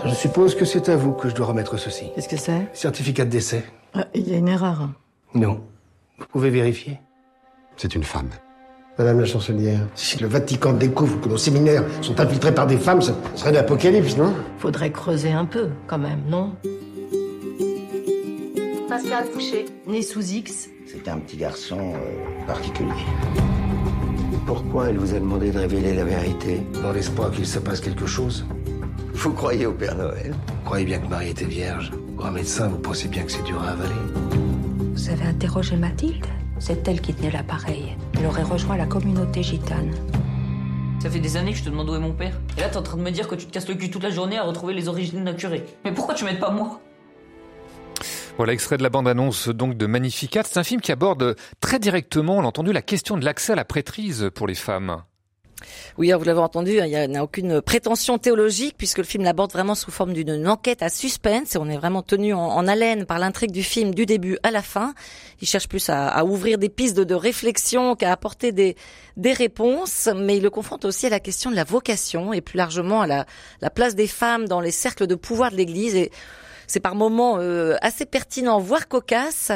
Je 0.04 0.14
suppose 0.14 0.54
que 0.54 0.64
c'est 0.64 0.88
à 0.88 0.96
vous 0.96 1.12
que 1.12 1.28
je 1.28 1.34
dois 1.34 1.46
remettre 1.46 1.76
ceci. 1.76 2.06
Qu'est-ce 2.14 2.28
que 2.28 2.36
c'est? 2.36 2.68
Certificat 2.72 3.24
de 3.24 3.30
décès. 3.30 3.64
Ah, 3.94 4.06
il 4.14 4.28
y 4.28 4.34
a 4.34 4.38
une 4.38 4.48
erreur. 4.48 4.88
Non. 5.34 5.60
Vous 6.18 6.26
pouvez 6.26 6.50
vérifier 6.50 6.98
C'est 7.76 7.94
une 7.94 8.04
femme. 8.04 8.30
Madame 8.98 9.20
la 9.20 9.26
chancelière, 9.26 9.80
si 9.94 10.18
le 10.18 10.26
Vatican 10.28 10.72
découvre 10.72 11.20
que 11.20 11.28
nos 11.28 11.38
séminaires 11.38 11.84
sont 12.02 12.18
infiltrés 12.20 12.54
par 12.54 12.66
des 12.66 12.76
femmes, 12.76 13.00
ce 13.00 13.12
serait 13.34 13.52
l'apocalypse, 13.52 14.16
non? 14.16 14.34
Faudrait 14.58 14.90
creuser 14.90 15.32
un 15.32 15.46
peu, 15.46 15.68
quand 15.86 15.98
même, 15.98 16.20
non? 16.28 16.52
Pascal 18.88 19.24
Fouché. 19.32 19.66
Né 19.86 20.02
sous 20.02 20.32
X. 20.32 20.68
C'était 20.86 21.10
un 21.10 21.18
petit 21.18 21.36
garçon 21.36 21.78
euh, 21.94 22.46
particulier. 22.46 22.90
Pourquoi 24.46 24.88
elle 24.90 24.98
vous 24.98 25.14
a 25.14 25.18
demandé 25.20 25.50
de 25.50 25.58
révéler 25.58 25.94
la 25.94 26.04
vérité 26.04 26.60
Dans 26.82 26.92
l'espoir 26.92 27.30
qu'il 27.30 27.46
se 27.46 27.58
passe 27.60 27.80
quelque 27.80 28.06
chose? 28.06 28.44
Vous 29.20 29.34
croyez 29.34 29.66
au 29.66 29.74
Père 29.74 29.96
Noël? 29.96 30.32
Vous 30.32 30.64
croyez 30.64 30.86
bien 30.86 30.98
que 30.98 31.06
Marie 31.06 31.28
était 31.28 31.44
vierge 31.44 31.92
Pour 32.16 32.24
un 32.24 32.30
médecin, 32.30 32.68
vous 32.68 32.78
pensez 32.78 33.06
bien 33.06 33.22
que 33.22 33.30
c'est 33.30 33.42
dur 33.42 33.62
à 33.62 33.72
avaler 33.72 33.92
Vous 34.94 35.10
avez 35.10 35.24
interrogé 35.24 35.76
Mathilde? 35.76 36.24
C'est 36.58 36.88
elle 36.88 37.02
qui 37.02 37.12
tenait 37.12 37.30
l'appareil. 37.30 37.98
Elle 38.18 38.24
aurait 38.24 38.44
rejoint 38.44 38.78
la 38.78 38.86
communauté 38.86 39.42
gitane. 39.42 39.94
Ça 41.02 41.10
fait 41.10 41.20
des 41.20 41.36
années 41.36 41.52
que 41.52 41.58
je 41.58 41.64
te 41.64 41.68
demande 41.68 41.90
où 41.90 41.94
est 41.94 42.00
mon 42.00 42.14
père. 42.14 42.32
Et 42.56 42.62
là, 42.62 42.70
t'es 42.70 42.78
en 42.78 42.82
train 42.82 42.96
de 42.96 43.02
me 43.02 43.10
dire 43.10 43.28
que 43.28 43.34
tu 43.34 43.44
te 43.44 43.52
casses 43.52 43.68
le 43.68 43.74
cul 43.74 43.90
toute 43.90 44.02
la 44.02 44.10
journée 44.10 44.38
à 44.38 44.42
retrouver 44.42 44.72
les 44.72 44.88
origines 44.88 45.22
d'un 45.22 45.34
curé. 45.34 45.66
Mais 45.84 45.92
pourquoi 45.92 46.14
tu 46.14 46.24
m'aides 46.24 46.40
pas 46.40 46.50
moi? 46.50 46.80
Voilà, 48.38 48.54
extrait 48.54 48.78
de 48.78 48.82
la 48.82 48.88
bande-annonce 48.88 49.50
donc 49.50 49.76
de 49.76 49.84
Magnificat. 49.84 50.44
C'est 50.46 50.58
un 50.58 50.64
film 50.64 50.80
qui 50.80 50.92
aborde 50.92 51.36
très 51.60 51.78
directement, 51.78 52.38
on 52.38 52.40
l'a 52.40 52.48
entendu, 52.48 52.72
la 52.72 52.80
question 52.80 53.18
de 53.18 53.24
l'accès 53.26 53.52
à 53.52 53.56
la 53.56 53.66
prêtrise 53.66 54.30
pour 54.34 54.46
les 54.46 54.54
femmes. 54.54 55.02
Oui, 55.98 56.12
vous 56.12 56.24
l'avez 56.24 56.40
entendu, 56.40 56.78
il 56.78 56.84
n'y 56.84 57.16
a, 57.16 57.22
aucune 57.22 57.60
prétention 57.60 58.18
théologique 58.18 58.74
puisque 58.78 58.98
le 58.98 59.04
film 59.04 59.24
l'aborde 59.24 59.52
vraiment 59.52 59.74
sous 59.74 59.90
forme 59.90 60.12
d'une 60.12 60.48
enquête 60.48 60.82
à 60.82 60.88
suspense 60.88 61.54
et 61.54 61.58
on 61.58 61.68
est 61.68 61.76
vraiment 61.76 62.02
tenu 62.02 62.32
en, 62.32 62.66
haleine 62.66 63.06
par 63.06 63.18
l'intrigue 63.18 63.50
du 63.50 63.62
film 63.62 63.94
du 63.94 64.06
début 64.06 64.38
à 64.42 64.50
la 64.50 64.62
fin. 64.62 64.94
Il 65.40 65.48
cherche 65.48 65.68
plus 65.68 65.88
à, 65.88 66.24
ouvrir 66.24 66.58
des 66.58 66.68
pistes 66.68 66.96
de, 66.96 67.04
de 67.04 67.14
réflexion 67.14 67.96
qu'à 67.96 68.12
apporter 68.12 68.52
des, 68.52 68.76
des 69.16 69.32
réponses, 69.32 70.08
mais 70.14 70.36
il 70.36 70.42
le 70.42 70.50
confronte 70.50 70.84
aussi 70.84 71.06
à 71.06 71.10
la 71.10 71.20
question 71.20 71.50
de 71.50 71.56
la 71.56 71.64
vocation 71.64 72.32
et 72.32 72.40
plus 72.40 72.56
largement 72.56 73.02
à 73.02 73.06
la, 73.06 73.26
la 73.60 73.70
place 73.70 73.94
des 73.94 74.06
femmes 74.06 74.48
dans 74.48 74.60
les 74.60 74.70
cercles 74.70 75.06
de 75.06 75.14
pouvoir 75.14 75.50
de 75.50 75.56
l'Église 75.56 75.94
et 75.94 76.10
C'est 76.70 76.78
par 76.78 76.94
moments 76.94 77.38
euh, 77.40 77.74
assez 77.82 78.06
pertinent, 78.06 78.60
voire 78.60 78.86
cocasse. 78.86 79.50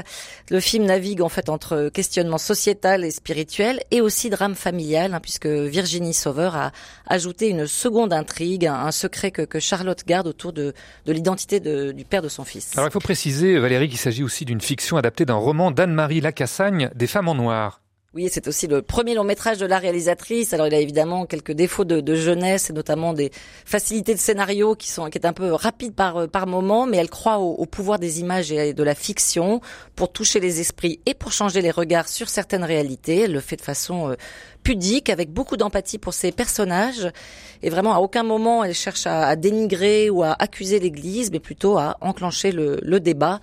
Le 0.51 0.59
film 0.59 0.85
navigue 0.85 1.23
en 1.23 1.29
fait 1.29 1.49
entre 1.49 1.89
questionnement 1.89 2.39
sociétal 2.39 3.05
et 3.05 3.13
spirituel 3.13 3.81
et 3.93 4.01
aussi 4.01 4.31
drame 4.31 4.57
familial, 4.57 5.15
hein, 5.15 5.21
puisque 5.21 5.47
Virginie 5.47 6.13
Sauveur 6.13 6.57
a 6.57 6.73
ajouté 7.07 7.51
une 7.51 7.69
seconde 7.69 8.13
intrigue, 8.13 8.67
un, 8.67 8.91
secret 8.91 9.31
que, 9.31 9.61
Charlotte 9.61 10.05
garde 10.05 10.27
autour 10.27 10.53
de, 10.53 10.75
de 11.07 11.13
l'identité 11.13 11.61
du 11.61 12.05
père 12.05 12.21
de 12.21 12.29
son 12.29 12.43
fils. 12.43 12.73
Alors 12.77 12.89
il 12.89 12.93
faut 12.93 12.99
préciser, 12.99 13.61
Valérie, 13.61 13.89
qu'il 13.89 13.99
s'agit 13.99 14.25
aussi 14.25 14.45
d'une 14.45 14.61
fiction 14.61 14.97
adaptée 14.97 15.25
d'un 15.25 15.35
roman 15.35 15.71
d'Anne-Marie 15.71 16.21
Lacassagne, 16.21 16.91
Des 16.97 17.07
femmes 17.07 17.29
en 17.29 17.37
noir. 17.37 17.84
Oui, 18.15 18.29
c'est 18.31 18.47
aussi 18.47 18.69
le 18.69 18.81
premier 18.81 19.17
long 19.17 19.25
métrage 19.25 19.59
de 19.59 19.67
la 19.67 19.81
réalisatrice. 19.81 20.53
Alors, 20.53 20.69
il 20.69 20.75
a 20.75 20.79
évidemment 20.79 21.27
quelques 21.27 21.51
défauts 21.51 21.85
de, 21.85 22.15
jeunesse 22.15 22.71
et 22.71 22.73
notamment 22.73 23.13
des 23.13 23.33
facilités 23.65 24.15
de 24.15 24.21
scénario 24.21 24.77
qui 24.77 24.89
sont 24.89 25.11
qui 25.11 25.19
est 25.19 25.27
un 25.27 25.33
peu 25.33 25.53
rapide 25.53 25.95
par 25.95 26.29
par 26.29 26.47
moment, 26.47 26.87
mais 26.87 26.99
elle 26.99 27.11
croit 27.11 27.41
au, 27.41 27.55
au, 27.55 27.67
pouvoir 27.67 27.99
des 27.99 28.21
images 28.21 28.53
et 28.53 28.73
de 28.73 28.83
la 28.85 28.95
fiction 28.95 29.61
pour 29.97 30.13
toucher 30.13 30.39
les 30.39 30.61
esprits 30.61 31.01
et 31.07 31.15
pour 31.15 31.33
changer 31.33 31.61
les 31.61 31.73
regards 31.73 32.07
sur 32.07 32.29
certaines 32.29 32.63
réalités. 32.63 33.23
Elle 33.23 33.33
le 33.33 33.41
fait 33.41 33.57
de 33.57 33.63
façon 33.63 34.11
euh, 34.11 34.15
pudique, 34.63 35.11
avec 35.11 35.33
beaucoup 35.33 35.57
d'empathie 35.57 35.99
pour 35.99 36.15
ses 36.15 36.31
personnages. 36.31 37.11
Et 37.65 37.69
vraiment, 37.69 37.95
à 37.95 37.99
aucun 37.99 38.23
moment, 38.23 38.63
elle 38.63 38.75
cherche 38.75 39.09
à, 39.09 39.27
à 39.27 39.35
dénigrer 39.35 40.09
ou 40.09 40.23
à 40.23 40.37
accuser 40.39 40.79
l'Église, 40.79 41.33
mais 41.33 41.41
plutôt 41.41 41.79
à 41.79 41.97
enclencher 42.01 42.53
le, 42.53 42.79
le 42.81 43.01
débat. 43.01 43.41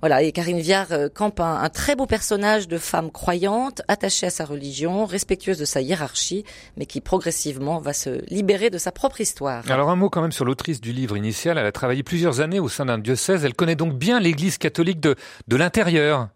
Voilà, 0.00 0.22
et 0.22 0.32
Karine 0.32 0.60
Viard 0.60 0.92
euh, 0.92 1.08
campe 1.08 1.40
un, 1.40 1.68
très 1.68 1.94
beau 1.94 2.06
personnage 2.06 2.68
de 2.68 2.78
femme 2.78 3.10
croyante, 3.10 3.82
attachée 3.86 4.26
à 4.26 4.30
sa 4.30 4.46
religion, 4.46 5.04
respectueuse 5.04 5.58
de 5.58 5.66
sa 5.66 5.82
hiérarchie, 5.82 6.44
mais 6.78 6.86
qui 6.86 7.02
progressivement 7.02 7.80
va 7.80 7.92
se 7.92 8.24
libérer 8.32 8.70
de 8.70 8.78
sa 8.78 8.92
propre 8.92 9.20
histoire. 9.20 9.62
Alors 9.70 9.90
un 9.90 9.96
mot 9.96 10.08
quand 10.08 10.22
même 10.22 10.32
sur 10.32 10.46
l'autrice 10.46 10.80
du 10.80 10.92
livre 10.92 11.16
initial. 11.16 11.58
Elle 11.58 11.66
a 11.66 11.72
travaillé 11.72 12.02
plusieurs 12.02 12.40
années 12.40 12.60
au 12.60 12.68
sein 12.68 12.86
d'un 12.86 12.98
diocèse. 12.98 13.44
Elle 13.44 13.54
connaît 13.54 13.76
donc 13.76 13.94
bien 13.94 14.20
l'Église 14.20 14.56
catholique 14.56 15.00
de, 15.00 15.16
de 15.48 15.56
l'intérieur. 15.56 16.28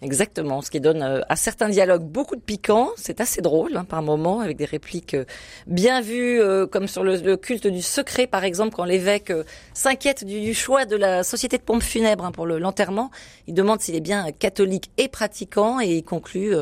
Exactement, 0.00 0.62
ce 0.62 0.70
qui 0.70 0.78
donne 0.80 1.02
euh, 1.02 1.22
à 1.28 1.34
certains 1.34 1.68
dialogues 1.68 2.04
beaucoup 2.04 2.36
de 2.36 2.40
piquant. 2.40 2.90
C'est 2.96 3.20
assez 3.20 3.40
drôle 3.40 3.76
hein, 3.76 3.84
par 3.84 4.00
moments, 4.00 4.38
avec 4.38 4.56
des 4.56 4.64
répliques 4.64 5.14
euh, 5.14 5.24
bien 5.66 6.00
vues, 6.00 6.40
euh, 6.40 6.68
comme 6.68 6.86
sur 6.86 7.02
le, 7.02 7.36
culte 7.36 7.66
du 7.66 7.82
secret, 7.82 8.28
par 8.28 8.44
exemple, 8.44 8.76
quand 8.76 8.84
l'évêque 8.84 9.32
s'inquiète 9.74 10.24
du, 10.24 10.54
choix 10.54 10.84
de 10.84 10.94
la 10.94 11.24
société 11.24 11.58
de 11.58 11.62
pompes 11.62 11.82
funèbres 11.82 12.24
hein, 12.24 12.30
pour 12.30 12.46
l'enterrement. 12.46 13.10
il 13.48 13.54
demande 13.54 13.80
s'il 13.80 13.96
est 13.96 14.00
bien 14.00 14.30
catholique 14.30 14.92
et 14.98 15.08
pratiquant, 15.08 15.80
et 15.80 15.96
il 15.96 16.04
conclut, 16.04 16.54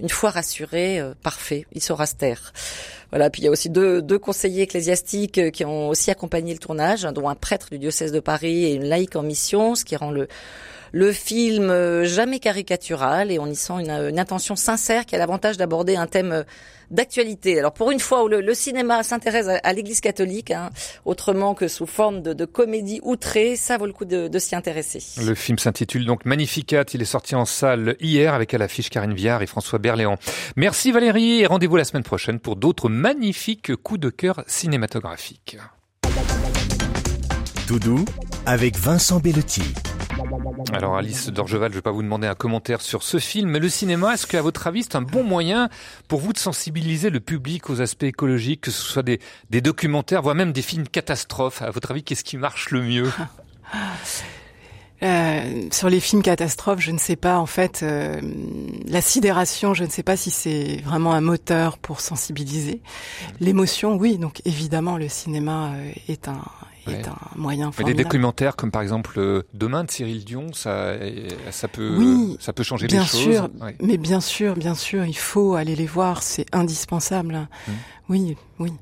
une 0.00 0.08
fois 0.10 0.30
rassuré, 0.30 1.00
parfait, 1.22 1.66
il 1.72 1.82
saura 1.82 2.04
se 2.04 2.14
taire. 2.14 2.52
Voilà, 3.10 3.30
puis 3.30 3.42
il 3.42 3.44
y 3.46 3.48
a 3.48 3.50
aussi 3.50 3.70
deux, 3.70 4.02
deux 4.02 4.18
conseillers 4.18 4.62
ecclésiastiques 4.62 5.52
qui 5.52 5.64
ont 5.64 5.88
aussi 5.88 6.10
accompagné 6.10 6.52
le 6.52 6.58
tournage, 6.58 7.04
hein, 7.04 7.12
dont 7.12 7.28
un 7.28 7.34
prêtre 7.34 7.68
du 7.70 7.78
diocèse 7.78 8.12
de 8.12 8.20
Paris 8.20 8.64
et 8.64 8.74
une 8.74 8.84
laïque 8.84 9.16
en 9.16 9.22
mission, 9.22 9.74
ce 9.74 9.84
qui 9.84 9.96
rend 9.96 10.10
le 10.10 10.28
le 10.94 11.10
film 11.10 11.70
euh, 11.70 12.04
jamais 12.04 12.38
caricatural 12.38 13.32
et 13.32 13.40
on 13.40 13.46
y 13.46 13.56
sent 13.56 13.72
une, 13.80 13.90
une 13.90 14.18
intention 14.20 14.54
sincère 14.54 15.06
qui 15.06 15.16
a 15.16 15.18
l'avantage 15.18 15.56
d'aborder 15.56 15.96
un 15.96 16.06
thème 16.06 16.30
euh, 16.30 16.42
d'actualité. 16.92 17.58
Alors 17.58 17.72
pour 17.72 17.90
une 17.90 17.98
fois 17.98 18.22
où 18.22 18.28
le, 18.28 18.54
cinéma 18.54 19.02
s'intéresse 19.02 19.48
à, 19.48 19.72
l'Église 19.72 20.00
catholique, 20.00 20.52
hein, 20.52 20.70
autrement 21.04 21.54
que 21.54 21.66
sous 21.66 21.86
forme 21.86 22.22
de, 22.22 22.32
de, 22.32 22.44
comédie 22.44 23.00
outrée, 23.02 23.56
ça 23.56 23.76
vaut 23.76 23.86
le 23.86 23.92
coup 23.92 24.04
de, 24.04 24.28
de 24.28 24.38
s'y 24.38 24.54
intéresser. 24.54 25.02
Le 25.20 25.34
film 25.34 25.58
s'intitule 25.58 26.06
donc 26.06 26.24
Magnificat. 26.26 26.84
Il 26.94 27.02
est 27.02 27.06
sorti 27.06 27.34
en 27.34 27.44
salle 27.44 27.96
hier 27.98 28.32
avec 28.32 28.54
à 28.54 28.58
l'affiche 28.58 28.88
Karine 28.88 29.14
Viard 29.14 29.42
et 29.42 29.48
François 29.48 29.80
Berléand. 29.80 30.16
Merci 30.54 30.92
Valérie 30.92 31.40
et 31.40 31.46
rendez-vous 31.46 31.76
la 31.76 31.84
semaine 31.84 32.04
prochaine 32.04 32.38
pour 32.38 32.54
d'autres 32.54 32.88
magnifiques 32.88 33.74
coups 33.74 33.98
de 33.98 34.10
cœur 34.10 34.44
cinématographiques. 34.46 35.56
Tout 37.66 37.80
doux 37.80 38.04
avec 38.46 38.76
Vincent 38.76 39.18
Bellotti. 39.18 39.62
Alors 40.72 40.96
Alice 40.96 41.28
Dorgeval, 41.28 41.70
je 41.70 41.74
ne 41.74 41.78
vais 41.78 41.82
pas 41.82 41.90
vous 41.90 42.02
demander 42.02 42.26
un 42.26 42.34
commentaire 42.34 42.80
sur 42.80 43.02
ce 43.02 43.18
film, 43.18 43.50
mais 43.50 43.58
le 43.58 43.68
cinéma, 43.68 44.14
est-ce 44.14 44.26
qu'à 44.26 44.42
votre 44.42 44.66
avis 44.66 44.82
c'est 44.82 44.96
un 44.96 45.02
bon 45.02 45.22
moyen 45.22 45.68
pour 46.08 46.20
vous 46.20 46.32
de 46.32 46.38
sensibiliser 46.38 47.10
le 47.10 47.20
public 47.20 47.70
aux 47.70 47.80
aspects 47.80 48.04
écologiques, 48.04 48.62
que 48.62 48.70
ce 48.70 48.82
soit 48.82 49.02
des, 49.02 49.20
des 49.50 49.60
documentaires, 49.60 50.22
voire 50.22 50.34
même 50.34 50.52
des 50.52 50.62
films 50.62 50.88
catastrophes? 50.88 51.62
À 51.62 51.70
votre 51.70 51.90
avis, 51.90 52.02
qu'est-ce 52.02 52.24
qui 52.24 52.36
marche 52.36 52.70
le 52.70 52.82
mieux? 52.82 53.10
Euh, 55.02 55.68
sur 55.70 55.90
les 55.90 56.00
films 56.00 56.22
catastrophes, 56.22 56.80
je 56.80 56.90
ne 56.90 56.98
sais 56.98 57.16
pas. 57.16 57.38
En 57.38 57.44
fait, 57.44 57.82
euh, 57.82 58.22
la 58.86 59.02
sidération, 59.02 59.74
je 59.74 59.84
ne 59.84 59.90
sais 59.90 60.02
pas 60.02 60.16
si 60.16 60.30
c'est 60.30 60.80
vraiment 60.82 61.12
un 61.12 61.20
moteur 61.20 61.76
pour 61.76 62.00
sensibiliser. 62.00 62.80
L'émotion, 63.38 63.96
oui. 63.96 64.16
Donc 64.16 64.40
évidemment, 64.46 64.96
le 64.96 65.08
cinéma 65.08 65.72
euh, 65.74 65.92
est 66.08 66.28
un 66.28 66.40
est 66.88 67.08
un 67.08 67.16
moyen 67.36 67.72
formidable. 67.72 67.96
des 67.96 68.04
documentaires 68.04 68.56
comme 68.56 68.70
par 68.70 68.82
exemple 68.82 69.18
euh, 69.18 69.42
Demain 69.54 69.84
de 69.84 69.90
Cyril 69.90 70.24
Dion, 70.24 70.52
ça, 70.52 70.94
ça 71.50 71.68
peut, 71.68 71.96
oui, 71.96 72.36
ça 72.40 72.52
peut 72.52 72.62
changer 72.62 72.86
bien 72.86 73.02
les 73.02 73.06
choses. 73.06 73.34
Sûr, 73.34 73.48
Mais 73.80 73.96
bien 73.96 74.20
sûr, 74.20 74.54
bien 74.54 74.74
sûr, 74.74 75.04
il 75.04 75.16
faut 75.16 75.54
aller 75.54 75.76
les 75.76 75.86
voir, 75.86 76.22
c'est 76.22 76.46
indispensable. 76.52 77.48
Hum. 77.68 77.74
Oui, 78.08 78.36
oui. 78.58 78.72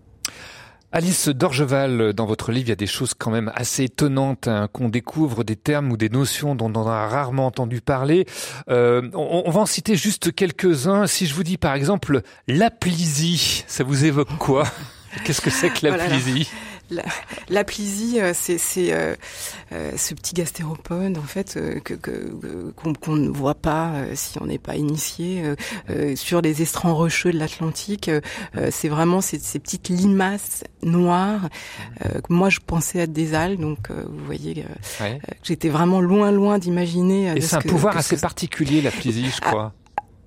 Alice 0.94 1.28
Dorgeval, 1.28 2.12
dans 2.12 2.26
votre 2.26 2.52
livre, 2.52 2.66
il 2.66 2.68
y 2.68 2.72
a 2.72 2.76
des 2.76 2.86
choses 2.86 3.14
quand 3.14 3.30
même 3.30 3.50
assez 3.54 3.84
étonnantes, 3.84 4.46
hein, 4.46 4.68
qu'on 4.70 4.90
découvre 4.90 5.42
des 5.42 5.56
termes 5.56 5.90
ou 5.90 5.96
des 5.96 6.10
notions 6.10 6.54
dont 6.54 6.70
on 6.74 6.86
a 6.86 7.08
rarement 7.08 7.46
entendu 7.46 7.80
parler. 7.80 8.26
Euh, 8.68 9.08
on, 9.14 9.50
va 9.50 9.60
en 9.60 9.66
citer 9.66 9.96
juste 9.96 10.34
quelques-uns. 10.34 11.06
Si 11.06 11.26
je 11.26 11.34
vous 11.34 11.44
dis 11.44 11.56
par 11.56 11.72
exemple 11.72 12.20
l'aplisie, 12.46 13.64
ça 13.66 13.84
vous 13.84 14.04
évoque 14.04 14.36
quoi? 14.38 14.64
Qu'est-ce 15.24 15.40
que 15.40 15.50
c'est 15.50 15.70
que 15.70 15.86
l'aplisie 15.86 16.50
la, 16.92 17.02
la 17.48 17.62
euh, 17.62 18.32
c'est 18.34 18.92
euh, 18.92 19.14
euh, 19.72 19.92
ce 19.96 20.14
petit 20.14 20.34
gastéropode 20.34 21.18
en 21.18 21.22
fait 21.22 21.58
que 21.84 21.94
qu'on 22.74 23.16
ne 23.16 23.28
voit 23.28 23.54
pas 23.54 23.94
si 24.14 24.40
on 24.40 24.46
n'est 24.46 24.58
pas 24.58 24.76
initié 24.76 25.42
sur 26.14 26.40
les 26.40 26.62
estrands 26.62 26.94
rocheux 26.94 27.32
de 27.32 27.38
l'Atlantique. 27.38 28.10
c'est 28.70 28.88
vraiment 28.88 29.20
ces, 29.20 29.38
ces, 29.38 29.58
petites 29.58 29.88
limaces 29.88 30.64
noires. 30.82 31.48
moi, 32.28 32.50
je 32.50 32.58
pensais 32.64 33.00
être 33.00 33.12
des 33.12 33.34
algues, 33.34 33.60
donc 33.60 33.90
vous 33.90 34.24
voyez, 34.24 34.64
j'étais 35.42 35.68
vraiment 35.68 36.00
loin, 36.00 36.30
loin 36.30 36.58
d'imaginer. 36.58 37.36
Et 37.36 37.40
c'est 37.40 37.56
un 37.56 37.60
pouvoir 37.60 37.96
assez 37.96 38.16
particulier, 38.16 38.80
la 38.82 38.90
plisie, 38.90 39.30
je 39.30 39.40
ah, 39.42 39.48
crois. 39.48 39.74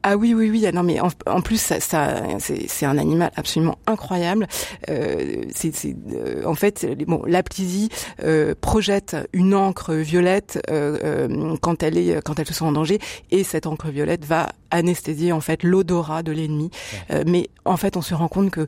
Ah 0.07 0.17
oui, 0.17 0.35
oui, 0.35 0.51
oui. 0.51 0.63
Non, 0.71 0.83
mais 0.83 0.99
en, 0.99 1.41
plus, 1.41 1.59
ça, 1.59 1.79
c'est 1.79 2.85
un 2.85 2.97
animal 2.99 3.31
absolument 3.35 3.79
incroyable. 3.87 4.45
Euh, 4.87 5.45
c'est 5.51 5.73
euh, 6.13 6.45
en 6.45 6.53
fait, 6.53 6.85
bon, 7.07 7.23
l'aplysie 7.25 7.89
euh, 8.23 8.53
projette 8.61 9.17
une 9.33 9.55
encre 9.55 9.95
violette 9.95 10.61
euh, 10.69 11.57
quand 11.59 11.81
elle 11.81 11.97
est 11.97 12.21
quand 12.23 12.37
elle 12.37 12.45
se 12.45 12.53
sent 12.53 12.65
en 12.65 12.71
danger, 12.71 12.99
et 13.31 13.43
cette 13.43 13.65
encre 13.65 13.87
violette 13.87 14.25
va 14.25 14.49
anesthésier 14.75 15.31
en 15.31 15.41
fait 15.41 15.63
l'odorat 15.63 16.23
de 16.23 16.31
l'ennemi. 16.31 16.69
mais 17.25 17.49
en 17.65 17.77
fait, 17.77 17.97
on 17.97 18.01
se 18.01 18.13
rend 18.13 18.27
compte 18.27 18.51
que 18.51 18.67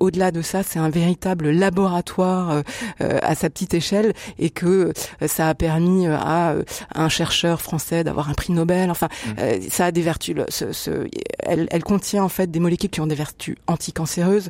au-delà 0.00 0.30
de 0.30 0.42
ça, 0.42 0.62
c'est 0.62 0.78
un 0.78 0.88
véritable 0.88 1.50
laboratoire 1.50 2.62
à 3.00 3.34
sa 3.34 3.50
petite 3.50 3.74
échelle, 3.74 4.12
et 4.38 4.50
que 4.50 4.92
ça 5.26 5.48
a 5.48 5.54
permis 5.54 6.06
à 6.06 6.54
un 6.94 7.08
chercheur 7.08 7.60
français 7.60 8.04
d'avoir 8.04 8.30
un 8.30 8.34
prix 8.34 8.52
Nobel. 8.52 8.90
Enfin, 8.90 9.08
mmh. 9.26 9.60
ça 9.70 9.86
a 9.86 9.90
des 9.90 10.02
vertus. 10.02 10.36
Ce, 10.48 11.08
elle, 11.40 11.84
contient 11.84 12.24
en 12.24 12.28
fait 12.28 12.50
des 12.50 12.60
molécules 12.60 12.90
qui 12.90 13.00
ont 13.00 13.06
des 13.06 13.14
vertus 13.14 13.56
anticancéreuses. 13.66 14.48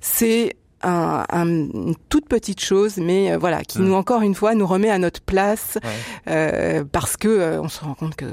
C'est 0.00 0.56
un, 0.82 1.24
une 1.32 1.94
toute 2.08 2.28
petite 2.28 2.60
chose, 2.60 2.98
mais 2.98 3.32
euh, 3.32 3.38
voilà, 3.38 3.62
qui 3.64 3.80
nous 3.80 3.94
encore 3.94 4.22
une 4.22 4.34
fois 4.34 4.54
nous 4.54 4.66
remet 4.66 4.90
à 4.90 4.98
notre 4.98 5.20
place 5.20 5.78
euh, 6.28 6.84
parce 6.90 7.16
que 7.16 7.28
euh, 7.28 7.62
on 7.62 7.68
se 7.68 7.80
rend 7.80 7.94
compte 7.94 8.16
que 8.16 8.26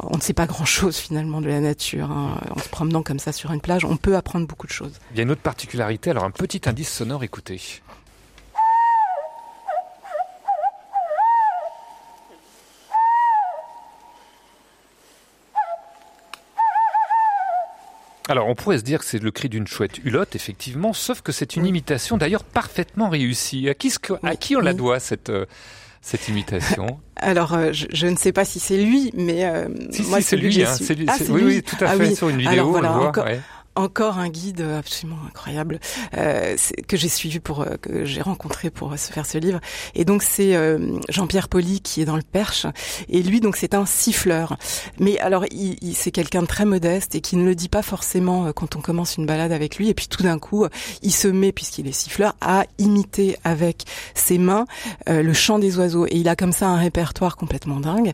on 0.00 0.16
ne 0.16 0.22
sait 0.22 0.32
pas 0.32 0.46
grand 0.46 0.64
chose 0.64 0.96
finalement 0.96 1.40
de 1.40 1.48
la 1.48 1.60
nature. 1.60 2.10
Hein. 2.10 2.40
En 2.50 2.58
se 2.58 2.68
promenant 2.68 3.02
comme 3.02 3.18
ça 3.18 3.32
sur 3.32 3.52
une 3.52 3.60
plage, 3.60 3.84
on 3.84 3.96
peut 3.96 4.16
apprendre 4.16 4.46
beaucoup 4.46 4.66
de 4.66 4.72
choses. 4.72 4.94
Il 5.12 5.18
y 5.18 5.20
a 5.20 5.22
une 5.22 5.30
autre 5.30 5.42
particularité. 5.42 6.10
Alors 6.10 6.24
un 6.24 6.30
petit 6.30 6.62
indice 6.66 6.92
sonore, 6.92 7.24
écoutez. 7.24 7.60
Alors, 18.28 18.46
on 18.46 18.54
pourrait 18.54 18.78
se 18.78 18.84
dire 18.84 18.98
que 19.00 19.06
c'est 19.06 19.22
le 19.22 19.30
cri 19.30 19.48
d'une 19.48 19.66
chouette 19.66 19.98
hulotte, 20.04 20.36
effectivement, 20.36 20.92
sauf 20.92 21.22
que 21.22 21.32
c'est 21.32 21.56
une 21.56 21.64
imitation 21.64 22.18
d'ailleurs 22.18 22.44
parfaitement 22.44 23.08
réussie. 23.08 23.68
À 23.70 23.74
qui, 23.74 23.90
à 24.22 24.36
qui 24.36 24.54
on 24.54 24.60
la 24.60 24.74
doit 24.74 25.00
cette 25.00 25.30
euh, 25.30 25.46
cette 26.02 26.28
imitation? 26.28 27.00
Alors, 27.16 27.54
euh, 27.54 27.70
je, 27.72 28.06
ne 28.06 28.16
sais 28.16 28.32
pas 28.32 28.44
si 28.44 28.60
c'est 28.60 28.76
lui, 28.76 29.10
mais 29.14 29.46
euh, 29.46 29.68
si, 29.90 30.02
moi, 30.02 30.20
c'est 30.20 30.36
lui. 30.36 30.62
Hein, 30.62 30.74
ah, 31.08 31.16
lui. 31.18 31.30
oui, 31.30 31.42
oui, 31.42 31.62
tout 31.62 31.76
à 31.80 31.96
fait. 31.96 32.14
Sur 32.14 32.28
une 32.28 32.38
vidéo, 32.38 32.76
on 32.76 32.80
le 32.80 32.88
voit. 32.88 33.08
encore 33.08 33.26
un 33.78 34.28
guide 34.28 34.60
absolument 34.60 35.18
incroyable 35.26 35.80
euh, 36.16 36.56
que 36.86 36.96
j'ai 36.96 37.08
suivi 37.08 37.40
pour 37.40 37.62
euh, 37.62 37.76
que 37.80 38.04
j'ai 38.04 38.22
rencontré 38.22 38.70
pour 38.70 38.98
se 38.98 39.12
faire 39.12 39.26
ce 39.26 39.38
livre. 39.38 39.60
Et 39.94 40.04
donc 40.04 40.22
c'est 40.22 40.54
euh, 40.56 40.98
Jean-Pierre 41.08 41.48
Poli 41.48 41.80
qui 41.80 42.00
est 42.00 42.04
dans 42.04 42.16
le 42.16 42.22
Perche. 42.22 42.66
Et 43.08 43.22
lui 43.22 43.40
donc 43.40 43.56
c'est 43.56 43.74
un 43.74 43.86
siffleur. 43.86 44.56
Mais 44.98 45.18
alors 45.20 45.44
il, 45.50 45.76
il 45.82 45.94
c'est 45.94 46.10
quelqu'un 46.10 46.42
de 46.42 46.46
très 46.46 46.64
modeste 46.64 47.14
et 47.14 47.20
qui 47.20 47.36
ne 47.36 47.44
le 47.44 47.54
dit 47.54 47.68
pas 47.68 47.82
forcément 47.82 48.46
euh, 48.46 48.52
quand 48.52 48.76
on 48.76 48.80
commence 48.80 49.16
une 49.16 49.26
balade 49.26 49.52
avec 49.52 49.76
lui. 49.76 49.88
Et 49.88 49.94
puis 49.94 50.08
tout 50.08 50.22
d'un 50.22 50.38
coup 50.38 50.66
il 51.02 51.12
se 51.12 51.28
met 51.28 51.52
puisqu'il 51.52 51.86
est 51.86 51.92
siffleur 51.92 52.34
à 52.40 52.64
imiter 52.78 53.36
avec 53.44 53.84
ses 54.14 54.38
mains 54.38 54.66
le 55.06 55.32
chant 55.32 55.58
des 55.58 55.78
oiseaux. 55.78 56.06
Et 56.06 56.16
il 56.16 56.28
a 56.28 56.36
comme 56.36 56.52
ça 56.52 56.68
un 56.68 56.76
répertoire 56.76 57.36
complètement 57.36 57.80
dingue. 57.80 58.12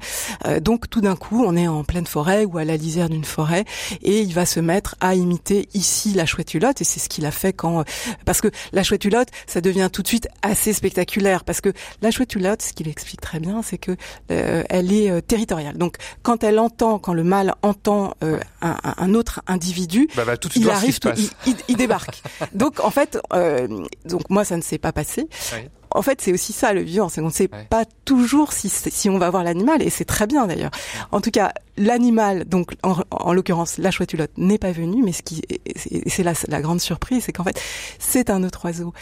donc 0.61 0.89
tout 0.91 1.01
d'un 1.01 1.17
coup 1.17 1.45
on 1.45 1.57
est 1.57 1.69
en 1.69 1.85
pleine 1.85 2.07
forêt 2.07 2.45
ou 2.45 2.59
à 2.59 2.65
la 2.65 2.77
lisière 2.77 3.09
d'une 3.09 3.25
forêt 3.25 3.65
et 4.03 4.21
il 4.21 4.33
va 4.33 4.47
se 4.47 4.61
mettre 4.61 4.97
à 5.01 5.15
imiter 5.15 5.54
ici 5.75 6.13
la 6.15 6.27
chouette 6.27 6.55
hulotte 6.55 6.81
et 6.81 6.85
c'est 6.85 7.01
ce 7.01 7.09
qu'il 7.09 7.27
a 7.27 7.31
fait 7.31 7.53
quand 7.53 7.85
parce 8.25 8.41
que 8.41 8.49
la 8.73 8.83
chouette 8.83 9.05
hulotte 9.05 9.29
ça 9.47 9.61
devient 9.61 9.89
tout 9.93 10.03
de 10.03 10.09
suite 10.09 10.29
assez 10.43 10.73
spectaculaire 10.73 11.45
parce 11.45 11.61
que 11.61 11.73
la 12.03 12.11
chouette 12.11 12.35
hulotte 12.35 12.63
ce 12.63 12.73
qu'il 12.73 12.89
explique 12.89 13.21
très 13.21 13.41
bien 13.41 13.63
c'est 13.63 13.79
que 13.79 13.97
euh, 14.31 14.63
elle 14.69 14.93
est 14.93 15.11
euh, 15.11 15.21
territoriale. 15.21 15.77
Donc 15.77 15.97
quand 16.23 16.45
elle 16.45 16.59
entend 16.59 16.99
quand 16.99 17.15
le 17.15 17.25
mâle 17.25 17.55
entend 17.63 18.15
euh, 18.23 18.39
un, 18.61 18.77
un, 18.83 19.15
autre 19.15 19.41
individu 19.47 20.09
bah, 20.17 20.25
bah, 20.25 20.37
tout 20.37 20.51
il 20.57 20.69
arrive 20.71 20.99
tout, 20.99 21.11
il, 21.17 21.31
il, 21.47 21.57
il, 21.69 21.77
débarque. 21.77 22.23
Donc 22.55 22.81
en 22.81 22.91
fait 22.91 23.19
euh, 23.33 23.69
donc 24.05 24.29
moi 24.31 24.45
ça 24.45 24.57
ne 24.57 24.63
s'est 24.63 24.79
pas 24.79 24.93
passé. 24.93 25.29
Oui 25.53 25.69
en 25.95 26.03
fait, 26.03 26.21
c'est 26.21 26.33
aussi 26.33 26.53
ça 26.53 26.73
le 26.73 26.83
vivant, 26.83 27.09
c'est 27.09 27.21
qu'on 27.21 27.29
ne 27.29 27.33
sait 27.33 27.49
ouais. 27.53 27.67
pas 27.71 27.85
toujours 28.05 28.53
si, 28.53 28.69
si 28.69 29.09
on 29.09 29.19
va 29.19 29.31
voir 29.31 29.45
l'animal, 29.45 29.81
et 29.83 29.91
c'est 29.91 30.05
très 30.05 30.27
bien 30.27 30.47
d'ailleurs. 30.47 30.73
En 31.13 31.21
tout 31.21 31.31
cas, 31.31 31.53
l'animal, 31.77 32.45
donc 32.45 32.73
en, 32.83 32.97
en 33.11 33.33
l'occurrence 33.33 33.79
la 33.79 33.91
chouette 33.91 34.13
hulotte, 34.13 34.33
n'est 34.37 34.59
pas 34.59 34.73
venu, 34.73 35.03
mais 35.03 35.13
ce 35.13 35.23
qui, 35.23 35.43
c'est 36.07 36.23
la, 36.23 36.35
la 36.49 36.61
grande 36.61 36.81
surprise, 36.81 37.25
c'est 37.25 37.33
qu'en 37.33 37.45
fait, 37.45 37.61
c'est 37.99 38.29
un 38.29 38.43
autre 38.45 38.65
oiseau 38.65 38.93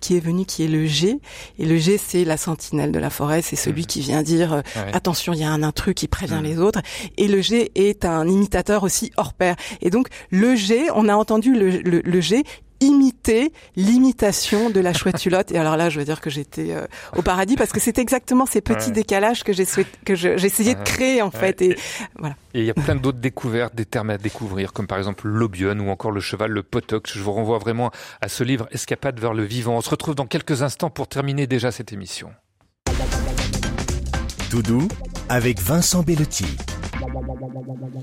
qui 0.00 0.16
est 0.16 0.20
venu, 0.20 0.44
qui 0.44 0.64
est 0.64 0.68
le 0.68 0.84
G. 0.84 1.20
Et 1.58 1.64
le 1.64 1.78
G, 1.78 1.96
c'est 1.96 2.24
la 2.24 2.36
sentinelle 2.36 2.92
de 2.92 2.98
la 2.98 3.08
forêt, 3.08 3.40
c'est 3.40 3.56
celui 3.56 3.84
mmh. 3.84 3.86
qui 3.86 4.00
vient 4.00 4.22
dire 4.22 4.52
euh, 4.52 4.60
ouais. 4.76 4.92
attention, 4.92 5.32
il 5.32 5.38
y 5.38 5.44
a 5.44 5.50
un 5.50 5.62
intrus 5.62 5.94
qui 5.94 6.08
prévient 6.08 6.40
mmh. 6.40 6.44
les 6.44 6.58
autres. 6.58 6.82
Et 7.16 7.28
le 7.28 7.40
G 7.40 7.70
est 7.76 8.04
un 8.04 8.28
imitateur 8.28 8.82
aussi 8.82 9.12
hors 9.16 9.32
pair. 9.32 9.54
Et 9.80 9.90
donc 9.90 10.08
le 10.30 10.56
G, 10.56 10.88
on 10.94 11.08
a 11.08 11.14
entendu 11.14 11.54
le, 11.54 11.70
le, 11.70 12.00
le 12.00 12.20
G 12.20 12.42
imiter 12.82 13.52
l'imitation 13.76 14.68
de 14.68 14.80
la 14.80 14.92
chouette 14.92 15.24
hulotte. 15.24 15.52
Et 15.52 15.58
alors 15.58 15.76
là, 15.76 15.88
je 15.88 15.98
veux 15.98 16.04
dire 16.04 16.20
que 16.20 16.30
j'étais 16.30 16.72
euh, 16.72 16.86
au 17.16 17.22
paradis 17.22 17.56
parce 17.56 17.72
que 17.72 17.80
c'est 17.80 17.98
exactement 17.98 18.44
ces 18.44 18.60
petits 18.60 18.88
ouais. 18.88 18.92
décalages 18.92 19.44
que 19.44 19.52
j'ai 19.52 19.64
que 20.04 20.14
j'essayais 20.14 20.74
de 20.74 20.82
créer 20.82 21.22
en 21.22 21.30
fait. 21.30 21.62
Et 21.62 21.76
voilà. 22.18 22.34
Et 22.54 22.60
il 22.60 22.66
y 22.66 22.70
a 22.70 22.74
plein 22.74 22.96
d'autres 22.96 23.18
découvertes, 23.18 23.74
des 23.74 23.86
termes 23.86 24.10
à 24.10 24.18
découvrir, 24.18 24.72
comme 24.72 24.86
par 24.86 24.98
exemple 24.98 25.28
l'obion 25.28 25.78
ou 25.78 25.88
encore 25.88 26.10
le 26.10 26.20
cheval, 26.20 26.50
le 26.50 26.62
potox. 26.62 27.16
Je 27.16 27.22
vous 27.22 27.32
renvoie 27.32 27.58
vraiment 27.58 27.90
à 28.20 28.28
ce 28.28 28.44
livre 28.44 28.66
Escapade 28.72 29.18
vers 29.18 29.32
le 29.32 29.44
vivant. 29.44 29.76
On 29.76 29.80
se 29.80 29.90
retrouve 29.90 30.14
dans 30.14 30.26
quelques 30.26 30.62
instants 30.62 30.90
pour 30.90 31.08
terminer 31.08 31.46
déjà 31.46 31.70
cette 31.70 31.92
émission. 31.92 32.30
Tout 34.50 34.62
doux 34.62 34.88
avec 35.28 35.60
Vincent 35.60 36.02
Bellotti. 36.02 36.44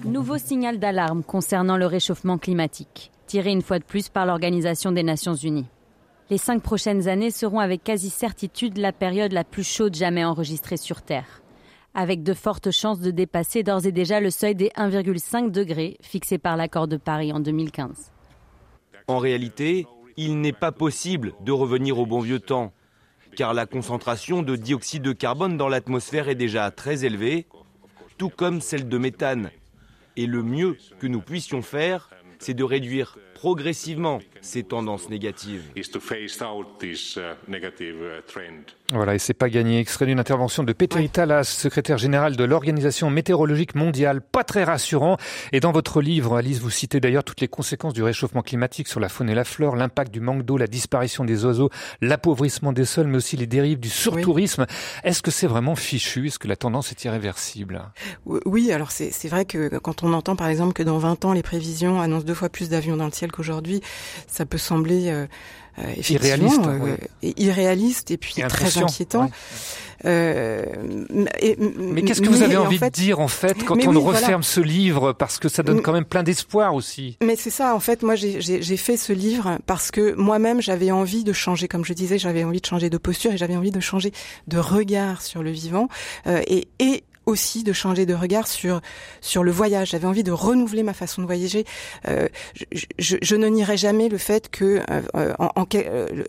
Nouveau 0.06 0.38
signal 0.38 0.80
d'alarme 0.80 1.24
concernant 1.24 1.78
le 1.78 1.86
réchauffement 1.86 2.38
climatique 2.38 3.12
tiré 3.30 3.52
une 3.52 3.62
fois 3.62 3.78
de 3.78 3.84
plus 3.84 4.10
par 4.10 4.26
l'Organisation 4.26 4.92
des 4.92 5.04
Nations 5.04 5.36
Unies. 5.36 5.68
Les 6.32 6.40
cinq 6.40 6.64
prochaines 6.64 7.08
années 7.08 7.30
seront 7.30 7.60
avec 7.60 7.84
quasi 7.84 8.10
certitude 8.10 8.80
la 8.80 8.92
période 8.92 9.34
la 9.34 9.44
plus 9.44 9.64
chaude 9.64 9.94
jamais 9.94 10.26
enregistrée 10.26 10.78
sur 10.78 11.04
Terre, 11.04 11.44
avec 11.94 12.24
de 12.24 12.34
fortes 12.34 12.72
chances 12.72 13.00
de 13.00 13.12
dépasser 13.12 13.62
d'ores 13.62 13.86
et 13.86 13.92
déjà 13.92 14.20
le 14.20 14.32
seuil 14.32 14.56
des 14.56 14.70
1,5 14.70 15.52
degrés 15.52 15.98
fixé 16.02 16.40
par 16.40 16.58
l'accord 16.58 16.88
de 16.88 16.98
Paris 16.98 17.32
en 17.32 17.40
2015. 17.40 18.12
En 19.08 19.20
réalité, 19.20 19.86
il 20.18 20.42
n'est 20.42 20.52
pas 20.52 20.72
possible 20.72 21.34
de 21.42 21.52
revenir 21.52 22.00
au 22.00 22.08
bon 22.08 22.22
vieux 22.22 22.40
temps, 22.40 22.74
car 23.36 23.54
la 23.54 23.68
concentration 23.68 24.42
de 24.42 24.56
dioxyde 24.56 25.04
de 25.04 25.14
carbone 25.14 25.56
dans 25.56 25.70
l'atmosphère 25.70 26.30
est 26.30 26.36
déjà 26.36 26.72
très 26.72 27.06
élevée, 27.06 27.46
tout 28.18 28.30
comme 28.30 28.60
celle 28.60 28.90
de 28.90 28.98
méthane. 28.98 29.52
Et 30.16 30.26
le 30.26 30.42
mieux 30.42 30.78
que 31.00 31.06
nous 31.06 31.22
puissions 31.22 31.62
faire, 31.62 32.10
c'est 32.40 32.54
de 32.54 32.64
réduire 32.64 33.18
progressivement 33.40 34.20
ces 34.42 34.64
tendances 34.64 35.10
négatives. 35.10 35.64
Voilà, 38.92 39.16
et 39.16 39.20
c'est 39.20 39.34
pas 39.34 39.50
gagné. 39.50 39.80
Extrait 39.80 40.08
d'une 40.08 40.20
intervention 40.20 40.64
de 40.64 40.74
Peter 40.74 41.08
Talas, 41.08 41.46
secrétaire 41.46 41.98
général 41.98 42.36
de 42.36 42.44
l'Organisation 42.44 43.10
météorologique 43.10 43.76
mondiale. 43.76 44.20
Pas 44.20 44.44
très 44.44 44.66
rassurant. 44.66 45.16
Et 45.54 45.62
dans 45.62 45.72
votre 45.72 46.02
livre, 46.02 46.36
Alice, 46.36 46.60
vous 46.60 46.70
citez 46.70 47.00
d'ailleurs 47.00 47.24
toutes 47.24 47.40
les 47.40 47.48
conséquences 47.48 47.94
du 47.94 48.04
réchauffement 48.04 48.42
climatique 48.42 48.90
sur 48.90 49.00
la 49.00 49.08
faune 49.08 49.30
et 49.30 49.36
la 49.36 49.46
flore, 49.46 49.78
l'impact 49.78 50.12
du 50.12 50.20
manque 50.20 50.44
d'eau, 50.44 50.58
la 50.58 50.68
disparition 50.68 51.24
des 51.24 51.46
oiseaux, 51.46 51.70
l'appauvrissement 52.02 52.74
des 52.74 52.84
sols, 52.84 53.08
mais 53.08 53.18
aussi 53.18 53.38
les 53.38 53.48
dérives 53.48 53.80
du 53.80 53.90
surtourisme. 53.90 54.66
Oui. 54.68 55.10
Est-ce 55.10 55.22
que 55.22 55.32
c'est 55.32 55.48
vraiment 55.48 55.78
fichu? 55.78 56.28
Est-ce 56.28 56.40
que 56.40 56.50
la 56.50 56.58
tendance 56.58 56.92
est 56.92 57.06
irréversible? 57.06 57.84
Oui, 58.26 58.74
alors 58.74 58.92
c'est 58.92 59.30
vrai 59.30 59.46
que 59.46 59.78
quand 59.78 60.04
on 60.04 60.12
entend 60.12 60.36
par 60.36 60.50
exemple 60.50 60.74
que 60.74 60.84
dans 60.84 60.98
20 60.98 61.24
ans, 61.24 61.32
les 61.32 61.44
prévisions 61.44 62.02
annoncent 62.02 62.26
deux 62.26 62.34
fois 62.34 62.50
plus 62.50 62.68
d'avions 62.68 62.98
dans 62.98 63.06
le 63.06 63.12
ciel 63.12 63.29
qu'aujourd'hui, 63.32 63.82
ça 64.28 64.46
peut 64.46 64.58
sembler 64.58 65.10
euh, 65.10 65.28
euh, 65.80 65.94
irréaliste, 66.10 66.62
euh, 66.66 66.78
ouais. 66.80 67.34
irréaliste 67.38 68.12
et 68.12 68.18
puis 68.18 68.36
et 68.38 68.48
très 68.48 68.78
inquiétant. 68.78 69.26
Ouais. 69.26 69.32
Euh, 70.06 70.64
et, 71.42 71.58
mais 71.58 72.04
qu'est-ce 72.04 72.22
que 72.22 72.30
vous 72.30 72.42
avez 72.42 72.56
envie 72.56 72.78
en 72.78 72.80
fait, 72.80 72.90
de 72.90 72.96
dire 72.96 73.20
en 73.20 73.28
fait 73.28 73.66
quand 73.66 73.76
on 73.86 73.96
oui, 73.96 73.98
referme 73.98 74.26
voilà. 74.26 74.42
ce 74.42 74.62
livre 74.62 75.12
parce 75.12 75.40
que 75.40 75.50
ça 75.50 75.62
donne 75.62 75.82
quand 75.82 75.92
même 75.92 76.06
plein 76.06 76.24
d'espoir 76.24 76.74
aussi 76.74 77.18
Mais 77.22 77.36
c'est 77.36 77.50
ça 77.50 77.76
en 77.76 77.82
fait 77.82 78.02
moi 78.02 78.16
j'ai 78.16 78.78
fait 78.78 78.96
ce 78.96 79.12
livre 79.12 79.58
parce 79.66 79.92
que 79.92 80.14
moi-même 80.16 80.62
j'avais 80.62 80.92
envie 80.92 81.26
de 81.26 81.34
changer 81.34 81.68
comme 81.68 81.84
je 81.84 81.92
disais 81.92 82.18
j'avais 82.18 82.46
envie 82.46 82.62
de 82.62 82.66
changer 82.66 82.90
de 82.90 82.98
posture 82.98 83.34
et 83.34 83.38
j'avais 83.38 83.58
envie 83.58 83.72
de 83.72 83.82
changer 83.82 84.14
de 84.48 84.58
regard 84.58 85.22
sur 85.22 85.44
le 85.44 85.52
vivant 85.52 85.90
euh, 86.28 86.42
et, 86.48 86.70
et 86.80 87.04
aussi 87.30 87.64
de 87.64 87.74
changer 87.74 88.06
de 88.06 88.14
regard 88.14 88.48
sur 88.48 88.82
sur 89.22 89.44
le 89.44 89.52
voyage. 89.52 89.92
J'avais 89.92 90.08
envie 90.08 90.24
de 90.24 90.32
renouveler 90.32 90.84
ma 90.84 90.94
façon 90.94 91.22
de 91.22 91.28
voyager. 91.28 91.66
Euh, 92.08 92.28
je, 92.56 92.66
je, 92.98 93.18
je, 93.22 93.36
ne 93.36 93.48
nierai 93.48 93.78
jamais 93.78 94.10
le 94.10 94.18
fait 94.18 94.50
que 94.50 94.82
euh, 94.90 95.34
en, 95.40 95.50
en, 95.56 95.66
euh, 95.76 96.24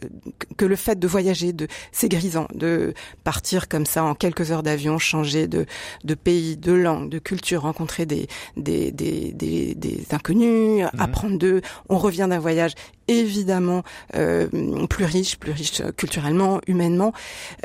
que 0.56 0.64
le 0.64 0.76
fait 0.76 0.98
de 0.98 1.08
voyager, 1.08 1.52
de 1.52 1.66
c'est 1.92 2.08
grisant, 2.08 2.46
de 2.54 2.94
partir 3.24 3.68
comme 3.68 3.86
ça 3.86 4.04
en 4.04 4.14
quelques 4.14 4.52
heures 4.52 4.62
d'avion, 4.62 4.98
changer 4.98 5.46
de 5.46 5.66
de 6.04 6.14
pays, 6.14 6.56
de 6.56 6.72
langue, 6.72 7.08
de 7.08 7.18
culture, 7.18 7.62
rencontrer 7.62 8.06
des 8.06 8.28
des 8.56 8.92
des 8.92 9.32
des, 9.32 9.74
des 9.74 10.06
inconnus, 10.12 10.84
mmh. 10.84 11.00
apprendre 11.00 11.38
d'eux. 11.38 11.62
On 11.88 11.98
revient 11.98 12.26
d'un 12.28 12.38
voyage 12.38 12.74
évidemment 13.10 13.82
euh, 14.14 14.46
plus 14.88 15.04
riche, 15.04 15.38
plus 15.38 15.52
riche 15.52 15.82
culturellement, 15.96 16.60
humainement. 16.66 17.12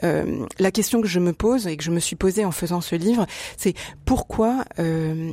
Euh, 0.04 0.46
la 0.60 0.72
question 0.72 1.02
que 1.02 1.08
je 1.08 1.20
me 1.20 1.34
pose 1.34 1.68
et 1.68 1.78
que 1.78 1.84
je 1.84 1.92
me 1.92 2.00
suis 2.00 2.16
posée 2.16 2.46
en 2.46 2.52
faisant 2.52 2.82
ce 2.82 2.96
livre, 2.96 3.26
c'est 3.58 3.76
pourquoi 4.06 4.66
euh, 4.80 5.32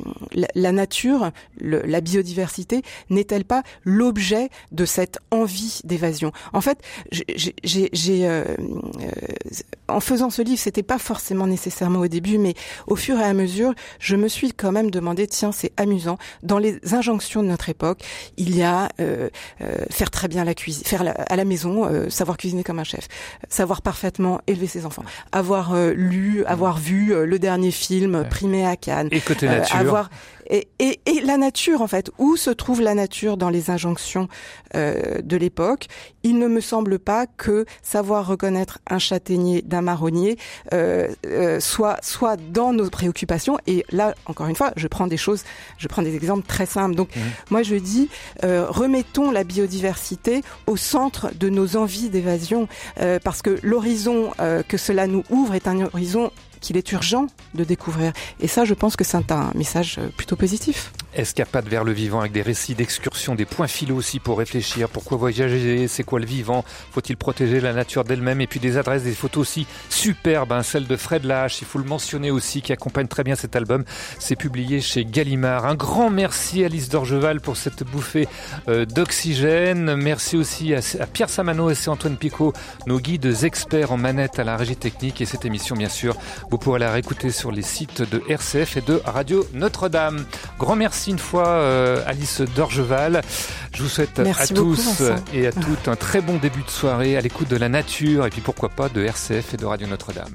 la, 0.55 0.71
nature, 0.71 1.31
le, 1.59 1.81
la 1.81 2.01
biodiversité 2.01 2.83
n'est-elle 3.09 3.45
pas 3.45 3.63
l'objet 3.83 4.49
de 4.71 4.85
cette 4.85 5.19
envie 5.31 5.79
d'évasion? 5.83 6.31
En 6.53 6.61
fait, 6.61 6.79
j'ai 7.11 8.27
euh, 8.27 8.43
en 9.87 9.99
faisant 9.99 10.29
ce 10.29 10.41
livre, 10.41 10.59
c'était 10.59 10.83
pas 10.83 10.99
forcément 10.99 11.47
nécessairement 11.47 11.99
au 11.99 12.07
début, 12.07 12.37
mais 12.37 12.53
au 12.87 12.95
fur 12.95 13.19
et 13.19 13.23
à 13.23 13.33
mesure, 13.33 13.73
je 13.99 14.15
me 14.15 14.27
suis 14.27 14.53
quand 14.53 14.71
même 14.71 14.91
demandé, 14.91 15.27
tiens, 15.27 15.51
c'est 15.51 15.71
amusant. 15.77 16.17
Dans 16.43 16.57
les 16.57 16.79
injonctions 16.93 17.43
de 17.43 17.47
notre 17.47 17.69
époque, 17.69 18.03
il 18.37 18.55
y 18.55 18.63
a 18.63 18.89
euh, 18.99 19.29
faire 20.03 20.11
très 20.11 20.27
bien 20.27 20.43
la 20.43 20.53
cuisine, 20.53 20.83
faire 20.83 21.01
la, 21.01 21.11
à 21.11 21.37
la 21.37 21.45
maison, 21.45 21.85
euh, 21.85 22.09
savoir 22.09 22.35
cuisiner 22.35 22.65
comme 22.65 22.77
un 22.77 22.83
chef, 22.83 23.07
savoir 23.47 23.81
parfaitement 23.81 24.41
élever 24.47 24.67
ses 24.67 24.85
enfants, 24.85 25.05
avoir 25.31 25.73
euh, 25.73 25.93
lu, 25.95 26.43
avoir 26.43 26.77
vu 26.77 27.13
euh, 27.13 27.25
le 27.25 27.39
dernier 27.39 27.71
film 27.71 28.25
primé 28.29 28.65
à 28.65 28.75
Cannes, 28.75 29.07
et 29.11 29.21
côté 29.21 29.47
nature. 29.47 29.77
avoir 29.77 30.09
et, 30.49 30.67
et, 30.79 30.99
et, 31.05 31.21
la 31.21 31.37
nature, 31.37 31.81
en 31.81 31.87
fait, 31.87 32.11
où 32.17 32.35
se 32.35 32.49
trouve 32.49 32.81
la 32.81 32.93
nature 32.93 33.37
dans 33.37 33.49
les 33.49 33.69
injonctions 33.69 34.27
euh, 34.75 35.21
de 35.21 35.37
l'époque? 35.37 35.87
Il 36.23 36.39
ne 36.39 36.47
me 36.47 36.61
semble 36.61 36.99
pas 36.99 37.25
que 37.27 37.65
savoir 37.81 38.27
reconnaître 38.27 38.79
un 38.89 38.99
châtaignier 38.99 39.61
d'un 39.61 39.81
marronnier 39.81 40.37
euh, 40.73 41.07
euh, 41.25 41.59
soit 41.59 41.97
soit 42.01 42.37
dans 42.37 42.73
nos 42.73 42.89
préoccupations. 42.89 43.57
Et 43.67 43.85
là, 43.91 44.15
encore 44.25 44.47
une 44.47 44.55
fois, 44.55 44.71
je 44.75 44.87
prends 44.87 45.07
des 45.07 45.17
choses, 45.17 45.43
je 45.77 45.87
prends 45.87 46.01
des 46.01 46.15
exemples 46.15 46.47
très 46.47 46.65
simples. 46.65 46.95
Donc, 46.95 47.15
mmh. 47.15 47.19
moi, 47.49 47.63
je 47.63 47.75
dis, 47.75 48.09
euh, 48.43 48.65
remettons 48.69 49.31
la 49.31 49.43
biodiversité 49.43 50.41
au 50.67 50.77
centre 50.77 51.31
de 51.35 51.49
nos 51.49 51.75
envies 51.75 52.09
d'évasion, 52.09 52.67
euh, 52.99 53.19
parce 53.23 53.41
que 53.41 53.57
l'horizon 53.63 54.31
euh, 54.39 54.63
que 54.63 54.77
cela 54.77 55.07
nous 55.07 55.23
ouvre 55.29 55.55
est 55.55 55.67
un 55.67 55.81
horizon 55.81 56.31
qu'il 56.63 56.77
est 56.77 56.91
urgent 56.93 57.27
de 57.53 57.63
découvrir. 57.63 58.13
Et 58.39 58.47
ça, 58.47 58.65
je 58.65 58.73
pense 58.73 58.95
que 58.95 59.03
c'est 59.03 59.31
un 59.31 59.51
message 59.53 59.99
plutôt 60.17 60.35
positif. 60.35 60.91
Escapade 61.15 61.67
vers 61.67 61.83
le 61.83 61.91
vivant 61.91 62.19
avec 62.19 62.31
des 62.31 62.41
récits 62.41 62.75
d'excursion, 62.75 63.35
des 63.35 63.45
points 63.45 63.67
philo 63.67 63.95
aussi 63.95 64.19
pour 64.19 64.37
réfléchir. 64.37 64.89
Pourquoi 64.89 65.17
voyager? 65.17 65.87
C'est 65.87 66.03
quoi 66.03 66.19
le 66.19 66.25
vivant? 66.25 66.63
Faut-il 66.91 67.17
protéger 67.17 67.59
la 67.59 67.73
nature 67.73 68.03
d'elle-même? 68.03 68.41
Et 68.41 68.47
puis 68.47 68.59
des 68.59 68.77
adresses, 68.77 69.03
des 69.03 69.13
photos 69.13 69.41
aussi 69.41 69.67
superbes, 69.89 70.51
hein, 70.51 70.63
celle 70.63 70.87
de 70.87 70.95
Fred 70.95 71.25
Lache, 71.25 71.61
il 71.61 71.67
faut 71.67 71.79
le 71.79 71.85
mentionner 71.85 72.31
aussi, 72.31 72.61
qui 72.61 72.73
accompagne 72.73 73.07
très 73.07 73.23
bien 73.23 73.35
cet 73.35 73.55
album. 73.55 73.83
C'est 74.19 74.35
publié 74.35 74.81
chez 74.81 75.05
Gallimard. 75.05 75.65
Un 75.65 75.75
grand 75.75 76.09
merci 76.09 76.63
à 76.63 76.67
Alice 76.67 76.89
Dorgeval 76.89 77.41
pour 77.41 77.57
cette 77.57 77.83
bouffée 77.83 78.27
euh, 78.67 78.85
d'oxygène. 78.85 79.95
Merci 79.95 80.37
aussi 80.37 80.73
à, 80.73 80.81
Pierre 81.07 81.29
Samano 81.29 81.69
et 81.69 81.87
Antoine 81.87 82.17
Picot, 82.17 82.53
nos 82.87 82.99
guides 82.99 83.43
experts 83.43 83.91
en 83.91 83.97
manette 83.97 84.39
à 84.39 84.43
la 84.43 84.57
régie 84.57 84.75
technique. 84.75 85.21
Et 85.21 85.25
cette 85.25 85.45
émission, 85.45 85.75
bien 85.75 85.89
sûr, 85.89 86.15
vous 86.49 86.57
pourrez 86.57 86.79
la 86.79 86.91
réécouter 86.91 87.31
sur 87.31 87.51
les 87.51 87.61
sites 87.61 88.01
de 88.01 88.21
RCF 88.27 88.77
et 88.77 88.81
de 88.81 89.01
Radio 89.05 89.45
Notre-Dame. 89.53 90.25
Grand 90.57 90.75
merci 91.03 91.11
une 91.11 91.19
fois, 91.19 91.47
euh, 91.49 92.01
Alice 92.05 92.41
Dorgeval. 92.55 93.21
Je 93.75 93.83
vous 93.83 93.89
souhaite 93.89 94.19
Merci 94.19 94.53
à 94.53 94.55
beaucoup, 94.55 94.75
tous 94.75 95.01
Vincent. 95.01 95.23
et 95.33 95.47
à 95.47 95.51
toutes 95.51 95.87
un 95.89 95.95
très 95.97 96.21
bon 96.21 96.37
début 96.37 96.63
de 96.63 96.69
soirée 96.69 97.17
à 97.17 97.21
l'écoute 97.21 97.49
de 97.49 97.57
la 97.57 97.67
nature 97.67 98.25
et 98.25 98.29
puis 98.29 98.39
pourquoi 98.41 98.69
pas 98.69 98.87
de 98.87 99.03
RCF 99.03 99.53
et 99.53 99.57
de 99.57 99.65
Radio 99.65 99.87
Notre-Dame. 99.87 100.31